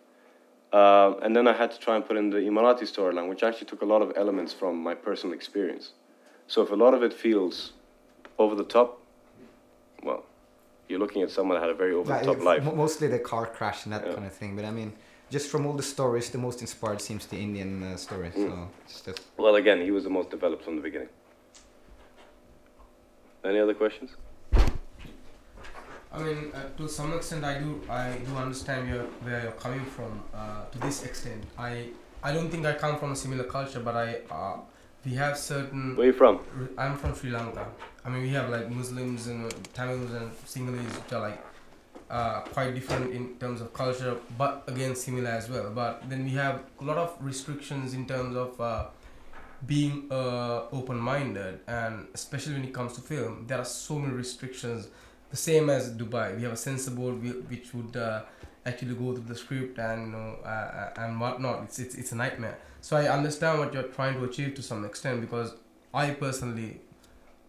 Um, 0.71 1.21
and 1.23 1.35
then 1.35 1.47
I 1.47 1.53
had 1.53 1.71
to 1.71 1.79
try 1.79 1.95
and 1.95 2.05
put 2.05 2.17
in 2.17 2.29
the 2.29 2.37
Emirati 2.37 2.83
storyline, 2.83 3.29
which 3.29 3.43
actually 3.43 3.67
took 3.67 3.81
a 3.81 3.85
lot 3.85 4.01
of 4.01 4.11
elements 4.15 4.53
from 4.53 4.81
my 4.81 4.93
personal 4.93 5.33
experience. 5.33 5.93
So 6.47 6.61
if 6.61 6.71
a 6.71 6.75
lot 6.75 6.93
of 6.93 7.01
it 7.01 7.13
feels 7.13 7.73
over 8.37 8.55
the 8.55 8.63
top, 8.63 9.01
you're 10.87 10.99
looking 10.99 11.21
at 11.21 11.31
someone 11.31 11.55
that 11.55 11.61
had 11.61 11.71
a 11.71 11.77
very 11.77 11.93
over 11.93 12.13
the 12.13 12.25
top 12.25 12.41
life. 12.43 12.63
Mostly 12.63 13.07
the 13.07 13.19
car 13.19 13.45
crash 13.45 13.85
and 13.85 13.93
that 13.93 14.05
Yeah. 14.05 14.13
kind 14.13 14.25
of 14.25 14.33
thing. 14.33 14.55
But 14.55 14.65
I 14.65 14.71
mean, 14.71 14.93
just 15.29 15.49
from 15.49 15.65
all 15.65 15.73
the 15.73 15.83
stories, 15.83 16.29
the 16.29 16.37
most 16.37 16.61
inspired 16.61 17.01
seems 17.01 17.25
the 17.25 17.37
Indian 17.37 17.83
uh, 17.83 17.97
story. 17.97 18.29
Mm. 18.29 18.49
So 18.49 18.69
it's 18.85 19.01
just 19.01 19.21
Well, 19.37 19.55
again, 19.55 19.81
he 19.81 19.91
was 19.91 20.03
the 20.03 20.09
most 20.09 20.29
developed 20.29 20.63
from 20.63 20.75
the 20.75 20.81
beginning. 20.81 21.09
Any 23.43 23.59
other 23.59 23.73
questions? 23.73 24.11
I 26.11 26.23
mean, 26.23 26.51
uh, 26.53 26.69
to 26.77 26.87
some 26.87 27.13
extent, 27.13 27.43
I 27.43 27.59
do 27.59 27.81
I 27.89 28.17
do 28.25 28.35
understand 28.37 28.87
your, 28.87 29.03
where 29.25 29.43
you're 29.43 29.59
coming 29.65 29.85
from. 29.85 30.23
Uh, 30.33 30.65
to 30.71 30.77
this 30.79 31.03
extent, 31.03 31.43
I 31.57 31.89
I 32.23 32.31
don't 32.33 32.49
think 32.49 32.65
I 32.65 32.73
come 32.73 32.97
from 32.97 33.11
a 33.11 33.15
similar 33.15 33.43
culture, 33.43 33.81
but 33.81 33.95
I 33.95 34.07
uh, 34.31 34.57
we 35.05 35.13
have 35.13 35.37
certain. 35.37 35.95
Where 35.95 36.05
are 36.05 36.11
you 36.11 36.13
from? 36.13 36.39
I'm 36.77 36.97
from 36.97 37.13
Sri 37.15 37.29
Lanka. 37.29 37.67
I 38.03 38.09
mean, 38.09 38.23
we 38.23 38.29
have 38.29 38.49
like 38.49 38.69
Muslims 38.69 39.27
and 39.27 39.53
Tamils 39.73 40.11
and 40.11 40.31
Sinhalese, 40.45 41.03
which 41.03 41.13
are 41.13 41.21
like 41.21 41.45
uh, 42.09 42.41
quite 42.41 42.73
different 42.73 43.13
in 43.13 43.35
terms 43.37 43.61
of 43.61 43.73
culture, 43.73 44.17
but 44.37 44.63
again 44.67 44.95
similar 44.95 45.29
as 45.29 45.49
well. 45.49 45.71
But 45.73 46.09
then 46.09 46.25
we 46.25 46.31
have 46.31 46.61
a 46.79 46.83
lot 46.83 46.97
of 46.97 47.15
restrictions 47.19 47.93
in 47.93 48.05
terms 48.05 48.35
of 48.35 48.59
uh, 48.59 48.85
being 49.65 50.07
uh, 50.11 50.65
open-minded, 50.71 51.59
and 51.67 52.07
especially 52.13 52.53
when 52.53 52.65
it 52.65 52.73
comes 52.73 52.93
to 52.93 53.01
film, 53.01 53.45
there 53.47 53.59
are 53.59 53.65
so 53.65 53.99
many 53.99 54.13
restrictions. 54.13 54.87
The 55.29 55.37
same 55.37 55.69
as 55.69 55.91
Dubai, 55.91 56.35
we 56.35 56.43
have 56.43 56.53
a 56.53 56.57
censor 56.57 56.91
board 56.91 57.21
which 57.49 57.73
would 57.73 57.95
uh, 57.95 58.23
actually 58.65 58.95
go 58.95 59.13
through 59.13 59.25
the 59.25 59.35
script 59.35 59.77
and 59.77 60.07
you 60.07 60.11
know, 60.11 60.37
uh, 60.43 60.47
uh, 60.47 60.93
and 60.97 61.19
whatnot. 61.19 61.63
It's, 61.63 61.79
it's 61.79 61.95
it's 61.95 62.11
a 62.11 62.15
nightmare. 62.15 62.57
So 62.81 62.97
I 62.97 63.07
understand 63.07 63.59
what 63.59 63.73
you're 63.73 63.83
trying 63.83 64.15
to 64.15 64.23
achieve 64.25 64.55
to 64.55 64.61
some 64.61 64.85
extent 64.85 65.21
because 65.21 65.53
I 65.93 66.11
personally 66.11 66.81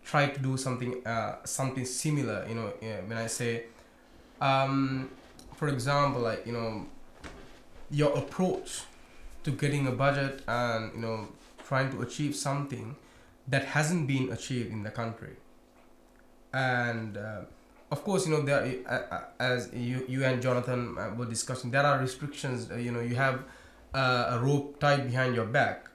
try 0.04 0.28
to 0.28 0.40
do 0.40 0.56
something 0.56 1.06
uh, 1.06 1.36
something 1.44 1.84
similar. 1.84 2.46
You 2.48 2.54
know, 2.54 2.72
when 3.06 3.18
I 3.18 3.26
say, 3.26 3.64
um, 4.40 5.10
for 5.56 5.68
example, 5.68 6.22
like 6.22 6.46
you 6.46 6.52
know, 6.52 6.86
your 7.90 8.16
approach 8.16 8.82
to 9.44 9.50
getting 9.50 9.86
a 9.86 9.92
budget 9.92 10.42
and 10.46 10.92
you 10.94 11.00
know 11.00 11.28
trying 11.66 11.90
to 11.90 12.02
achieve 12.02 12.34
something 12.36 12.96
that 13.48 13.64
hasn't 13.64 14.06
been 14.06 14.32
achieved 14.32 14.72
in 14.72 14.82
the 14.82 14.90
country, 14.90 15.36
and 16.52 17.16
uh, 17.16 17.40
of 17.90 18.02
course, 18.04 18.26
you 18.26 18.32
know 18.32 18.42
there 18.42 18.80
uh, 18.88 19.14
uh, 19.14 19.20
as 19.38 19.70
you 19.72 20.04
you 20.08 20.24
and 20.24 20.42
Jonathan 20.42 20.96
uh, 20.98 21.14
were 21.16 21.26
discussing, 21.26 21.70
there 21.70 21.84
are 21.84 21.98
restrictions. 21.98 22.70
Uh, 22.70 22.76
you 22.76 22.90
know, 22.90 23.00
you 23.00 23.14
have 23.14 23.44
a 23.94 24.38
rope 24.42 24.78
tied 24.78 25.06
behind 25.06 25.34
your 25.34 25.46
back 25.46 25.88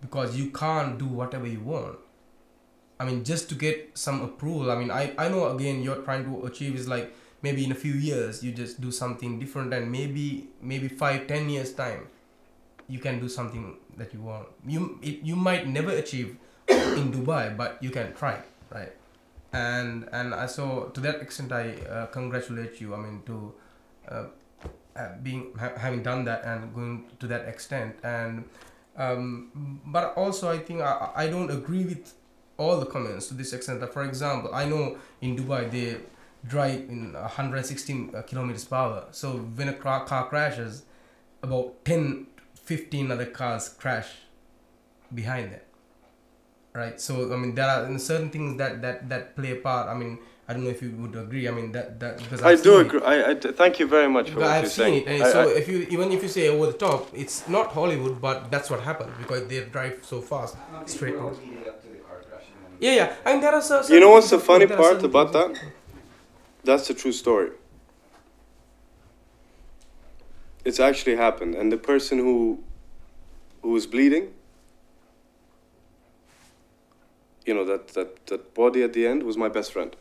because 0.00 0.36
you 0.36 0.50
can't 0.50 0.98
do 0.98 1.06
whatever 1.06 1.46
you 1.46 1.60
want. 1.60 1.98
I 2.98 3.04
mean, 3.04 3.24
just 3.24 3.48
to 3.50 3.54
get 3.54 3.96
some 3.98 4.22
approval. 4.22 4.70
I 4.70 4.76
mean, 4.76 4.90
I, 4.90 5.12
I 5.18 5.28
know 5.28 5.48
again 5.54 5.82
you're 5.82 6.02
trying 6.02 6.24
to 6.24 6.46
achieve 6.46 6.74
is 6.74 6.88
like 6.88 7.12
maybe 7.42 7.64
in 7.64 7.72
a 7.72 7.74
few 7.74 7.92
years 7.92 8.42
you 8.42 8.52
just 8.52 8.80
do 8.80 8.90
something 8.90 9.38
different 9.38 9.74
and 9.74 9.90
maybe 9.90 10.48
maybe 10.60 10.88
five 10.88 11.26
ten 11.26 11.48
years 11.48 11.72
time 11.72 12.06
you 12.88 12.98
can 12.98 13.20
do 13.20 13.28
something 13.28 13.76
that 13.96 14.12
you 14.14 14.20
want. 14.20 14.48
You 14.66 14.98
it, 15.02 15.20
you 15.22 15.36
might 15.36 15.66
never 15.66 15.90
achieve 15.90 16.36
in 16.68 17.12
Dubai, 17.12 17.56
but 17.56 17.82
you 17.82 17.90
can 17.90 18.14
try, 18.14 18.40
right? 18.70 18.92
And 19.52 20.08
and 20.12 20.34
I 20.34 20.46
so 20.46 20.90
to 20.94 21.00
that 21.00 21.20
extent 21.20 21.52
I 21.52 21.74
uh, 21.88 22.06
congratulate 22.06 22.80
you. 22.80 22.94
I 22.94 22.98
mean 22.98 23.22
to 23.26 23.54
uh, 24.08 24.24
being 25.22 25.52
ha- 25.58 25.76
having 25.76 26.02
done 26.02 26.24
that 26.24 26.44
and 26.44 26.74
going 26.74 27.04
to 27.20 27.26
that 27.26 27.48
extent. 27.48 27.96
And 28.02 28.44
um, 28.96 29.80
but 29.86 30.14
also 30.16 30.50
I 30.50 30.58
think 30.58 30.80
I, 30.80 31.10
I 31.14 31.26
don't 31.28 31.50
agree 31.50 31.84
with 31.84 32.14
all 32.56 32.78
the 32.78 32.86
comments 32.86 33.28
to 33.28 33.34
this 33.34 33.52
extent. 33.52 33.80
That 33.80 33.92
for 33.92 34.04
example 34.04 34.54
I 34.54 34.64
know 34.64 34.96
in 35.20 35.36
Dubai 35.36 35.70
they 35.70 35.96
drive 36.46 36.88
in 36.88 37.12
116 37.12 38.14
uh, 38.14 38.22
kilometers 38.22 38.64
per 38.64 38.76
hour. 38.76 39.04
So 39.12 39.32
when 39.32 39.68
a 39.68 39.74
car, 39.74 40.04
car 40.04 40.28
crashes 40.28 40.82
about 41.42 41.84
10 41.84 42.26
15 42.54 43.10
other 43.10 43.26
cars 43.26 43.68
crash 43.68 44.08
behind 45.12 45.52
them 45.52 45.60
right 46.74 47.00
so 47.00 47.32
i 47.32 47.36
mean 47.36 47.54
there 47.54 47.68
are 47.68 47.98
certain 47.98 48.30
things 48.30 48.56
that 48.58 48.80
that 48.82 49.08
that 49.08 49.36
play 49.36 49.52
a 49.52 49.56
part 49.56 49.88
i 49.88 49.94
mean 49.94 50.18
i 50.48 50.52
don't 50.52 50.64
know 50.64 50.70
if 50.70 50.80
you 50.82 50.90
would 51.00 51.14
agree 51.14 51.46
i 51.46 51.50
mean 51.50 51.70
that 51.72 52.00
that 52.00 52.18
because 52.18 52.42
I 52.42 52.50
I've 52.52 52.62
do 52.62 52.70
seen 52.72 52.80
it. 52.80 52.86
agree. 52.86 53.02
I, 53.02 53.30
I 53.30 53.34
d- 53.34 53.52
thank 53.52 53.78
you 53.80 53.86
very 53.86 54.08
much 54.08 54.26
for 54.30 54.36
Because 54.36 54.48
what 54.48 54.56
I've 54.56 54.62
you're 54.64 54.70
seen 54.70 54.84
saying. 54.86 55.02
it, 55.02 55.06
and 55.12 55.22
I- 55.24 55.32
so 55.32 55.40
I- 55.48 55.52
if 55.60 55.68
you 55.68 55.78
even 55.96 56.12
if 56.12 56.22
you 56.22 56.28
say 56.28 56.48
over 56.48 56.66
the 56.72 56.78
top, 56.86 57.00
it's 57.22 57.38
not 57.56 57.66
Hollywood, 57.78 58.20
but 58.20 58.50
that's 58.50 58.68
what 58.70 58.80
happens 58.80 59.12
because 59.22 59.46
they 59.48 59.60
drive 59.76 59.98
so 60.02 60.20
fast. 60.20 60.56
Straight 60.86 61.16
road. 61.16 61.36
Yeah, 62.80 62.94
yeah, 63.00 63.14
and 63.26 63.42
there 63.42 63.52
are 63.54 63.62
cer- 63.62 63.82
certain. 63.82 63.94
you 63.94 64.00
know 64.00 64.10
what's 64.10 64.30
the 64.30 64.40
funny 64.40 64.66
part 64.66 65.02
about 65.10 65.32
that? 65.38 65.50
That's 66.64 66.88
the 66.88 66.94
true 66.94 67.12
story. 67.12 67.50
It's 70.64 70.80
actually 70.80 71.16
happened, 71.16 71.54
and 71.54 71.70
the 71.72 71.76
person 71.76 72.18
who 72.18 72.36
who 73.62 73.70
was 73.70 73.86
bleeding, 73.86 74.26
you 77.46 77.54
know, 77.54 77.64
that, 77.64 77.88
that, 77.88 78.26
that 78.26 78.54
body 78.54 78.82
at 78.82 78.92
the 78.92 79.06
end 79.06 79.22
was 79.22 79.36
my 79.36 79.48
best 79.48 79.72
friend. 79.72 79.94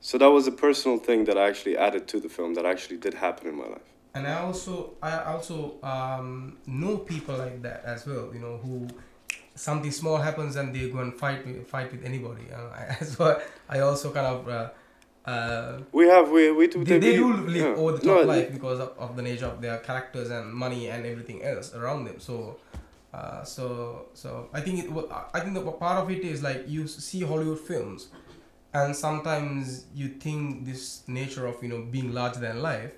So 0.00 0.16
that 0.18 0.28
was 0.28 0.46
a 0.46 0.52
personal 0.52 0.98
thing 0.98 1.24
that 1.26 1.36
I 1.36 1.48
actually 1.48 1.76
added 1.76 2.08
to 2.08 2.20
the 2.20 2.28
film 2.28 2.54
that 2.54 2.64
actually 2.64 2.96
did 2.96 3.14
happen 3.14 3.48
in 3.48 3.56
my 3.56 3.66
life. 3.66 3.82
And 4.14 4.26
I 4.26 4.40
also, 4.40 4.94
I 5.02 5.18
also 5.24 5.74
um, 5.82 6.56
know 6.66 6.98
people 6.98 7.36
like 7.36 7.62
that 7.62 7.82
as 7.84 8.06
well. 8.06 8.30
You 8.32 8.40
know, 8.40 8.56
who 8.56 8.88
something 9.54 9.90
small 9.90 10.16
happens 10.16 10.56
and 10.56 10.74
they 10.74 10.88
go 10.90 10.98
and 10.98 11.14
fight 11.14 11.46
with, 11.46 11.68
fight 11.68 11.92
with 11.92 12.04
anybody. 12.04 12.44
Uh, 12.52 12.70
I, 13.00 13.04
so 13.04 13.40
I 13.68 13.80
also 13.80 14.10
kind 14.10 14.26
of. 14.26 14.48
Uh, 14.48 14.70
uh, 15.30 15.78
We 15.92 16.08
have 16.08 16.30
we 16.30 16.50
we 16.50 16.66
do 16.66 16.82
they, 16.82 16.98
they 16.98 17.16
do 17.16 17.32
live 17.34 17.54
yeah. 17.54 17.80
over 17.82 17.92
the 17.98 18.06
No, 18.06 18.14
top 18.14 18.22
it- 18.22 18.26
life 18.26 18.52
because 18.52 18.80
of, 18.80 18.90
of 18.98 19.16
the 19.16 19.22
nature 19.22 19.46
of 19.46 19.60
their 19.60 19.76
characters 19.78 20.30
and 20.30 20.50
money 20.52 20.88
and 20.88 21.04
everything 21.04 21.42
else 21.44 21.74
around 21.74 22.06
them 22.06 22.18
so 22.18 22.56
uh, 23.12 23.42
so 23.42 24.06
so 24.14 24.48
i 24.52 24.60
think 24.60 24.84
it 24.84 24.90
i 25.34 25.40
think 25.40 25.54
the 25.54 25.72
part 25.72 25.98
of 25.98 26.10
it 26.10 26.22
is 26.22 26.42
like 26.42 26.64
you 26.68 26.86
see 26.86 27.22
hollywood 27.22 27.58
films 27.58 28.08
and 28.72 28.94
sometimes 28.94 29.86
you 29.94 30.08
think 30.08 30.64
this 30.64 31.02
nature 31.08 31.46
of 31.46 31.62
you 31.62 31.68
know 31.68 31.82
being 31.90 32.12
larger 32.12 32.40
than 32.40 32.62
life 32.62 32.92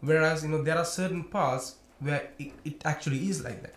whereas 0.00 0.42
you 0.42 0.48
know 0.48 0.62
there 0.62 0.76
are 0.76 0.84
certain 0.84 1.24
parts 1.24 1.76
where 2.00 2.30
it, 2.38 2.52
it 2.64 2.82
actually 2.84 3.28
is 3.28 3.44
like 3.44 3.62
that 3.62 3.74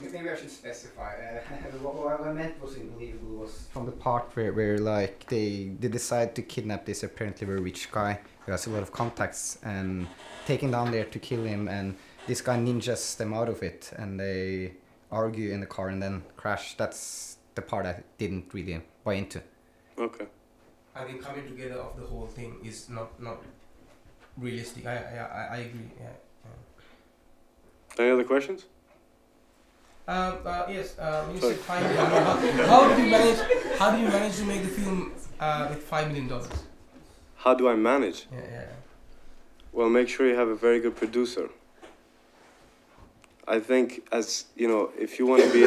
Maybe 0.00 0.30
I 0.30 0.36
should 0.36 0.50
specify. 0.50 1.14
Uh, 1.14 1.40
what, 1.82 1.94
what 1.94 2.20
I 2.20 2.32
meant 2.32 2.62
was 2.62 2.76
unbelievable 2.76 3.38
was 3.38 3.66
from 3.72 3.86
the 3.86 3.92
part 3.92 4.30
where, 4.34 4.52
where 4.52 4.78
like 4.78 5.26
they 5.26 5.72
they 5.80 5.88
decide 5.88 6.36
to 6.36 6.42
kidnap 6.42 6.84
this 6.84 7.02
apparently 7.02 7.46
very 7.46 7.60
rich 7.60 7.90
guy 7.90 8.20
who 8.44 8.52
has 8.52 8.66
a 8.66 8.70
lot 8.70 8.82
of 8.82 8.92
contacts 8.92 9.58
and 9.64 10.06
take 10.46 10.60
him 10.60 10.70
down 10.70 10.92
there 10.92 11.04
to 11.04 11.18
kill 11.18 11.42
him 11.42 11.66
and 11.68 11.96
this 12.28 12.40
guy 12.42 12.56
ninjas 12.58 13.16
them 13.16 13.32
out 13.34 13.48
of 13.48 13.62
it 13.62 13.90
and 13.96 14.20
they 14.20 14.74
argue 15.10 15.50
in 15.52 15.60
the 15.60 15.66
car 15.66 15.88
and 15.88 16.00
then 16.02 16.22
crash. 16.36 16.74
That's 16.76 17.38
the 17.54 17.62
part 17.62 17.86
I 17.86 18.02
didn't 18.18 18.52
really 18.54 18.80
buy 19.04 19.14
into. 19.14 19.40
Okay. 19.98 20.26
i 20.94 21.02
think 21.04 21.22
coming 21.28 21.44
together 21.52 21.78
of 21.86 21.92
the 22.00 22.06
whole 22.10 22.26
thing 22.36 22.52
is 22.70 22.88
not 22.96 23.08
not 23.28 23.38
realistic 24.44 24.82
i 24.86 24.94
i, 24.94 25.16
I- 25.40 25.48
I 25.56 25.58
agree 25.68 25.88
yeah, 26.04 26.14
yeah. 26.44 28.02
Any 28.02 28.10
other 28.14 28.24
questions? 28.32 28.60
Um, 30.06 30.34
uh, 30.44 30.64
yes, 30.76 30.88
uh, 30.98 31.26
you 31.34 31.40
Sorry. 31.40 31.54
said 31.54 31.62
five 31.70 31.82
million, 31.82 32.06
how, 32.06 32.20
how 32.72 32.82
did 32.88 32.98
you 33.04 33.10
manage? 33.16 33.40
How 33.80 33.88
did 33.92 34.00
you 34.04 34.08
manage 34.18 34.36
to 34.40 34.44
make 34.52 34.62
the 34.68 34.72
film 34.78 34.98
uh, 35.40 35.66
with 35.70 35.82
five 35.92 36.06
million 36.08 36.28
dollars? 36.28 36.56
How 37.44 37.52
do 37.60 37.68
I 37.68 37.76
manage? 37.90 38.20
Yeah, 38.32 38.40
yeah. 38.56 38.64
Well, 39.72 39.90
make 39.98 40.08
sure 40.14 40.24
you 40.30 40.36
have 40.42 40.48
a 40.56 40.60
very 40.66 40.80
good 40.84 40.96
producer. 41.02 41.46
I 43.48 43.60
think, 43.60 44.06
as 44.12 44.44
you 44.56 44.68
know, 44.68 44.90
if 44.98 45.18
you 45.18 45.26
want 45.26 45.42
to 45.42 45.52
be, 45.52 45.64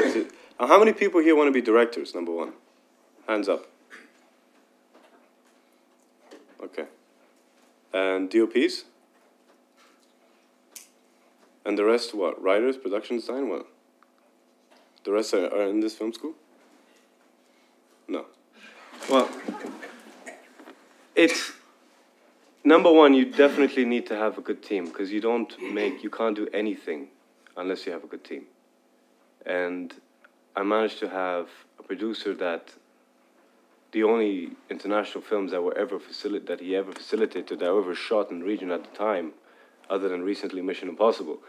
a 0.59 0.67
how 0.67 0.77
many 0.77 0.93
people 0.93 1.19
here 1.19 1.35
want 1.35 1.47
to 1.47 1.51
be 1.51 1.61
directors? 1.61 2.13
Number 2.13 2.31
one, 2.31 2.53
hands 3.27 3.49
up. 3.49 3.65
Okay. 6.63 6.85
And 7.91 8.29
DOPs. 8.29 8.85
And 11.65 11.77
the 11.77 11.83
rest, 11.83 12.13
what? 12.13 12.41
Writers, 12.41 12.77
production 12.77 13.17
design, 13.17 13.49
what? 13.49 13.65
The 15.03 15.11
rest 15.11 15.33
are, 15.33 15.47
are 15.47 15.67
in 15.67 15.79
this 15.79 15.95
film 15.95 16.13
school. 16.13 16.33
No. 18.07 18.25
Well, 19.09 19.27
it's 21.15 21.53
number 22.63 22.91
one 22.91 23.15
you 23.15 23.25
definitely 23.25 23.85
need 23.85 24.05
to 24.05 24.15
have 24.15 24.37
a 24.37 24.41
good 24.41 24.61
team 24.61 24.85
because 24.85 25.11
you 25.11 25.19
don't 25.19 25.51
make 25.73 26.03
you 26.03 26.11
can't 26.11 26.35
do 26.35 26.47
anything 26.53 27.07
unless 27.57 27.85
you 27.85 27.91
have 27.91 28.03
a 28.03 28.07
good 28.07 28.23
team 28.23 28.43
and 29.45 29.93
i 30.55 30.63
managed 30.63 30.99
to 30.99 31.09
have 31.09 31.47
a 31.79 31.83
producer 31.83 32.33
that 32.33 32.73
the 33.91 34.03
only 34.03 34.51
international 34.69 35.21
films 35.21 35.51
that 35.51 35.61
were 35.61 35.77
ever 35.77 35.99
facilitated 35.99 36.47
that 36.47 36.59
he 36.61 36.75
ever 36.75 36.91
facilitated 36.91 37.59
that 37.59 37.71
were 37.71 37.81
ever 37.81 37.95
shot 37.95 38.31
in 38.31 38.39
the 38.39 38.45
region 38.45 38.71
at 38.71 38.83
the 38.83 38.97
time 38.97 39.31
other 39.89 40.07
than 40.09 40.23
recently 40.23 40.61
mission 40.61 40.89
impossible 40.89 41.39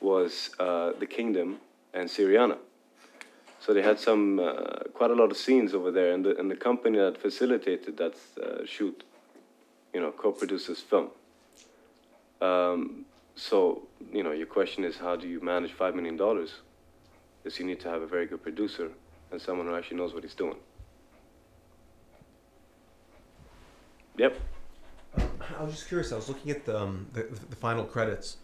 was 0.00 0.50
uh, 0.58 0.92
the 0.98 1.06
kingdom 1.06 1.58
and 1.94 2.08
syriana 2.08 2.58
so 3.60 3.72
they 3.72 3.82
had 3.82 3.98
some 3.98 4.40
uh, 4.40 4.54
quite 4.92 5.10
a 5.10 5.14
lot 5.14 5.30
of 5.30 5.36
scenes 5.36 5.72
over 5.72 5.92
there 5.92 6.12
and 6.12 6.24
the, 6.24 6.36
and 6.36 6.50
the 6.50 6.56
company 6.56 6.98
that 6.98 7.16
facilitated 7.16 7.96
that 7.96 8.14
uh, 8.42 8.64
shoot 8.66 9.04
you 9.92 10.00
know, 10.00 10.10
co-produce 10.10 10.66
this 10.66 10.80
film. 10.80 11.08
Um, 12.40 13.04
so, 13.34 13.88
you 14.12 14.22
know, 14.22 14.32
your 14.32 14.46
question 14.46 14.84
is 14.84 14.96
how 14.96 15.16
do 15.16 15.28
you 15.28 15.40
manage 15.40 15.72
five 15.72 15.94
million 15.94 16.16
dollars? 16.16 16.60
Is 17.44 17.58
you 17.58 17.66
need 17.66 17.80
to 17.80 17.88
have 17.88 18.02
a 18.02 18.06
very 18.06 18.26
good 18.26 18.42
producer 18.42 18.90
and 19.32 19.40
someone 19.40 19.66
who 19.66 19.74
actually 19.74 19.96
knows 19.96 20.14
what 20.14 20.22
he's 20.22 20.34
doing. 20.34 20.56
Yep. 24.18 24.38
I 25.16 25.62
was 25.64 25.74
just 25.74 25.88
curious. 25.88 26.12
I 26.12 26.16
was 26.16 26.28
looking 26.28 26.50
at 26.50 26.64
the 26.64 26.80
um, 26.80 27.06
the, 27.12 27.22
the 27.22 27.56
final 27.56 27.84
credits, 27.84 28.36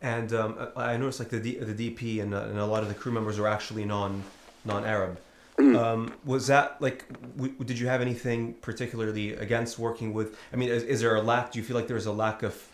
and 0.00 0.32
um, 0.32 0.68
I 0.76 0.92
I 0.92 0.96
noticed 0.96 1.20
like 1.20 1.30
the 1.30 1.40
D, 1.40 1.56
the 1.58 1.90
DP 1.90 2.20
and, 2.20 2.34
uh, 2.34 2.42
and 2.42 2.58
a 2.58 2.66
lot 2.66 2.82
of 2.82 2.88
the 2.88 2.94
crew 2.94 3.12
members 3.12 3.38
are 3.38 3.46
actually 3.46 3.84
non 3.84 4.22
non 4.64 4.84
Arab. 4.84 5.20
um, 5.58 6.12
was 6.24 6.48
that 6.48 6.80
like? 6.80 7.06
W- 7.36 7.54
did 7.64 7.78
you 7.78 7.86
have 7.86 8.00
anything 8.00 8.54
particularly 8.54 9.34
against 9.34 9.78
working 9.78 10.12
with? 10.12 10.36
I 10.52 10.56
mean, 10.56 10.68
is, 10.68 10.82
is 10.82 11.00
there 11.00 11.14
a 11.14 11.22
lack? 11.22 11.52
Do 11.52 11.58
you 11.58 11.64
feel 11.64 11.76
like 11.76 11.88
there's 11.88 12.06
a 12.06 12.12
lack 12.12 12.42
of 12.42 12.66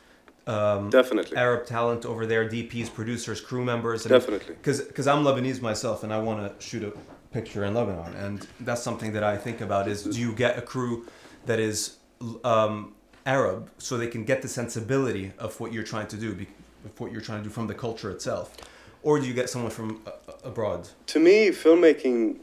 um, 0.48 0.90
Definitely. 0.90 1.36
Arab 1.36 1.66
talent 1.66 2.04
over 2.06 2.26
there? 2.26 2.48
DPs, 2.48 2.92
producers, 2.92 3.40
crew 3.40 3.64
members. 3.64 4.04
And 4.04 4.10
Definitely. 4.10 4.54
because 4.56 5.06
I'm 5.06 5.22
Lebanese 5.24 5.60
myself 5.60 6.02
and 6.02 6.12
I 6.12 6.18
want 6.18 6.58
to 6.58 6.66
shoot 6.66 6.82
a 6.82 6.92
picture 7.32 7.64
in 7.64 7.74
Lebanon, 7.74 8.14
and 8.14 8.46
that's 8.60 8.82
something 8.82 9.12
that 9.12 9.22
I 9.22 9.36
think 9.36 9.60
about 9.60 9.86
is 9.86 10.02
do 10.02 10.18
you 10.18 10.32
get 10.32 10.56
a 10.56 10.62
crew 10.62 11.06
that 11.46 11.60
is 11.60 11.96
um, 12.42 12.94
Arab 13.26 13.70
so 13.78 13.98
they 13.98 14.06
can 14.06 14.24
get 14.24 14.40
the 14.42 14.48
sensibility 14.48 15.32
of 15.38 15.58
what 15.60 15.72
you're 15.72 15.84
trying 15.84 16.06
to 16.08 16.16
do, 16.16 16.46
of 16.84 17.00
what 17.00 17.12
you're 17.12 17.20
trying 17.20 17.42
to 17.42 17.44
do 17.44 17.50
from 17.50 17.66
the 17.66 17.74
culture 17.74 18.10
itself, 18.10 18.56
or 19.02 19.20
do 19.20 19.26
you 19.26 19.34
get 19.34 19.50
someone 19.50 19.70
from 19.70 20.00
uh, 20.06 20.12
abroad? 20.44 20.88
To 21.08 21.20
me, 21.20 21.50
filmmaking, 21.50 22.38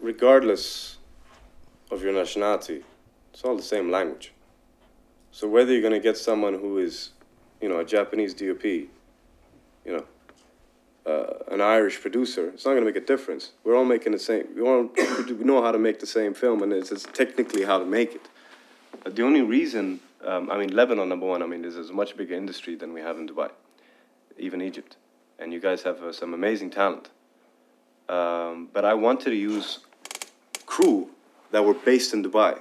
regardless 0.00 0.98
of 1.90 2.02
your 2.02 2.12
nationality, 2.12 2.84
it's 3.32 3.42
all 3.42 3.56
the 3.56 3.62
same 3.62 3.90
language. 3.90 4.32
So 5.32 5.48
whether 5.48 5.72
you're 5.72 5.82
gonna 5.82 5.98
get 5.98 6.16
someone 6.16 6.54
who 6.54 6.78
is, 6.78 7.10
you 7.62 7.68
know, 7.68 7.78
a 7.78 7.84
Japanese 7.84 8.34
DOP, 8.34 8.64
you 8.64 8.90
know, 9.86 10.04
uh, 11.06 11.52
an 11.54 11.60
Irish 11.60 12.00
producer, 12.00 12.48
it's 12.48 12.64
not 12.64 12.74
gonna 12.74 12.84
make 12.84 12.96
a 12.96 13.00
difference. 13.00 13.52
We're 13.64 13.76
all 13.76 13.84
making 13.84 14.12
the 14.12 14.18
same. 14.18 14.48
We 14.54 14.62
all 14.62 14.82
we 15.28 15.44
know 15.44 15.62
how 15.62 15.72
to 15.72 15.78
make 15.78 16.00
the 16.00 16.06
same 16.06 16.34
film, 16.34 16.62
and 16.62 16.72
it's, 16.72 16.92
it's 16.92 17.04
technically 17.12 17.64
how 17.64 17.78
to 17.78 17.86
make 17.86 18.14
it. 18.14 18.28
But 19.02 19.16
the 19.16 19.22
only 19.22 19.42
reason, 19.42 20.00
um, 20.24 20.50
I 20.50 20.58
mean, 20.58 20.74
Lebanon, 20.74 21.08
number 21.08 21.26
one, 21.26 21.42
I 21.42 21.46
mean, 21.46 21.62
there's 21.62 21.76
a 21.76 21.92
much 21.92 22.16
bigger 22.16 22.34
industry 22.34 22.74
than 22.74 22.92
we 22.92 23.00
have 23.00 23.16
in 23.16 23.28
Dubai, 23.28 23.50
even 24.38 24.60
Egypt, 24.60 24.96
and 25.38 25.52
you 25.52 25.60
guys 25.60 25.82
have 25.82 26.02
uh, 26.02 26.12
some 26.12 26.34
amazing 26.34 26.70
talent. 26.70 27.10
Um, 28.08 28.68
but 28.72 28.84
I 28.84 28.94
wanted 28.94 29.26
to 29.26 29.36
use 29.36 29.78
crew 30.66 31.08
that 31.52 31.64
were 31.64 31.74
based 31.74 32.12
in 32.12 32.24
Dubai. 32.24 32.58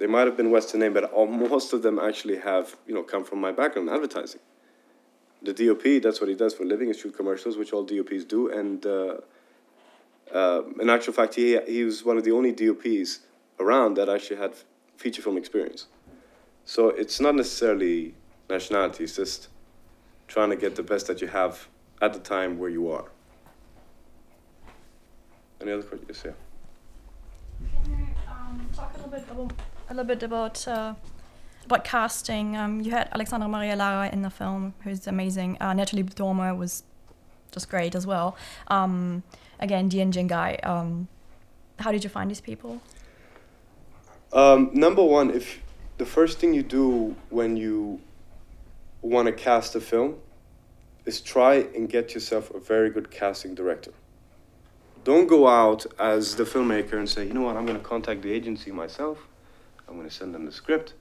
They 0.00 0.06
might 0.06 0.26
have 0.26 0.34
been 0.34 0.50
Western 0.50 0.80
name, 0.80 0.94
but 0.94 1.04
all, 1.12 1.26
most 1.26 1.74
of 1.74 1.82
them 1.82 1.98
actually 1.98 2.38
have, 2.38 2.74
you 2.86 2.94
know, 2.94 3.02
come 3.02 3.22
from 3.22 3.38
my 3.38 3.52
background, 3.52 3.90
advertising. 3.90 4.40
The 5.42 5.52
DOP, 5.52 6.02
that's 6.02 6.22
what 6.22 6.30
he 6.30 6.34
does 6.34 6.54
for 6.54 6.64
living, 6.64 6.88
is 6.88 6.98
shoot 6.98 7.14
commercials, 7.14 7.58
which 7.58 7.74
all 7.74 7.84
DOPs 7.84 8.24
do. 8.24 8.50
And 8.50 8.84
uh, 8.86 9.16
uh, 10.34 10.62
in 10.80 10.88
actual 10.88 11.12
fact, 11.12 11.34
he, 11.34 11.60
he 11.68 11.84
was 11.84 12.02
one 12.02 12.16
of 12.16 12.24
the 12.24 12.30
only 12.30 12.50
DOPs 12.50 13.20
around 13.58 13.98
that 13.98 14.08
actually 14.08 14.38
had 14.38 14.54
feature 14.96 15.20
film 15.20 15.36
experience. 15.36 15.86
So 16.64 16.88
it's 16.88 17.20
not 17.20 17.34
necessarily 17.34 18.14
nationality, 18.48 19.04
it's 19.04 19.16
just 19.16 19.48
trying 20.28 20.48
to 20.48 20.56
get 20.56 20.76
the 20.76 20.82
best 20.82 21.08
that 21.08 21.20
you 21.20 21.28
have 21.28 21.68
at 22.00 22.14
the 22.14 22.20
time 22.20 22.58
where 22.58 22.70
you 22.70 22.90
are. 22.90 23.10
Any 25.60 25.72
other 25.72 25.82
questions? 25.82 26.22
Yeah. 26.24 26.32
Can 27.84 27.92
you 27.92 28.06
um, 28.26 28.66
talk 28.74 28.94
a 28.94 28.96
little 28.96 29.10
bit 29.10 29.24
about 29.30 29.52
a 29.90 29.94
little 29.94 30.06
bit 30.06 30.22
about 30.22 30.66
uh, 30.68 30.94
about 31.66 31.84
casting, 31.84 32.56
um, 32.56 32.80
you 32.80 32.92
had 32.92 33.08
Alexandra 33.12 33.48
Maria 33.48 33.76
Lara 33.76 34.08
in 34.10 34.22
the 34.22 34.30
film, 34.30 34.72
who's 34.84 35.06
amazing. 35.06 35.56
Uh, 35.60 35.72
Natalie 35.74 36.04
Dormer 36.04 36.54
was 36.54 36.84
just 37.50 37.68
great 37.68 37.94
as 37.94 38.06
well. 38.06 38.36
Um, 38.68 39.22
again, 39.58 39.88
Dian 39.88 40.12
Jingai. 40.12 40.64
Um, 40.64 41.08
how 41.80 41.90
did 41.92 42.04
you 42.04 42.10
find 42.10 42.30
these 42.30 42.40
people? 42.40 42.80
Um, 44.32 44.70
number 44.72 45.02
one, 45.02 45.30
if 45.30 45.60
the 45.98 46.06
first 46.06 46.38
thing 46.38 46.54
you 46.54 46.62
do 46.62 47.16
when 47.30 47.56
you 47.56 48.00
want 49.02 49.26
to 49.26 49.32
cast 49.32 49.74
a 49.74 49.80
film 49.80 50.16
is 51.04 51.20
try 51.20 51.54
and 51.74 51.88
get 51.88 52.14
yourself 52.14 52.50
a 52.54 52.60
very 52.60 52.90
good 52.90 53.10
casting 53.10 53.54
director. 53.54 53.92
Don't 55.02 55.26
go 55.26 55.48
out 55.48 55.86
as 55.98 56.36
the 56.36 56.44
filmmaker 56.44 56.92
and 56.92 57.08
say, 57.08 57.26
you 57.26 57.32
know 57.32 57.40
what, 57.40 57.56
I'm 57.56 57.64
going 57.64 57.78
to 57.78 57.84
contact 57.84 58.22
the 58.22 58.30
agency 58.30 58.70
myself. 58.70 59.18
I'm 59.90 59.96
going 59.96 60.08
to 60.08 60.14
send 60.14 60.34
them 60.34 60.46
the 60.46 60.52
script. 60.52 60.94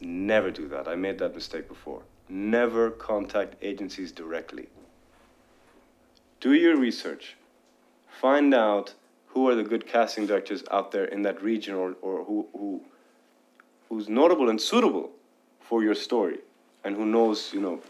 Never 0.00 0.50
do 0.50 0.66
that. 0.68 0.88
I 0.88 0.96
made 0.96 1.18
that 1.20 1.34
mistake 1.34 1.68
before. 1.68 2.02
Never 2.28 2.90
contact 2.90 3.54
agencies 3.62 4.10
directly. 4.10 4.68
Do 6.40 6.52
your 6.52 6.76
research. 6.76 7.36
Find 8.20 8.52
out 8.52 8.94
who 9.28 9.48
are 9.48 9.54
the 9.54 9.62
good 9.62 9.86
casting 9.86 10.26
directors 10.26 10.64
out 10.72 10.90
there 10.90 11.04
in 11.04 11.22
that 11.22 11.40
region 11.42 11.74
or, 11.74 11.94
or 12.02 12.24
who, 12.24 12.48
who 12.52 12.82
who's 13.88 14.08
notable 14.08 14.48
and 14.48 14.60
suitable 14.60 15.10
for 15.60 15.82
your 15.82 15.94
story 15.94 16.38
and 16.82 16.96
who 16.96 17.04
knows, 17.04 17.52
you 17.52 17.60
know, 17.60 17.80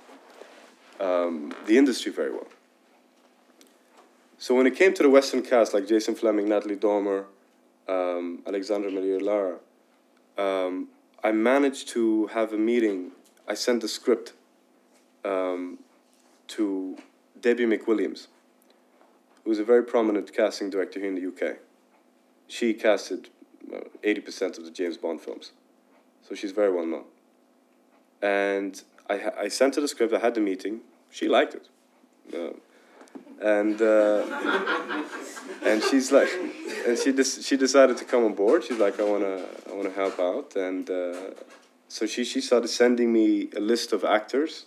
um, 1.01 1.53
the 1.67 1.79
industry 1.79 2.11
very 2.11 2.33
well. 2.33 2.49
So 4.37 4.57
when 4.57 4.67
it 4.67 4.75
came 4.75 4.93
to 4.95 5.03
the 5.03 5.09
Western 5.11 5.43
cast, 5.43 5.73
like 5.73 5.87
Jason 5.87 6.17
Flemyng, 6.17 6.49
Natalie 6.49 6.75
Dormer, 6.75 7.27
um, 7.89 8.43
Alexandra 8.47 8.91
Maria 8.91 9.21
Lara, 9.21 9.59
um, 10.39 10.89
I 11.23 11.33
managed 11.33 11.89
to 11.89 12.27
have 12.29 12.53
a 12.53 12.57
meeting. 12.57 13.13
I 13.47 13.55
sent 13.55 13.83
the 13.83 13.89
script 13.89 14.33
um, 15.25 15.79
to 16.49 16.97
Debbie 17.41 17.67
McWilliams, 17.67 18.29
who's 19.45 19.59
a 19.59 19.65
very 19.65 19.85
prominent 19.85 20.33
casting 20.35 20.71
director 20.71 21.01
here 21.01 21.09
in 21.09 21.15
the 21.15 21.27
UK. 21.27 21.57
She 22.47 22.75
casted 22.75 23.31
uh, 23.73 23.81
80% 24.05 24.59
of 24.59 24.65
the 24.65 24.71
James 24.71 24.97
Bond 24.97 25.21
films, 25.21 25.53
so 26.27 26.35
she's 26.35 26.53
very 26.53 26.73
well 26.73 26.87
known. 26.87 27.05
And 28.21 28.83
I, 29.09 29.31
I 29.43 29.49
sent 29.49 29.77
her 29.77 29.81
the 29.81 29.89
script, 29.89 30.13
I 30.13 30.19
had 30.19 30.35
the 30.35 30.41
meeting, 30.41 30.81
she 31.11 31.29
liked 31.29 31.55
it. 31.55 31.69
Uh, 32.35 32.57
and 33.43 33.81
uh, 33.83 34.25
and 35.65 35.83
she's 35.83 36.13
like, 36.13 36.29
and 36.87 36.97
she 36.97 37.13
des- 37.13 37.43
she 37.43 37.57
decided 37.57 37.97
to 37.97 38.05
come 38.05 38.25
on 38.25 38.35
board. 38.35 38.65
She's 38.65 38.79
like, 38.79 39.01
I 39.01 39.05
wanna 39.05 39.45
I 39.69 39.75
wanna 39.75 39.91
help 39.91 40.19
out, 40.21 40.55
and 40.57 40.89
uh, 40.89 41.31
so 41.89 42.07
she 42.07 42.25
she 42.25 42.41
started 42.41 42.69
sending 42.69 43.13
me 43.13 43.49
a 43.57 43.61
list 43.61 43.93
of 43.93 44.05
actors, 44.05 44.67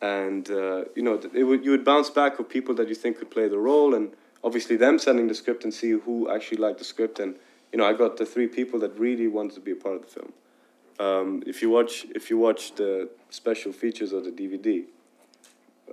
and 0.00 0.50
uh, 0.50 0.84
you 0.96 1.02
know 1.02 1.20
it 1.34 1.44
would 1.44 1.64
you 1.64 1.70
would 1.72 1.84
bounce 1.84 2.10
back 2.10 2.38
with 2.38 2.48
people 2.48 2.74
that 2.76 2.88
you 2.88 2.94
think 2.94 3.18
could 3.18 3.30
play 3.30 3.48
the 3.48 3.58
role, 3.58 3.94
and 3.94 4.12
obviously 4.42 4.76
them 4.76 4.98
sending 4.98 5.28
the 5.28 5.34
script 5.34 5.64
and 5.64 5.72
see 5.74 5.90
who 5.90 6.30
actually 6.30 6.58
liked 6.58 6.78
the 6.78 6.84
script, 6.84 7.18
and 7.20 7.36
you 7.70 7.78
know 7.78 7.84
I 7.84 7.92
got 7.92 8.16
the 8.16 8.24
three 8.24 8.48
people 8.48 8.80
that 8.80 8.98
really 8.98 9.28
wanted 9.28 9.54
to 9.54 9.60
be 9.60 9.72
a 9.72 9.76
part 9.76 9.96
of 9.96 10.02
the 10.02 10.08
film. 10.08 10.32
Um, 10.98 11.42
if 11.46 11.60
you 11.60 11.68
watch 11.68 12.06
if 12.14 12.30
you 12.30 12.38
watch 12.38 12.74
the 12.76 13.10
special 13.28 13.72
features 13.72 14.12
of 14.12 14.24
the 14.24 14.30
DVD. 14.30 14.84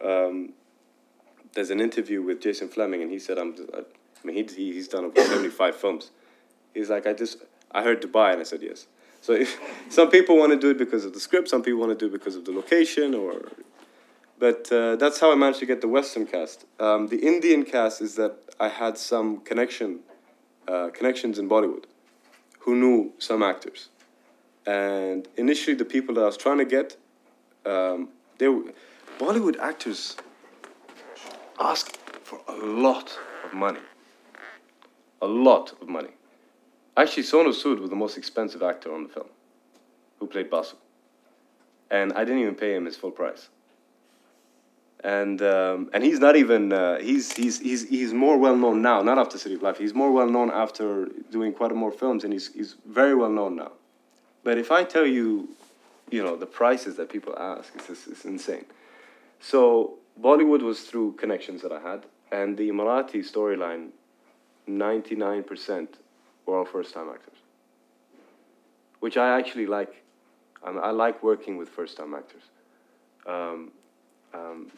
Um, 0.01 0.53
there's 1.55 1.71
an 1.71 1.81
interview 1.81 2.21
with 2.21 2.41
Jason 2.41 2.67
Flemyng, 2.67 3.01
and 3.01 3.09
he 3.09 3.17
said, 3.17 3.39
"I'm." 3.39 3.55
I 3.73 4.27
mean, 4.27 4.35
he, 4.35 4.55
he 4.55 4.73
he's 4.73 4.87
done 4.87 5.05
over 5.05 5.21
seventy-five 5.21 5.75
films. 5.75 6.11
He's 6.73 6.89
like, 6.89 7.07
I 7.07 7.13
just 7.13 7.37
I 7.71 7.81
heard 7.81 8.01
Dubai, 8.01 8.33
and 8.33 8.41
I 8.41 8.43
said 8.43 8.61
yes. 8.61 8.87
So 9.21 9.33
if, 9.33 9.59
some 9.89 10.09
people 10.09 10.37
want 10.37 10.51
to 10.51 10.59
do 10.59 10.69
it 10.69 10.77
because 10.77 11.05
of 11.05 11.13
the 11.13 11.19
script, 11.19 11.49
some 11.49 11.63
people 11.63 11.79
want 11.79 11.97
to 11.97 11.97
do 11.97 12.13
it 12.13 12.17
because 12.17 12.35
of 12.35 12.45
the 12.45 12.51
location, 12.51 13.15
or. 13.15 13.51
But 14.37 14.69
uh, 14.69 14.97
that's 14.97 15.21
how 15.21 15.31
I 15.31 15.35
managed 15.35 15.59
to 15.59 15.65
get 15.65 15.79
the 15.79 15.87
Western 15.87 16.27
cast. 16.27 16.65
Um, 16.77 17.07
the 17.07 17.19
Indian 17.25 17.63
cast 17.63 18.01
is 18.01 18.15
that 18.15 18.35
I 18.59 18.67
had 18.67 18.97
some 18.97 19.37
connection, 19.37 20.01
uh, 20.67 20.89
connections 20.89 21.39
in 21.39 21.47
Bollywood, 21.47 21.85
who 22.59 22.75
knew 22.75 23.13
some 23.17 23.41
actors, 23.41 23.87
and 24.65 25.25
initially 25.37 25.73
the 25.73 25.85
people 25.85 26.15
that 26.15 26.21
I 26.21 26.25
was 26.25 26.35
trying 26.35 26.57
to 26.57 26.65
get, 26.65 26.97
um, 27.65 28.09
they 28.39 28.49
were, 28.49 28.73
Bollywood 29.17 29.57
actors 29.57 30.17
ask 31.59 31.95
for 32.23 32.39
a 32.47 32.55
lot 32.55 33.17
of 33.43 33.53
money. 33.53 33.79
A 35.21 35.27
lot 35.27 35.73
of 35.81 35.87
money. 35.87 36.09
Actually, 36.97 37.23
Sonu 37.23 37.49
Sood 37.49 37.79
was 37.79 37.89
the 37.89 37.95
most 37.95 38.17
expensive 38.17 38.61
actor 38.63 38.93
on 38.93 39.03
the 39.03 39.09
film, 39.09 39.27
who 40.19 40.27
played 40.27 40.49
Basu. 40.49 40.77
And 41.91 42.13
I 42.13 42.23
didn't 42.23 42.39
even 42.39 42.55
pay 42.55 42.75
him 42.75 42.85
his 42.85 42.95
full 42.95 43.11
price. 43.11 43.49
And 45.03 45.41
um, 45.41 45.89
and 45.93 46.03
he's 46.03 46.19
not 46.19 46.35
even 46.35 46.73
uh, 46.73 46.99
he's 46.99 47.33
he's 47.33 47.59
he's 47.59 47.87
he's 47.87 48.13
more 48.13 48.37
well 48.37 48.55
known 48.55 48.81
now. 48.81 49.03
Not 49.03 49.19
after 49.19 49.37
City 49.37 49.55
of 49.55 49.61
Life. 49.61 49.77
He's 49.77 49.93
more 49.93 50.11
well 50.11 50.27
known 50.27 50.49
after 50.49 51.09
doing 51.31 51.53
quite 51.53 51.71
a 51.71 51.75
more 51.75 51.91
films, 51.91 52.23
and 52.23 52.33
he's 52.33 52.51
he's 52.53 52.75
very 52.87 53.13
well 53.13 53.29
known 53.29 53.55
now. 53.55 53.73
But 54.43 54.57
if 54.57 54.71
I 54.71 54.83
tell 54.83 55.05
you, 55.05 55.49
you 56.09 56.23
know, 56.23 56.35
the 56.35 56.47
prices 56.47 56.95
that 56.95 57.09
people 57.09 57.37
ask, 57.37 57.71
it's 57.75 58.07
it's 58.07 58.25
insane. 58.25 58.65
So 59.39 59.99
Bollywood 60.21 60.61
was 60.61 60.81
through 60.81 61.13
connections 61.13 61.61
that 61.61 61.71
I 61.71 61.79
had, 61.79 62.05
and 62.31 62.57
the 62.57 62.69
Emirati 62.69 63.19
storyline, 63.19 63.89
99% 64.67 65.87
were 66.45 66.57
all 66.57 66.65
first 66.65 66.93
time 66.93 67.09
actors. 67.09 67.37
Which 68.99 69.17
I 69.17 69.37
actually 69.37 69.67
like. 69.67 70.03
I, 70.63 70.71
I 70.71 70.91
like 70.91 71.21
working 71.21 71.57
with 71.57 71.69
first 71.69 71.97
time 71.97 72.13
actors. 72.13 72.43
Um, 73.27 73.71
um, 74.33 74.71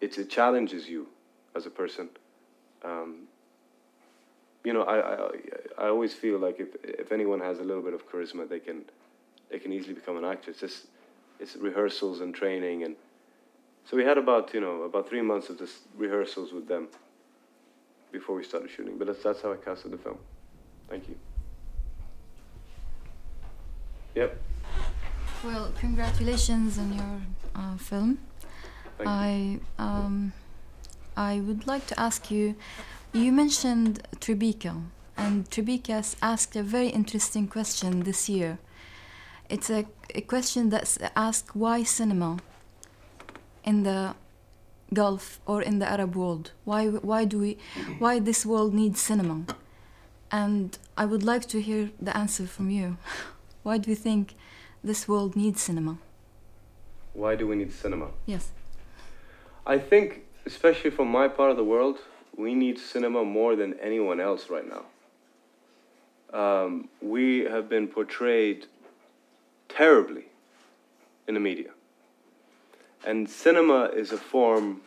it, 0.00 0.18
it 0.18 0.28
challenges 0.28 0.88
you 0.88 1.08
as 1.54 1.66
a 1.66 1.70
person. 1.70 2.08
Um, 2.84 3.28
you 4.64 4.72
know, 4.72 4.82
I, 4.82 5.14
I, 5.14 5.30
I 5.78 5.88
always 5.88 6.12
feel 6.12 6.38
like 6.38 6.60
if, 6.60 6.68
if 6.82 7.12
anyone 7.12 7.40
has 7.40 7.58
a 7.58 7.62
little 7.62 7.82
bit 7.82 7.94
of 7.94 8.10
charisma, 8.10 8.48
they 8.48 8.60
can, 8.60 8.84
they 9.50 9.58
can 9.58 9.72
easily 9.72 9.94
become 9.94 10.16
an 10.16 10.24
actor. 10.24 10.50
It's 10.50 10.60
just, 10.60 10.86
it's 11.38 11.56
rehearsals 11.56 12.20
and 12.20 12.34
training 12.34 12.84
and 12.84 12.96
so 13.90 13.96
we 13.96 14.04
had 14.04 14.18
about 14.18 14.54
you 14.54 14.60
know 14.60 14.82
about 14.82 15.08
three 15.08 15.20
months 15.20 15.50
of 15.50 15.58
this 15.58 15.80
rehearsals 15.96 16.52
with 16.52 16.68
them 16.68 16.86
before 18.12 18.36
we 18.36 18.44
started 18.44 18.70
shooting. 18.70 18.96
But 18.96 19.08
that's 19.08 19.22
that's 19.24 19.42
how 19.42 19.52
I 19.52 19.56
casted 19.56 19.90
the 19.90 19.98
film. 19.98 20.18
Thank 20.88 21.08
you. 21.08 21.16
Yep. 24.14 24.40
Well, 25.44 25.72
congratulations 25.80 26.78
on 26.78 26.92
your 26.92 27.20
uh, 27.56 27.76
film. 27.78 28.18
Thank 28.96 29.08
I 29.08 29.58
um, 29.78 30.34
I 31.16 31.40
would 31.40 31.66
like 31.66 31.88
to 31.88 31.98
ask 31.98 32.30
you. 32.30 32.54
You 33.12 33.32
mentioned 33.32 34.06
Tribeca, 34.20 34.84
and 35.16 35.50
Tribeca 35.50 35.94
has 35.94 36.16
asked 36.22 36.54
a 36.54 36.62
very 36.62 36.90
interesting 36.90 37.48
question 37.48 38.04
this 38.04 38.28
year. 38.28 38.58
It's 39.48 39.68
a, 39.68 39.84
a 40.14 40.20
question 40.20 40.70
that's 40.70 40.96
asked 41.16 41.56
why 41.56 41.82
cinema 41.82 42.38
in 43.64 43.82
the 43.82 44.14
Gulf 44.92 45.40
or 45.46 45.62
in 45.62 45.78
the 45.78 45.88
Arab 45.88 46.16
world? 46.16 46.52
Why 46.64 46.86
why 46.88 47.24
do 47.24 47.38
we 47.38 47.58
why 47.98 48.18
this 48.18 48.44
world 48.44 48.74
needs 48.74 49.00
cinema? 49.00 49.46
And 50.32 50.78
I 50.96 51.04
would 51.04 51.22
like 51.22 51.46
to 51.48 51.60
hear 51.60 51.90
the 52.00 52.16
answer 52.16 52.46
from 52.46 52.70
you. 52.70 52.96
why 53.62 53.78
do 53.78 53.90
you 53.90 53.96
think 53.96 54.34
this 54.82 55.08
world 55.08 55.36
needs 55.36 55.60
cinema? 55.60 55.98
Why 57.12 57.34
do 57.36 57.46
we 57.46 57.56
need 57.56 57.72
cinema? 57.72 58.08
Yes. 58.26 58.52
I 59.66 59.78
think, 59.78 60.24
especially 60.46 60.90
from 60.90 61.08
my 61.08 61.28
part 61.28 61.50
of 61.50 61.56
the 61.56 61.64
world, 61.64 61.98
we 62.36 62.54
need 62.54 62.78
cinema 62.78 63.24
more 63.24 63.56
than 63.56 63.74
anyone 63.80 64.20
else 64.20 64.48
right 64.48 64.64
now. 64.66 64.84
Um, 66.32 66.88
we 67.02 67.40
have 67.40 67.68
been 67.68 67.88
portrayed 67.88 68.66
terribly 69.68 70.24
in 71.26 71.34
the 71.34 71.40
media. 71.40 71.70
And 73.04 73.28
cinema 73.28 73.84
is 73.84 74.12
a 74.12 74.18
form 74.18 74.82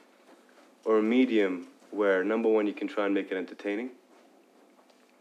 or 0.86 1.00
a 1.00 1.04
medium 1.04 1.68
where, 1.92 2.24
number 2.24 2.50
one, 2.50 2.68
you 2.68 2.74
can 2.74 2.88
try 2.88 3.06
and 3.06 3.14
make 3.14 3.32
it 3.32 3.38
entertaining, 3.38 3.92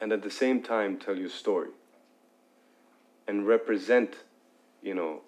and 0.01 0.13
at 0.13 0.23
the 0.23 0.31
same 0.31 0.63
time, 0.63 0.99
tell 0.99 1.17
your 1.17 1.29
story 1.29 1.69
and 3.29 3.47
represent, 3.47 4.17
you 4.83 4.95
know, 4.95 5.21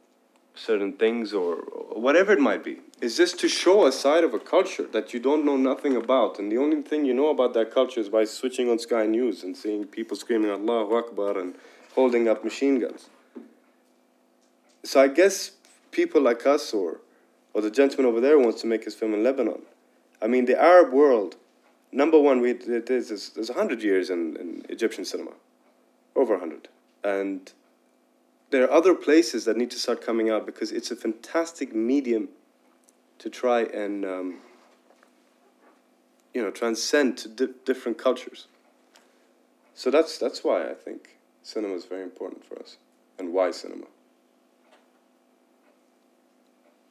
certain 0.55 0.93
things 0.93 1.33
or, 1.33 1.57
or 1.57 2.01
whatever 2.01 2.33
it 2.33 2.41
might 2.41 2.65
be. 2.65 2.79
It's 3.01 3.17
just 3.17 3.39
to 3.41 3.49
show 3.49 3.87
a 3.87 3.93
side 3.93 4.25
of 4.25 4.35
a 4.35 4.39
culture 4.39 4.87
that 4.93 5.13
you 5.13 5.21
don't 5.21 5.45
know 5.45 5.57
nothing 5.57 5.97
about, 5.97 6.39
and 6.39 6.51
the 6.51 6.59
only 6.59 6.83
thing 6.83 7.05
you 7.05 7.15
know 7.15 7.29
about 7.29 7.55
that 7.55 7.73
culture 7.73 8.01
is 8.01 8.09
by 8.09 8.25
switching 8.25 8.71
on 8.71 8.79
Sky 8.79 9.07
News 9.07 9.43
and 9.43 9.57
seeing 9.57 9.85
people 9.85 10.17
screaming 10.17 10.51
Allahu 10.51 10.97
Akbar 10.97 11.39
and 11.39 11.55
holding 11.95 12.29
up 12.29 12.45
machine 12.45 12.81
guns. 12.81 13.09
So 14.83 15.01
I 15.01 15.09
guess 15.09 15.53
people 15.91 16.21
like 16.21 16.47
us 16.47 16.73
or 16.73 17.01
or 17.55 17.63
the 17.63 17.71
gentleman 17.71 18.07
over 18.07 18.21
there 18.21 18.39
wants 18.39 18.61
to 18.61 18.67
make 18.67 18.85
his 18.85 18.95
film 18.95 19.15
in 19.15 19.23
Lebanon. 19.23 19.63
I 20.21 20.27
mean, 20.27 20.45
the 20.45 20.61
Arab 20.61 20.93
world, 20.93 21.37
number 21.93 22.21
one, 22.21 22.41
we, 22.41 22.53
there's, 22.53 23.09
there's 23.09 23.49
100 23.49 23.83
years 23.83 24.11
in, 24.11 24.37
in 24.37 24.67
Egyptian 24.69 25.05
cinema, 25.05 25.33
over 26.17 26.35
100. 26.35 26.69
And 27.03 27.53
there 28.51 28.65
are 28.65 28.71
other 28.71 28.95
places 28.95 29.45
that 29.45 29.57
need 29.57 29.71
to 29.71 29.79
start 29.79 30.05
coming 30.05 30.31
out 30.31 30.47
because 30.47 30.73
it's 30.73 30.91
a 30.91 30.97
fantastic 30.97 31.75
medium 31.75 32.29
to 33.19 33.31
try 33.31 33.63
and 33.63 34.05
um, 34.05 34.39
you 36.33 36.43
know 36.43 36.51
transcend 36.51 37.17
to 37.19 37.29
di- 37.29 37.55
different 37.65 37.99
cultures. 37.99 38.47
So 39.75 39.91
that's 39.91 40.19
that's 40.19 40.45
why 40.45 40.69
I 40.69 40.75
think 40.75 41.17
cinema 41.43 41.75
is 41.75 41.87
very 41.87 42.03
important 42.03 42.45
for 42.45 42.59
us, 42.59 42.77
and 43.19 43.33
why 43.33 43.51
cinema. 43.51 43.87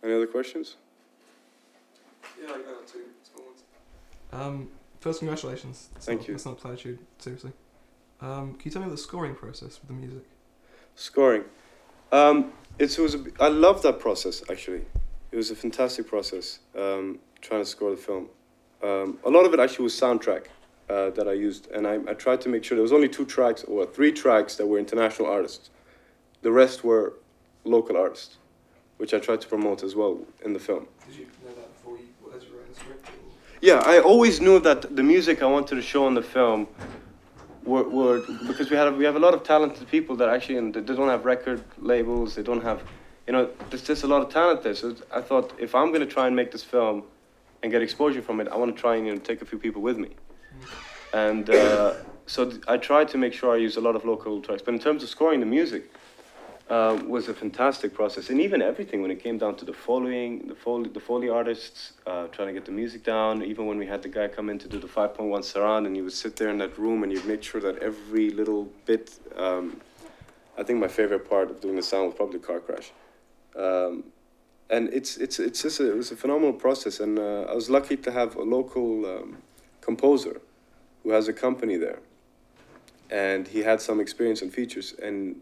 Any 0.04 0.14
other 0.14 0.28
questions? 0.28 0.76
Yeah, 2.40 2.50
I 2.50 2.58
got 2.58 2.88
two 2.88 3.06
small 3.24 3.46
ones. 3.46 3.64
Um, 4.34 4.70
first, 5.00 5.20
congratulations. 5.20 5.90
That's 5.94 6.06
Thank 6.06 6.22
not, 6.22 6.28
you. 6.28 6.34
That's 6.34 6.46
not 6.46 6.58
platitude, 6.58 7.00
seriously. 7.20 7.54
Um, 8.20 8.54
can 8.54 8.62
you 8.66 8.72
tell 8.72 8.82
me 8.82 8.88
about 8.88 8.96
the 8.96 9.02
scoring 9.02 9.36
process 9.36 9.80
with 9.80 9.88
the 9.88 9.94
music? 9.94 10.24
Scoring. 10.96 11.44
Um, 12.12 12.52
it 12.80 12.98
was. 13.00 13.16
A, 13.16 13.24
I 13.40 13.48
love 13.48 13.82
that 13.84 14.00
process 14.00 14.44
actually. 14.50 14.86
It 15.32 15.38
was 15.38 15.52
a 15.52 15.56
fantastic 15.56 16.08
process 16.08 16.60
um, 16.78 17.20
trying 17.42 17.62
to 17.62 17.66
score 17.66 17.92
the 17.92 17.98
film. 17.98 18.30
Um, 18.84 19.20
a 19.26 19.30
lot 19.30 19.46
of 19.46 19.54
it 19.54 19.60
actually 19.60 19.84
was 19.84 20.00
soundtrack 20.00 20.46
uh, 20.90 21.10
that 21.12 21.28
I 21.28 21.34
used, 21.34 21.72
and 21.72 21.88
I, 21.88 21.96
I 22.08 22.14
tried 22.14 22.42
to 22.42 22.50
make 22.50 22.64
sure 22.64 22.76
there 22.76 22.84
was 22.84 22.94
only 22.94 23.10
two 23.10 23.26
tracks 23.26 23.64
or 23.64 23.86
three 23.86 24.12
tracks 24.12 24.56
that 24.58 24.68
were 24.68 24.78
international 24.78 25.28
artists. 25.28 25.70
The 26.42 26.52
rest 26.52 26.84
were 26.84 27.14
local 27.64 27.98
artists, 27.98 28.38
which 28.98 29.14
I 29.14 29.20
tried 29.20 29.42
to 29.42 29.48
promote 29.48 29.84
as 29.84 29.96
well 29.96 30.20
in 30.46 30.54
the 30.54 30.60
film. 30.60 30.88
Did 31.08 31.16
you 31.16 31.26
know 31.44 31.54
that 31.56 31.74
before 31.76 31.98
you, 31.98 32.08
as 32.36 32.44
you 32.44 32.56
wrote 32.56 32.70
the 32.70 32.80
script? 32.80 33.08
Or? 33.08 33.12
Yeah, 33.62 33.82
I 33.86 34.00
always 34.00 34.42
knew 34.42 34.60
that 34.60 34.96
the 34.96 35.04
music 35.04 35.42
I 35.42 35.46
wanted 35.46 35.76
to 35.76 35.82
show 35.82 36.08
in 36.08 36.14
the 36.14 36.22
film 36.22 36.68
were, 37.66 37.84
were 37.84 38.22
because 38.48 38.70
we 38.70 38.76
had 38.76 38.96
we 38.98 39.06
have 39.06 39.16
a 39.16 39.20
lot 39.20 39.34
of 39.34 39.44
talented 39.44 39.88
people 39.88 40.16
that 40.18 40.30
actually 40.30 40.58
and 40.58 40.74
they 40.74 40.82
don't 40.82 41.10
have 41.10 41.26
record 41.26 41.64
labels, 41.78 42.36
they 42.36 42.44
don't 42.44 42.64
have, 42.64 42.84
you 43.28 43.34
know, 43.34 43.50
there's 43.70 43.84
just 43.84 44.04
a 44.04 44.08
lot 44.08 44.22
of 44.22 44.30
talent 44.30 44.64
there. 44.64 44.76
So 44.76 44.96
I 45.14 45.22
thought 45.22 45.54
if 45.60 45.74
I'm 45.76 45.92
gonna 45.92 46.06
try 46.06 46.28
and 46.28 46.36
make 46.36 46.52
this 46.52 46.64
film 46.64 47.04
and 47.62 47.72
get 47.72 47.82
exposure 47.82 48.22
from 48.22 48.42
it, 48.42 48.48
I 48.50 48.58
want 48.58 48.76
to 48.76 48.82
try 48.82 48.96
and 48.98 49.08
you 49.08 49.14
know 49.14 49.20
take 49.20 49.42
a 49.42 49.46
few 49.46 49.58
people 49.58 49.82
with 49.82 49.98
me, 49.98 50.10
and 51.14 51.50
uh, 51.50 51.94
so 52.26 52.52
I 52.68 52.78
tried 52.78 53.08
to 53.10 53.18
make 53.18 53.34
sure 53.34 53.54
I 53.54 53.58
use 53.58 53.78
a 53.78 53.82
lot 53.82 53.96
of 53.96 54.06
local 54.06 54.42
tracks. 54.42 54.62
But 54.62 54.74
in 54.74 54.80
terms 54.80 55.04
of 55.04 55.10
scoring 55.10 55.40
the 55.40 55.46
music, 55.46 55.90
uh, 56.70 56.98
was 57.08 57.28
a 57.28 57.34
fantastic 57.34 57.94
process, 57.94 58.30
and 58.30 58.40
even 58.40 58.62
everything 58.62 59.02
when 59.02 59.12
it 59.12 59.22
came 59.22 59.38
down 59.38 59.56
to 59.56 59.66
the 59.66 59.74
following, 59.74 60.48
the 60.48 60.56
foley, 60.56 60.90
the 60.90 61.00
foley 61.00 61.30
artists 61.30 61.94
uh, 62.08 62.28
trying 62.28 62.48
to 62.48 62.54
get 62.54 62.66
the 62.66 62.72
music 62.72 63.04
down. 63.04 63.44
Even 63.44 63.66
when 63.66 63.78
we 63.78 63.86
had 63.86 64.02
the 64.02 64.08
guy 64.08 64.28
come 64.28 64.50
in 64.50 64.58
to 64.60 64.68
do 64.68 64.80
the 64.80 64.88
5.1 64.88 65.44
surround, 65.44 65.86
and 65.86 65.98
you 65.98 66.04
would 66.04 66.14
sit 66.14 66.36
there 66.38 66.50
in 66.50 66.58
that 66.60 66.78
room 66.78 67.04
and 67.04 67.12
you'd 67.12 67.26
make 67.26 67.44
sure 67.44 67.60
that 67.62 67.78
every 67.80 68.30
little 68.30 68.70
bit. 68.86 69.12
Um, 69.36 69.82
I 70.58 70.64
think 70.64 70.80
my 70.80 70.88
favorite 70.88 71.28
part 71.30 71.50
of 71.50 71.60
doing 71.62 71.76
the 71.76 71.84
sound 71.84 72.08
was 72.08 72.16
probably 72.16 72.40
car 72.40 72.60
crash, 72.60 72.92
um, 73.58 74.04
and 74.70 74.94
it's 74.94 75.18
it's 75.18 75.40
it's 75.40 75.64
just 75.64 75.80
a, 75.80 75.92
it 75.92 75.98
was 75.98 76.12
a 76.12 76.16
phenomenal 76.16 76.54
process, 76.54 77.00
and 77.00 77.20
uh, 77.20 77.48
I 77.50 77.56
was 77.56 77.70
lucky 77.70 77.98
to 77.98 78.12
have 78.12 78.36
a 78.36 78.44
local 78.44 79.06
um, 79.06 79.38
composer 79.82 80.40
who 81.02 81.10
has 81.10 81.28
a 81.28 81.34
company 81.34 81.76
there, 81.76 82.00
and 83.10 83.48
he 83.48 83.64
had 83.64 83.82
some 83.82 84.00
experience 84.00 84.42
and 84.42 84.54
features 84.54 84.94
and 85.02 85.42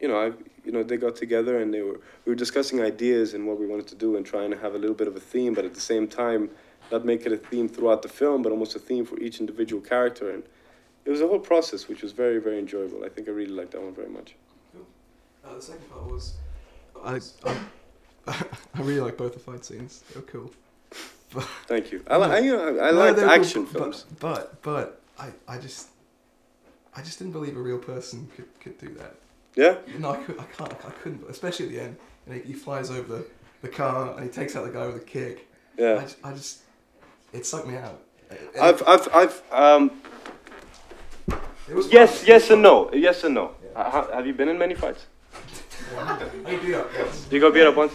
you 0.00 0.08
know, 0.08 0.20
I, 0.20 0.26
you 0.64 0.72
know, 0.72 0.82
they 0.82 0.96
got 0.96 1.16
together 1.16 1.58
and 1.60 1.72
they 1.72 1.82
were, 1.82 2.00
we 2.24 2.30
were 2.30 2.34
discussing 2.34 2.80
ideas 2.80 3.34
and 3.34 3.46
what 3.46 3.58
we 3.58 3.66
wanted 3.66 3.86
to 3.88 3.94
do 3.94 4.16
and 4.16 4.24
trying 4.26 4.50
to 4.50 4.56
have 4.58 4.74
a 4.74 4.78
little 4.78 4.94
bit 4.96 5.08
of 5.08 5.16
a 5.16 5.20
theme, 5.20 5.54
but 5.54 5.64
at 5.64 5.74
the 5.74 5.80
same 5.80 6.06
time, 6.08 6.50
not 6.92 7.04
make 7.04 7.24
it 7.26 7.32
a 7.32 7.36
theme 7.36 7.68
throughout 7.68 8.02
the 8.02 8.08
film, 8.08 8.42
but 8.42 8.52
almost 8.52 8.74
a 8.76 8.78
theme 8.78 9.04
for 9.06 9.18
each 9.18 9.40
individual 9.40 9.80
character. 9.82 10.30
And 10.30 10.42
it 11.04 11.10
was 11.10 11.20
a 11.20 11.26
whole 11.26 11.38
process, 11.38 11.88
which 11.88 12.02
was 12.02 12.12
very, 12.12 12.38
very 12.38 12.58
enjoyable. 12.58 13.04
I 13.04 13.08
think 13.08 13.28
I 13.28 13.32
really 13.32 13.52
liked 13.52 13.72
that 13.72 13.82
one 13.82 13.94
very 13.94 14.08
much. 14.10 14.34
Uh, 15.44 15.54
the 15.54 15.62
second 15.62 15.90
part 15.90 16.10
was, 16.10 16.34
I, 17.02 17.20
I, 17.46 17.56
I 18.74 18.80
really 18.80 19.00
like 19.00 19.16
both 19.16 19.34
the 19.34 19.38
fight 19.40 19.64
scenes. 19.64 20.02
They 20.12 20.20
were 20.20 20.26
cool. 20.26 20.50
Thank 21.66 21.90
you. 21.90 22.02
I, 22.06 22.16
li- 22.16 22.24
I, 22.36 22.38
you 22.38 22.56
know, 22.56 22.78
I, 22.78 22.88
I 22.88 22.90
No, 22.92 22.98
like 22.98 23.16
they 23.16 23.22
were 23.22 23.28
cool, 23.28 23.40
action 23.40 23.64
but- 23.64 23.72
films. 23.72 24.06
But, 24.20 24.62
but, 24.62 25.00
I, 25.18 25.30
I 25.48 25.58
just, 25.58 25.88
I 26.96 27.02
just 27.02 27.18
didn't 27.18 27.32
believe 27.32 27.56
a 27.56 27.60
real 27.60 27.78
person 27.78 28.28
could, 28.36 28.46
could 28.60 28.78
do 28.78 28.88
that. 28.94 29.14
Yeah? 29.56 29.76
No, 29.98 30.10
I, 30.10 30.16
could, 30.16 30.38
I 30.38 30.44
can't. 30.44 30.72
I 30.72 30.90
couldn't. 30.90 31.24
Especially 31.28 31.66
at 31.66 31.72
the 31.72 31.80
end, 31.80 31.96
and 32.26 32.34
he, 32.34 32.40
he 32.48 32.52
flies 32.52 32.90
over 32.90 33.18
the, 33.18 33.26
the 33.62 33.68
car 33.68 34.14
and 34.14 34.24
he 34.24 34.28
takes 34.30 34.56
out 34.56 34.64
the 34.64 34.72
guy 34.72 34.86
with 34.86 34.96
a 34.96 35.04
kick. 35.04 35.48
Yeah. 35.78 35.96
I 35.98 36.02
just, 36.02 36.16
I 36.24 36.32
just 36.32 36.58
it 37.32 37.46
sucked 37.46 37.66
me 37.66 37.76
out. 37.76 38.00
And 38.30 38.40
I've, 38.60 38.82
I've, 38.86 39.08
I've, 39.14 39.42
um, 39.52 39.90
yes, 41.90 42.18
fun. 42.18 42.26
yes 42.26 42.50
and 42.50 42.62
no. 42.62 42.92
Yes 42.92 43.24
and 43.24 43.34
no. 43.34 43.52
Ha- 43.74 44.08
have 44.12 44.26
you 44.26 44.32
been 44.32 44.48
in 44.48 44.58
many 44.58 44.74
fights? 44.74 45.06
I 45.96 46.56
beat 46.62 46.74
up 46.74 46.90
once. 46.96 47.26
You 47.30 47.40
got 47.40 47.54
beat 47.54 47.66
up 47.66 47.76
once? 47.76 47.92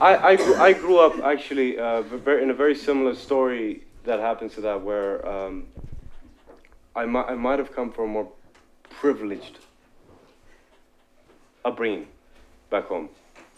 I, 0.00 0.16
I, 0.16 0.36
grew, 0.36 0.54
I 0.54 0.72
grew 0.72 0.98
up 0.98 1.18
actually 1.24 1.78
uh, 1.78 2.02
in 2.26 2.50
a 2.50 2.54
very 2.54 2.74
similar 2.74 3.14
story 3.14 3.84
that 4.04 4.20
happens 4.20 4.54
to 4.54 4.60
that 4.62 4.80
where 4.80 5.26
um, 5.28 5.66
I, 6.94 7.06
mi- 7.06 7.18
I 7.26 7.34
might 7.34 7.58
have 7.58 7.74
come 7.74 7.92
from 7.92 8.04
a 8.10 8.12
more 8.12 8.28
privileged 8.88 9.58
upbringing 11.66 12.06
back 12.70 12.86
home. 12.86 13.08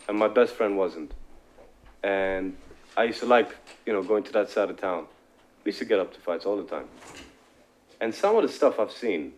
And 0.09 0.19
my 0.19 0.29
best 0.29 0.55
friend 0.55 0.77
wasn't. 0.77 1.13
And 2.03 2.57
I 2.97 3.05
used 3.05 3.21
to 3.21 3.27
like, 3.27 3.51
you 3.87 3.93
know, 3.93 4.03
going 4.03 4.25
to 4.25 4.33
that 4.33 4.49
side 4.51 4.71
of 4.71 4.81
town. 4.81 5.07
We 5.65 5.71
used 5.71 5.79
to 5.81 5.85
get 5.85 5.99
up 6.01 6.13
to 6.15 6.21
fights 6.21 6.47
all 6.47 6.57
the 6.57 6.69
time. 6.77 6.87
And 8.01 8.15
some 8.15 8.37
of 8.37 8.43
the 8.43 8.49
stuff 8.49 8.79
I've 8.81 8.93
seen, 8.93 9.33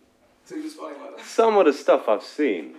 So 0.45 0.55
he 0.55 0.61
was 0.61 0.75
fighting 0.75 1.01
like 1.01 1.17
that. 1.17 1.25
some 1.25 1.57
of 1.57 1.65
the 1.65 1.73
stuff 1.73 2.07
I've 2.07 2.23
seen, 2.23 2.75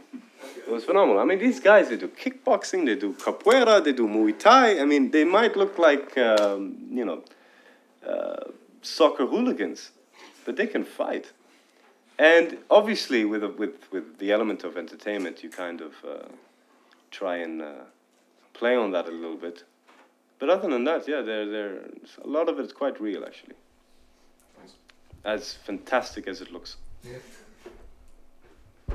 it 0.57 0.71
was 0.71 0.85
phenomenal. 0.85 1.21
I 1.21 1.25
mean, 1.25 1.39
these 1.39 1.61
guys, 1.61 1.89
they 1.91 1.97
do 1.97 2.09
kickboxing, 2.09 2.87
they 2.87 2.95
do 2.95 3.13
capoeira, 3.15 3.83
they 3.85 3.93
do 3.93 4.07
Muay 4.09 4.39
Thai. 4.39 4.81
I 4.81 4.85
mean, 4.85 5.11
they 5.11 5.25
might 5.25 5.57
look 5.57 5.79
like, 5.79 6.17
um, 6.19 6.79
you 6.91 7.05
know, 7.05 7.23
uh, 8.09 8.45
soccer 8.81 9.27
hooligans, 9.27 9.91
but 10.45 10.57
they 10.57 10.67
can 10.67 10.85
fight. 10.85 11.33
And 12.23 12.59
obviously, 12.71 13.25
with, 13.25 13.43
a, 13.43 13.49
with, 13.49 13.91
with 13.91 14.19
the 14.19 14.31
element 14.31 14.63
of 14.63 14.77
entertainment, 14.77 15.43
you 15.43 15.51
kind 15.51 15.81
of 15.81 15.93
uh, 16.09 16.29
try 17.11 17.39
and 17.39 17.61
uh, 17.61 17.73
play 18.55 18.77
on 18.77 18.93
that 18.93 19.09
a 19.09 19.11
little 19.11 19.37
bit. 19.37 19.65
But 20.39 20.49
other 20.49 20.71
than 20.71 20.85
that, 20.85 21.09
yeah, 21.09 21.23
they're, 21.23 21.47
they're, 21.47 21.81
a 22.23 22.29
lot 22.29 22.49
of 22.49 22.61
it 22.61 22.67
is 22.67 22.73
quite 22.73 23.01
real, 23.01 23.25
actually. 23.25 23.57
As 25.25 25.55
fantastic 25.55 26.29
as 26.29 26.41
it 26.41 26.53
looks. 26.53 26.77
Yeah. 27.03 27.17
Uh, 28.89 28.95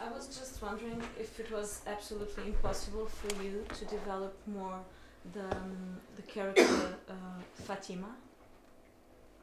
I 0.00 0.10
was 0.10 0.28
just 0.28 0.62
wondering 0.62 1.02
if 1.18 1.38
it 1.38 1.52
was 1.52 1.82
absolutely 1.86 2.46
impossible 2.46 3.04
for 3.04 3.42
you 3.42 3.66
to 3.78 3.84
develop 3.84 4.34
more 4.46 4.80
the 5.32 5.44
um, 5.56 5.96
the 6.16 6.22
character 6.22 6.62
uh, 7.08 7.14
Fatima. 7.54 8.08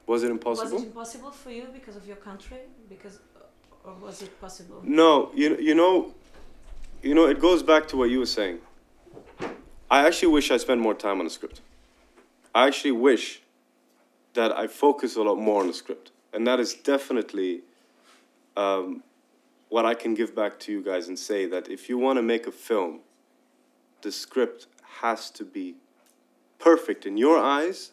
Was 0.05 0.23
it 0.23 0.31
impossible? 0.31 0.73
Was 0.73 0.83
it 0.83 0.85
impossible 0.87 1.31
for 1.31 1.51
you 1.51 1.67
because 1.73 1.95
of 1.95 2.07
your 2.07 2.15
country? 2.15 2.59
Because, 2.87 3.19
or 3.83 3.93
was 3.95 4.21
it 4.21 4.39
possible? 4.39 4.81
No, 4.83 5.31
you 5.33 5.57
you 5.57 5.75
know, 5.75 6.13
you 7.01 7.13
know, 7.13 7.25
it 7.27 7.39
goes 7.39 7.63
back 7.63 7.87
to 7.89 7.97
what 7.97 8.09
you 8.09 8.19
were 8.19 8.25
saying. 8.25 8.59
I 9.89 10.05
actually 10.05 10.29
wish 10.29 10.51
I 10.51 10.57
spent 10.57 10.81
more 10.81 10.93
time 10.93 11.19
on 11.19 11.25
the 11.25 11.29
script. 11.29 11.61
I 12.53 12.67
actually 12.67 12.91
wish 12.91 13.41
that 14.33 14.51
I 14.51 14.67
focus 14.67 15.15
a 15.15 15.21
lot 15.23 15.35
more 15.35 15.61
on 15.61 15.67
the 15.67 15.73
script, 15.73 16.11
and 16.33 16.45
that 16.47 16.59
is 16.59 16.73
definitely 16.73 17.61
um, 18.55 19.03
what 19.69 19.85
I 19.85 19.93
can 19.93 20.13
give 20.13 20.35
back 20.35 20.59
to 20.61 20.71
you 20.71 20.81
guys 20.81 21.07
and 21.07 21.17
say 21.17 21.45
that 21.47 21.69
if 21.69 21.89
you 21.89 21.97
want 21.97 22.17
to 22.17 22.23
make 22.23 22.47
a 22.47 22.51
film, 22.51 23.01
the 24.01 24.11
script 24.11 24.67
has 25.01 25.29
to 25.31 25.43
be 25.43 25.75
perfect 26.59 27.05
in 27.05 27.17
your 27.17 27.37
eyes, 27.37 27.91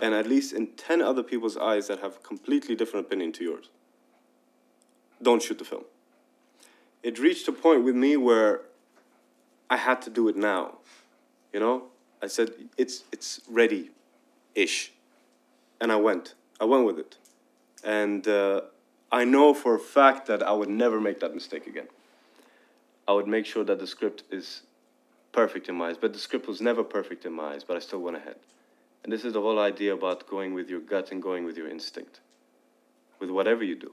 and 0.00 0.14
at 0.14 0.26
least 0.26 0.52
in 0.52 0.68
ten 0.68 1.00
other 1.00 1.22
people's 1.22 1.56
eyes 1.56 1.88
that 1.88 2.00
have 2.00 2.16
a 2.16 2.20
completely 2.20 2.74
different 2.74 3.06
opinion 3.06 3.32
to 3.32 3.44
yours 3.44 3.70
don't 5.22 5.42
shoot 5.42 5.58
the 5.58 5.64
film. 5.64 5.84
It 7.02 7.18
reached 7.18 7.48
a 7.48 7.52
point 7.52 7.84
with 7.84 7.94
me 7.94 8.16
where 8.16 8.62
I 9.70 9.76
had 9.76 10.02
to 10.02 10.10
do 10.10 10.28
it 10.28 10.36
now. 10.36 10.78
You 11.52 11.60
know, 11.60 11.84
I 12.22 12.26
said 12.26 12.50
it's 12.76 13.04
it's 13.12 13.40
ready, 13.48 13.90
ish, 14.54 14.92
and 15.80 15.90
I 15.92 15.96
went. 15.96 16.34
I 16.60 16.64
went 16.64 16.84
with 16.84 16.98
it, 16.98 17.16
and 17.84 18.26
uh, 18.28 18.62
I 19.10 19.24
know 19.24 19.54
for 19.54 19.74
a 19.74 19.80
fact 19.80 20.26
that 20.26 20.42
I 20.42 20.52
would 20.52 20.68
never 20.68 21.00
make 21.00 21.20
that 21.20 21.34
mistake 21.34 21.66
again. 21.66 21.88
I 23.08 23.12
would 23.12 23.26
make 23.26 23.46
sure 23.46 23.64
that 23.64 23.80
the 23.80 23.86
script 23.86 24.22
is 24.30 24.62
perfect 25.32 25.68
in 25.68 25.74
my 25.74 25.88
eyes, 25.88 25.96
but 25.98 26.12
the 26.12 26.18
script 26.18 26.46
was 26.46 26.60
never 26.60 26.84
perfect 26.84 27.24
in 27.24 27.32
my 27.32 27.54
eyes. 27.54 27.64
But 27.64 27.76
I 27.76 27.80
still 27.80 28.00
went 28.00 28.16
ahead, 28.16 28.36
and 29.02 29.12
this 29.12 29.24
is 29.24 29.32
the 29.32 29.40
whole 29.40 29.58
idea 29.58 29.94
about 29.94 30.28
going 30.28 30.54
with 30.54 30.68
your 30.68 30.80
gut 30.80 31.10
and 31.10 31.22
going 31.22 31.44
with 31.44 31.56
your 31.56 31.68
instinct, 31.68 32.20
with 33.18 33.30
whatever 33.30 33.64
you 33.64 33.76
do 33.76 33.92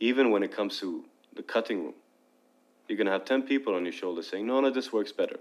even 0.00 0.30
when 0.30 0.42
it 0.42 0.52
comes 0.52 0.78
to 0.80 1.04
the 1.34 1.42
cutting 1.42 1.84
room, 1.84 1.94
you're 2.88 2.98
going 2.98 3.06
to 3.06 3.12
have 3.12 3.24
10 3.24 3.42
people 3.42 3.74
on 3.74 3.84
your 3.84 3.92
shoulder 3.92 4.22
saying, 4.22 4.46
no, 4.46 4.60
no, 4.60 4.70
this 4.70 4.92
works 4.92 5.12
better. 5.12 5.38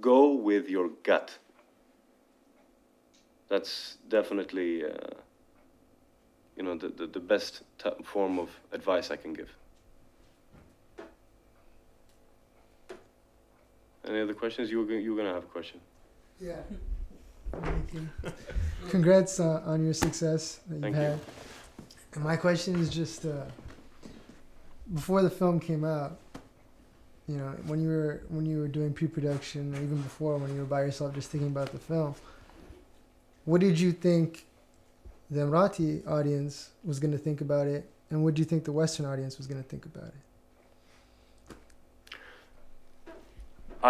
Go 0.00 0.32
with 0.32 0.68
your 0.68 0.88
gut. 1.02 1.36
That's 3.48 3.98
definitely 4.08 4.84
uh, 4.84 5.10
you 6.56 6.62
know, 6.62 6.76
the, 6.76 6.88
the, 6.88 7.06
the 7.06 7.20
best 7.20 7.62
t- 7.78 7.90
form 8.02 8.38
of 8.38 8.48
advice 8.72 9.10
I 9.10 9.16
can 9.16 9.34
give. 9.34 9.50
Any 14.06 14.20
other 14.20 14.34
questions? 14.34 14.70
You 14.70 14.78
were, 14.78 14.84
go- 14.84 14.94
you 14.94 15.12
were 15.14 15.16
gonna 15.22 15.34
have 15.34 15.44
a 15.44 15.46
question. 15.48 15.80
Yeah. 16.40 16.56
Thank 17.62 17.94
you. 17.94 18.08
Congrats 18.90 19.40
uh, 19.40 19.62
on 19.64 19.84
your 19.84 19.94
success 19.94 20.60
that 20.68 20.74
you've 20.74 20.82
Thank 20.82 20.96
you. 20.96 21.02
had. 21.02 21.20
And 22.14 22.24
my 22.24 22.36
question 22.36 22.78
is 22.80 22.88
just 22.90 23.24
uh, 23.26 23.44
before 24.94 25.22
the 25.22 25.30
film 25.30 25.60
came 25.60 25.84
out, 25.84 26.18
you 27.28 27.36
know, 27.36 27.54
when 27.66 27.80
you 27.82 27.88
were 27.88 28.22
when 28.28 28.46
you 28.46 28.58
were 28.60 28.68
doing 28.68 28.92
pre-production, 28.92 29.74
or 29.74 29.78
even 29.78 30.00
before 30.02 30.36
when 30.38 30.52
you 30.54 30.60
were 30.60 30.66
by 30.66 30.82
yourself 30.82 31.14
just 31.14 31.30
thinking 31.30 31.48
about 31.48 31.72
the 31.72 31.78
film, 31.78 32.14
what 33.44 33.60
did 33.60 33.78
you 33.80 33.92
think 33.92 34.46
the 35.30 35.40
Emirati 35.40 36.06
audience 36.06 36.70
was 36.84 37.00
going 37.00 37.12
to 37.12 37.18
think 37.18 37.40
about 37.40 37.66
it, 37.66 37.88
and 38.10 38.22
what 38.22 38.34
do 38.34 38.40
you 38.40 38.46
think 38.46 38.64
the 38.64 38.72
Western 38.72 39.06
audience 39.06 39.38
was 39.38 39.46
going 39.48 39.60
to 39.62 39.68
think 39.68 39.84
about 39.86 40.04
it? 40.08 40.14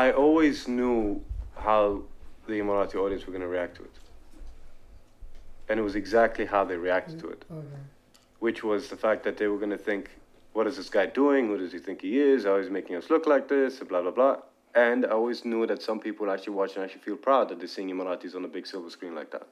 I 0.02 0.12
always 0.12 0.68
knew 0.68 0.98
how 1.66 2.02
the 2.46 2.56
Emirati 2.62 2.96
audience 2.96 3.26
were 3.26 3.32
gonna 3.36 3.48
react 3.48 3.76
to 3.78 3.82
it. 3.82 3.96
And 5.68 5.80
it 5.80 5.82
was 5.82 5.96
exactly 6.04 6.44
how 6.54 6.62
they 6.64 6.76
reacted 6.76 7.18
to 7.22 7.28
it. 7.34 7.44
Okay. 7.50 7.82
which 8.38 8.62
was 8.62 8.88
the 8.88 8.96
fact 8.96 9.24
that 9.24 9.36
they 9.38 9.46
were 9.48 9.58
going 9.58 9.70
to 9.70 9.78
think, 9.78 10.10
what 10.52 10.66
is 10.66 10.76
this 10.76 10.88
guy 10.88 11.06
doing? 11.06 11.48
Who 11.48 11.58
does 11.58 11.72
he 11.72 11.78
think 11.78 12.02
he 12.02 12.20
is? 12.20 12.44
How 12.44 12.56
is 12.56 12.66
he 12.66 12.72
making 12.72 12.96
us 12.96 13.10
look 13.10 13.26
like 13.26 13.48
this? 13.48 13.78
Blah, 13.80 14.02
blah, 14.02 14.10
blah. 14.10 14.36
And 14.74 15.06
I 15.06 15.10
always 15.10 15.44
knew 15.44 15.66
that 15.66 15.82
some 15.82 15.98
people 16.00 16.30
actually 16.30 16.54
watch 16.54 16.76
and 16.76 16.84
actually 16.84 17.00
feel 17.00 17.16
proud 17.16 17.48
that 17.48 17.58
they're 17.58 17.68
seeing 17.68 17.90
Emiratis 17.90 18.34
on 18.36 18.44
a 18.44 18.48
big 18.48 18.66
silver 18.66 18.90
screen 18.90 19.14
like 19.14 19.30
that. 19.36 19.46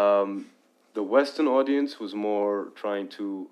Um, 0.00 0.46
the 0.94 1.02
Western 1.02 1.46
audience 1.46 2.00
was 2.00 2.14
more 2.14 2.68
trying 2.74 3.08
to, 3.18 3.48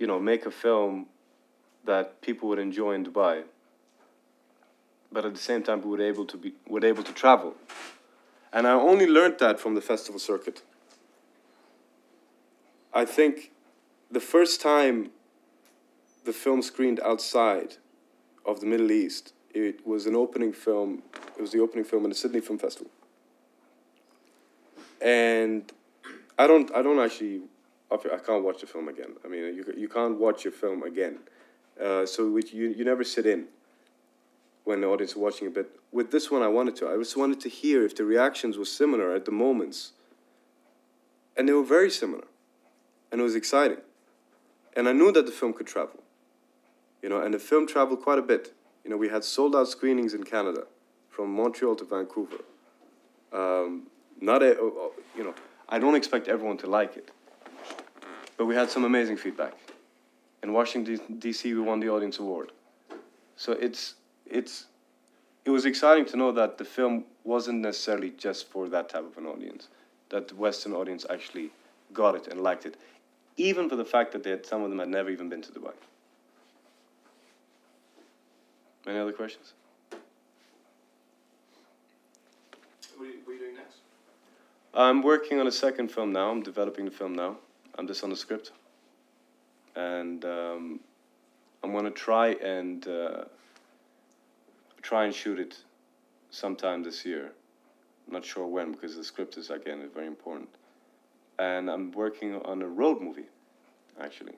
you 0.00 0.06
know, 0.06 0.18
make 0.18 0.46
a 0.46 0.50
film 0.50 1.06
that 1.84 2.20
people 2.20 2.48
would 2.48 2.58
enjoy 2.58 2.92
in 2.94 3.04
Dubai. 3.04 3.44
But 5.14 5.24
at 5.24 5.32
the 5.32 5.40
same 5.40 5.62
time, 5.62 5.80
we 5.80 5.90
were 5.90 6.02
able 6.02 6.26
to 6.26 6.36
be 6.36 6.54
were 6.68 6.84
able 6.84 7.04
to 7.04 7.12
travel. 7.12 7.54
And 8.52 8.66
I 8.66 8.72
only 8.72 9.06
learned 9.06 9.38
that 9.38 9.60
from 9.60 9.76
the 9.76 9.80
festival 9.80 10.18
circuit. 10.18 10.62
I 12.92 13.04
think 13.04 13.52
the 14.10 14.24
first 14.34 14.60
time 14.60 15.10
the 16.24 16.32
film 16.32 16.62
screened 16.62 16.98
outside 17.00 17.76
of 18.44 18.58
the 18.60 18.66
Middle 18.66 18.90
East, 18.90 19.34
it 19.52 19.86
was 19.86 20.06
an 20.06 20.16
opening 20.16 20.52
film. 20.52 21.04
It 21.36 21.40
was 21.40 21.52
the 21.52 21.60
opening 21.60 21.84
film 21.84 22.02
in 22.04 22.10
the 22.10 22.16
Sydney 22.16 22.40
Film 22.40 22.58
Festival. 22.58 22.90
And 25.00 25.72
I 26.38 26.48
don't, 26.48 26.74
I 26.74 26.82
don't 26.82 26.98
actually, 26.98 27.42
I 27.90 28.18
can't 28.18 28.42
watch 28.42 28.60
the 28.62 28.66
film 28.66 28.88
again. 28.88 29.12
I 29.24 29.28
mean, 29.28 29.54
you, 29.54 29.64
you 29.76 29.88
can't 29.88 30.18
watch 30.18 30.44
your 30.44 30.52
film 30.52 30.82
again. 30.82 31.18
Uh, 31.80 32.04
so 32.06 32.36
you, 32.36 32.68
you 32.78 32.84
never 32.84 33.04
sit 33.04 33.26
in 33.26 33.46
when 34.64 34.80
the 34.80 34.86
audience 34.86 35.12
is 35.12 35.16
watching 35.16 35.46
it. 35.46 35.54
But 35.54 35.70
with 35.92 36.10
this 36.10 36.30
one, 36.30 36.42
I 36.42 36.48
wanted 36.48 36.76
to. 36.76 36.88
I 36.88 36.96
just 36.96 37.16
wanted 37.16 37.40
to 37.40 37.48
hear 37.48 37.84
if 37.84 37.94
the 37.94 38.04
reactions 38.04 38.58
were 38.58 38.64
similar 38.64 39.14
at 39.14 39.24
the 39.24 39.30
moments. 39.30 39.92
And 41.36 41.48
they 41.48 41.52
were 41.52 41.64
very 41.64 41.90
similar 41.90 42.24
and 43.14 43.20
it 43.20 43.24
was 43.24 43.36
exciting. 43.36 43.78
And 44.76 44.88
I 44.88 44.92
knew 44.92 45.12
that 45.12 45.24
the 45.24 45.30
film 45.30 45.52
could 45.52 45.68
travel. 45.68 46.02
You 47.00 47.08
know, 47.08 47.20
and 47.20 47.32
the 47.32 47.38
film 47.38 47.64
traveled 47.64 48.02
quite 48.02 48.18
a 48.18 48.22
bit. 48.22 48.52
You 48.82 48.90
know, 48.90 48.96
we 48.96 49.08
had 49.08 49.22
sold 49.22 49.54
out 49.54 49.68
screenings 49.68 50.14
in 50.14 50.24
Canada, 50.24 50.64
from 51.10 51.32
Montreal 51.32 51.76
to 51.76 51.84
Vancouver. 51.84 52.38
Um, 53.32 53.86
not 54.20 54.42
a, 54.42 54.58
oh, 54.58 54.72
oh, 54.76 54.92
you 55.16 55.22
know, 55.22 55.32
I 55.68 55.78
don't 55.78 55.94
expect 55.94 56.26
everyone 56.26 56.56
to 56.58 56.66
like 56.66 56.96
it, 56.96 57.12
but 58.36 58.46
we 58.46 58.56
had 58.56 58.68
some 58.68 58.82
amazing 58.82 59.16
feedback. 59.16 59.54
In 60.42 60.52
Washington 60.52 60.98
D.C., 61.20 61.54
we 61.54 61.60
won 61.60 61.78
the 61.78 61.90
Audience 61.90 62.18
Award. 62.18 62.50
So 63.36 63.52
it's 63.52 63.94
it's 64.26 64.66
it 65.44 65.50
was 65.50 65.66
exciting 65.66 66.06
to 66.06 66.16
know 66.16 66.32
that 66.32 66.56
the 66.58 66.64
film 66.64 67.04
wasn't 67.22 67.60
necessarily 67.60 68.10
just 68.10 68.48
for 68.50 68.68
that 68.68 68.88
type 68.88 69.04
of 69.04 69.16
an 69.18 69.26
audience, 69.26 69.68
that 70.08 70.28
the 70.28 70.34
Western 70.34 70.72
audience 70.72 71.04
actually 71.10 71.50
got 71.92 72.14
it 72.14 72.28
and 72.28 72.40
liked 72.40 72.64
it 72.64 72.76
even 73.36 73.68
for 73.68 73.76
the 73.76 73.84
fact 73.84 74.12
that 74.12 74.22
they 74.22 74.30
had, 74.30 74.46
some 74.46 74.62
of 74.62 74.70
them 74.70 74.78
had 74.78 74.88
never 74.88 75.10
even 75.10 75.28
been 75.28 75.42
to 75.42 75.52
Dubai. 75.52 75.72
Any 78.86 78.98
other 78.98 79.12
questions? 79.12 79.54
What 82.96 83.06
are 83.06 83.06
you, 83.06 83.14
what 83.24 83.30
are 83.30 83.34
you 83.34 83.40
doing 83.40 83.54
next? 83.56 83.76
I'm 84.74 85.02
working 85.02 85.40
on 85.40 85.46
a 85.46 85.52
second 85.52 85.90
film 85.90 86.12
now. 86.12 86.30
I'm 86.30 86.42
developing 86.42 86.84
the 86.84 86.90
film 86.90 87.14
now. 87.14 87.38
I'm 87.76 87.86
just 87.86 88.04
on 88.04 88.10
the 88.10 88.16
script, 88.16 88.52
and 89.74 90.24
um, 90.24 90.80
I'm 91.62 91.72
gonna 91.72 91.90
try 91.90 92.28
and 92.34 92.86
uh, 92.86 93.24
try 94.84 95.06
and 95.06 95.14
shoot 95.14 95.38
it 95.38 95.56
sometime 96.30 96.82
this 96.82 97.04
year. 97.06 97.32
I'm 98.06 98.12
not 98.12 98.24
sure 98.24 98.46
when 98.46 98.72
because 98.72 98.94
the 98.96 99.02
script 99.02 99.36
is 99.38 99.48
again 99.50 99.88
very 99.94 100.06
important 100.06 100.50
and 101.38 101.70
I'm 101.70 101.90
working 101.92 102.40
on 102.42 102.62
a 102.62 102.66
road 102.66 103.00
movie, 103.00 103.30
actually, 104.00 104.34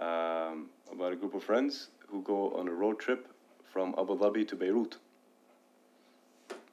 um, 0.00 0.70
about 0.90 1.12
a 1.12 1.16
group 1.16 1.34
of 1.34 1.44
friends 1.44 1.88
who 2.08 2.22
go 2.22 2.52
on 2.56 2.66
a 2.66 2.72
road 2.72 2.98
trip 2.98 3.28
from 3.70 3.94
Abu 3.98 4.18
Dhabi 4.18 4.48
to 4.48 4.56
Beirut. 4.56 4.96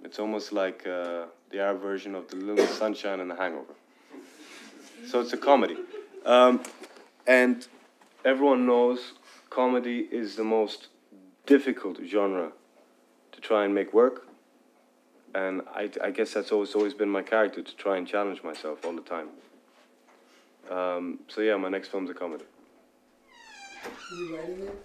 It's 0.03 0.17
almost 0.17 0.53
like 0.53 0.87
uh, 0.87 1.25
the 1.49 1.59
Arab 1.59 1.81
version 1.81 2.15
of 2.15 2.27
The 2.29 2.37
Little 2.37 2.65
Sunshine 2.67 3.19
and 3.19 3.29
The 3.29 3.35
Hangover. 3.35 3.73
So 5.05 5.19
it's 5.19 5.33
a 5.33 5.37
comedy. 5.37 5.77
Um, 6.25 6.63
and 7.27 7.67
everyone 8.23 8.65
knows 8.65 9.13
comedy 9.49 10.07
is 10.11 10.35
the 10.35 10.43
most 10.43 10.87
difficult 11.45 11.99
genre 12.05 12.51
to 13.35 13.41
try 13.41 13.65
and 13.65 13.73
make 13.73 13.93
work 13.93 14.25
and 15.35 15.61
I, 15.75 15.89
I 16.01 16.11
guess 16.11 16.33
that's 16.33 16.51
always 16.51 16.73
always 16.73 16.93
been 16.93 17.09
my 17.09 17.21
character 17.21 17.61
to 17.61 17.75
try 17.75 17.97
and 17.97 18.07
challenge 18.07 18.41
myself 18.43 18.85
all 18.85 18.93
the 18.93 19.01
time. 19.01 19.27
Um, 20.71 21.19
so 21.27 21.41
yeah, 21.41 21.57
my 21.57 21.69
next 21.69 21.89
film's 21.89 22.09
a 22.09 22.13
comedy. 22.13 22.45
Are 23.83 24.15
you 24.15 24.35
writing 24.35 24.61
it? 24.61 24.81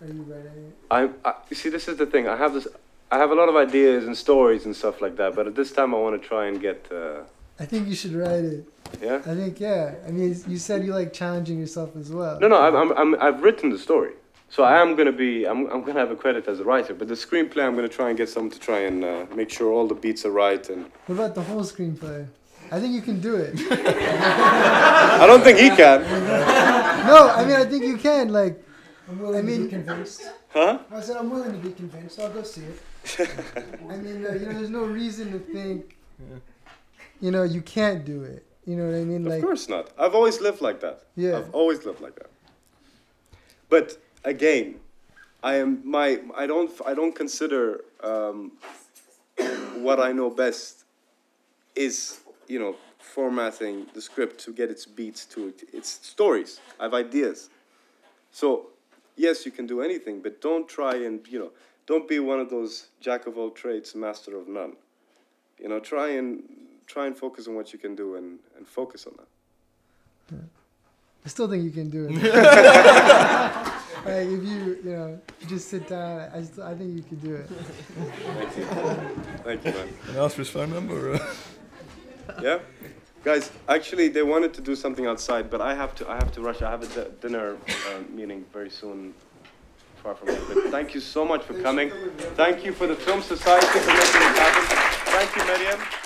Are 0.00 0.06
you 0.06 0.22
writing 0.22 0.66
it? 0.68 0.76
I, 0.90 1.28
I 1.28 1.34
you 1.50 1.56
see, 1.56 1.68
this 1.68 1.88
is 1.88 1.96
the 1.96 2.06
thing. 2.06 2.28
I 2.28 2.36
have 2.36 2.54
this. 2.54 2.66
I 3.10 3.18
have 3.18 3.30
a 3.30 3.34
lot 3.34 3.48
of 3.48 3.56
ideas 3.56 4.06
and 4.06 4.16
stories 4.16 4.64
and 4.64 4.74
stuff 4.74 5.00
like 5.00 5.16
that, 5.16 5.34
but 5.34 5.46
at 5.46 5.54
this 5.54 5.72
time 5.72 5.94
I 5.94 5.98
want 5.98 6.20
to 6.20 6.26
try 6.26 6.46
and 6.46 6.60
get. 6.60 6.86
Uh, 6.90 7.22
I 7.58 7.64
think 7.64 7.88
you 7.88 7.94
should 7.94 8.12
write 8.12 8.44
it. 8.44 8.68
yeah. 9.02 9.16
I 9.26 9.34
think 9.34 9.58
yeah. 9.58 9.94
I 10.06 10.10
mean, 10.10 10.36
you 10.46 10.58
said 10.58 10.84
you 10.84 10.92
like 10.94 11.12
challenging 11.12 11.58
yourself 11.58 11.96
as 11.96 12.10
well. 12.12 12.38
No, 12.40 12.48
no, 12.48 12.60
I'm, 12.60 12.76
I'm, 12.76 12.92
I'm, 12.98 13.22
I've 13.22 13.42
written 13.42 13.70
the 13.70 13.78
story, 13.78 14.12
so 14.48 14.62
I 14.62 14.80
am 14.80 14.96
gonna 14.96 15.12
be. 15.12 15.44
I'm, 15.46 15.66
I'm 15.70 15.82
gonna 15.82 15.98
have 16.00 16.10
a 16.10 16.16
credit 16.16 16.46
as 16.48 16.60
a 16.60 16.64
writer, 16.64 16.94
but 16.94 17.08
the 17.08 17.14
screenplay 17.14 17.64
I'm 17.66 17.74
gonna 17.74 17.88
try 17.88 18.08
and 18.08 18.16
get 18.18 18.28
someone 18.28 18.50
to 18.50 18.58
try 18.58 18.80
and 18.80 19.04
uh, 19.04 19.26
make 19.34 19.50
sure 19.50 19.72
all 19.72 19.86
the 19.86 19.94
beats 19.94 20.24
are 20.24 20.30
right 20.30 20.68
and. 20.68 20.86
What 21.06 21.16
about 21.16 21.34
the 21.34 21.42
whole 21.42 21.62
screenplay? 21.62 22.26
I 22.70 22.80
think 22.80 22.94
you 22.94 23.02
can 23.02 23.20
do 23.20 23.36
it. 23.36 23.54
I 23.70 25.24
don't 25.26 25.42
think 25.42 25.58
he 25.58 25.68
can. 25.70 26.02
no, 27.06 27.28
I 27.30 27.44
mean 27.44 27.56
I 27.56 27.64
think 27.64 27.84
you 27.84 27.96
can. 27.96 28.28
Like, 28.32 28.62
I'm 29.08 29.18
willing 29.20 29.38
I 29.38 29.42
mean- 29.42 29.56
to 29.58 29.64
be 29.64 29.70
convinced. 29.70 30.22
Huh? 30.50 30.78
I 30.90 31.00
said 31.00 31.16
I'm 31.16 31.30
willing 31.30 31.52
to 31.52 31.58
be 31.58 31.72
convinced. 31.72 32.16
So 32.16 32.24
I'll 32.24 32.32
go 32.32 32.42
see 32.42 32.62
it. 32.62 32.80
I 33.90 33.96
mean, 33.96 34.26
uh, 34.26 34.32
you 34.32 34.46
know, 34.46 34.52
there's 34.54 34.70
no 34.70 34.84
reason 34.84 35.30
to 35.32 35.38
think, 35.38 35.96
you 37.20 37.30
know, 37.30 37.42
you 37.42 37.60
can't 37.62 38.04
do 38.04 38.22
it. 38.24 38.44
You 38.64 38.74
know 38.76 38.86
what 38.86 38.96
I 38.96 39.04
mean? 39.04 39.26
Of 39.30 39.42
course 39.42 39.68
not. 39.68 39.90
I've 39.98 40.14
always 40.14 40.40
lived 40.40 40.60
like 40.60 40.80
that. 40.80 41.02
Yeah. 41.14 41.38
I've 41.38 41.54
always 41.54 41.84
lived 41.84 42.00
like 42.00 42.16
that. 42.16 42.30
But 43.68 43.96
again, 44.26 44.74
I 45.42 45.54
am 45.56 45.80
my 45.88 46.20
I 46.36 46.46
don't 46.46 46.70
I 46.84 46.92
don't 46.92 47.14
consider 47.14 47.84
um, 48.02 48.52
what 49.76 50.00
I 50.00 50.12
know 50.12 50.28
best 50.28 50.84
is 51.74 52.20
you 52.48 52.58
know 52.58 52.76
formatting 52.98 53.86
the 53.94 54.02
script 54.02 54.38
to 54.44 54.52
get 54.52 54.70
its 54.70 54.84
beats 54.84 55.24
to 55.26 55.48
it, 55.48 55.62
its 55.72 55.88
stories. 55.88 56.60
I 56.78 56.84
have 56.84 56.94
ideas. 56.94 57.48
So 58.32 58.66
yes, 59.16 59.46
you 59.46 59.52
can 59.52 59.66
do 59.66 59.80
anything, 59.80 60.20
but 60.20 60.42
don't 60.42 60.68
try 60.68 60.96
and 60.96 61.26
you 61.28 61.38
know 61.38 61.52
don't 61.86 62.08
be 62.08 62.18
one 62.18 62.40
of 62.40 62.50
those 62.50 62.88
jack 63.00 63.26
of 63.26 63.38
all 63.38 63.50
trades, 63.50 63.94
master 63.94 64.36
of 64.36 64.48
none. 64.48 64.74
You 65.58 65.68
know, 65.68 65.78
try 65.80 66.08
and 66.10 66.42
try 66.86 67.06
and 67.06 67.16
focus 67.16 67.48
on 67.48 67.54
what 67.54 67.72
you 67.72 67.78
can 67.78 67.94
do 67.94 68.16
and, 68.16 68.38
and 68.56 68.66
focus 68.66 69.06
on 69.06 69.14
that. 69.16 70.38
I 71.24 71.28
still 71.28 71.48
think 71.48 71.64
you 71.64 71.70
can 71.70 71.90
do 71.90 72.08
it. 72.10 73.72
like 74.08 74.26
if 74.26 74.42
you, 74.44 74.78
you 74.84 74.90
know, 74.96 75.20
just 75.48 75.68
sit 75.68 75.88
down. 75.88 76.30
I, 76.32 76.42
still, 76.42 76.64
I 76.64 76.74
think 76.74 76.96
you 76.96 77.02
can 77.02 77.18
do 77.18 77.34
it. 77.36 77.48
Thank 77.48 78.56
you. 78.56 78.64
Thank 79.44 79.64
you, 79.64 79.72
man. 79.72 79.88
And 80.08 80.16
ask 80.18 80.34
for 80.34 80.42
his 80.42 80.50
phone 80.50 80.72
number. 80.72 81.14
Or, 81.14 81.20
Yeah, 82.42 82.58
guys. 83.24 83.50
Actually, 83.68 84.08
they 84.08 84.22
wanted 84.22 84.52
to 84.54 84.60
do 84.60 84.74
something 84.74 85.06
outside, 85.06 85.48
but 85.50 85.60
I 85.60 85.74
have 85.74 85.94
to. 85.96 86.08
I 86.10 86.14
have 86.14 86.32
to 86.32 86.40
rush. 86.40 86.60
I 86.62 86.70
have 86.70 86.82
a 86.96 87.08
dinner 87.22 87.56
uh, 87.56 88.00
meeting 88.10 88.44
very 88.52 88.70
soon, 88.70 89.14
far 90.02 90.14
from 90.14 90.28
here. 90.28 90.40
But 90.48 90.70
thank 90.70 90.94
you 90.94 91.00
so 91.00 91.24
much 91.24 91.42
for 91.44 91.54
coming. 91.62 91.90
Thank 92.34 92.64
you 92.64 92.72
for 92.72 92.86
the 92.86 92.96
Film 92.96 93.22
Society 93.22 93.66
for 93.66 93.78
making 93.78 94.22
it 94.28 94.38
happen. 94.38 94.64
Thank 95.12 95.36
you, 95.36 95.44
Mariam. 95.44 96.05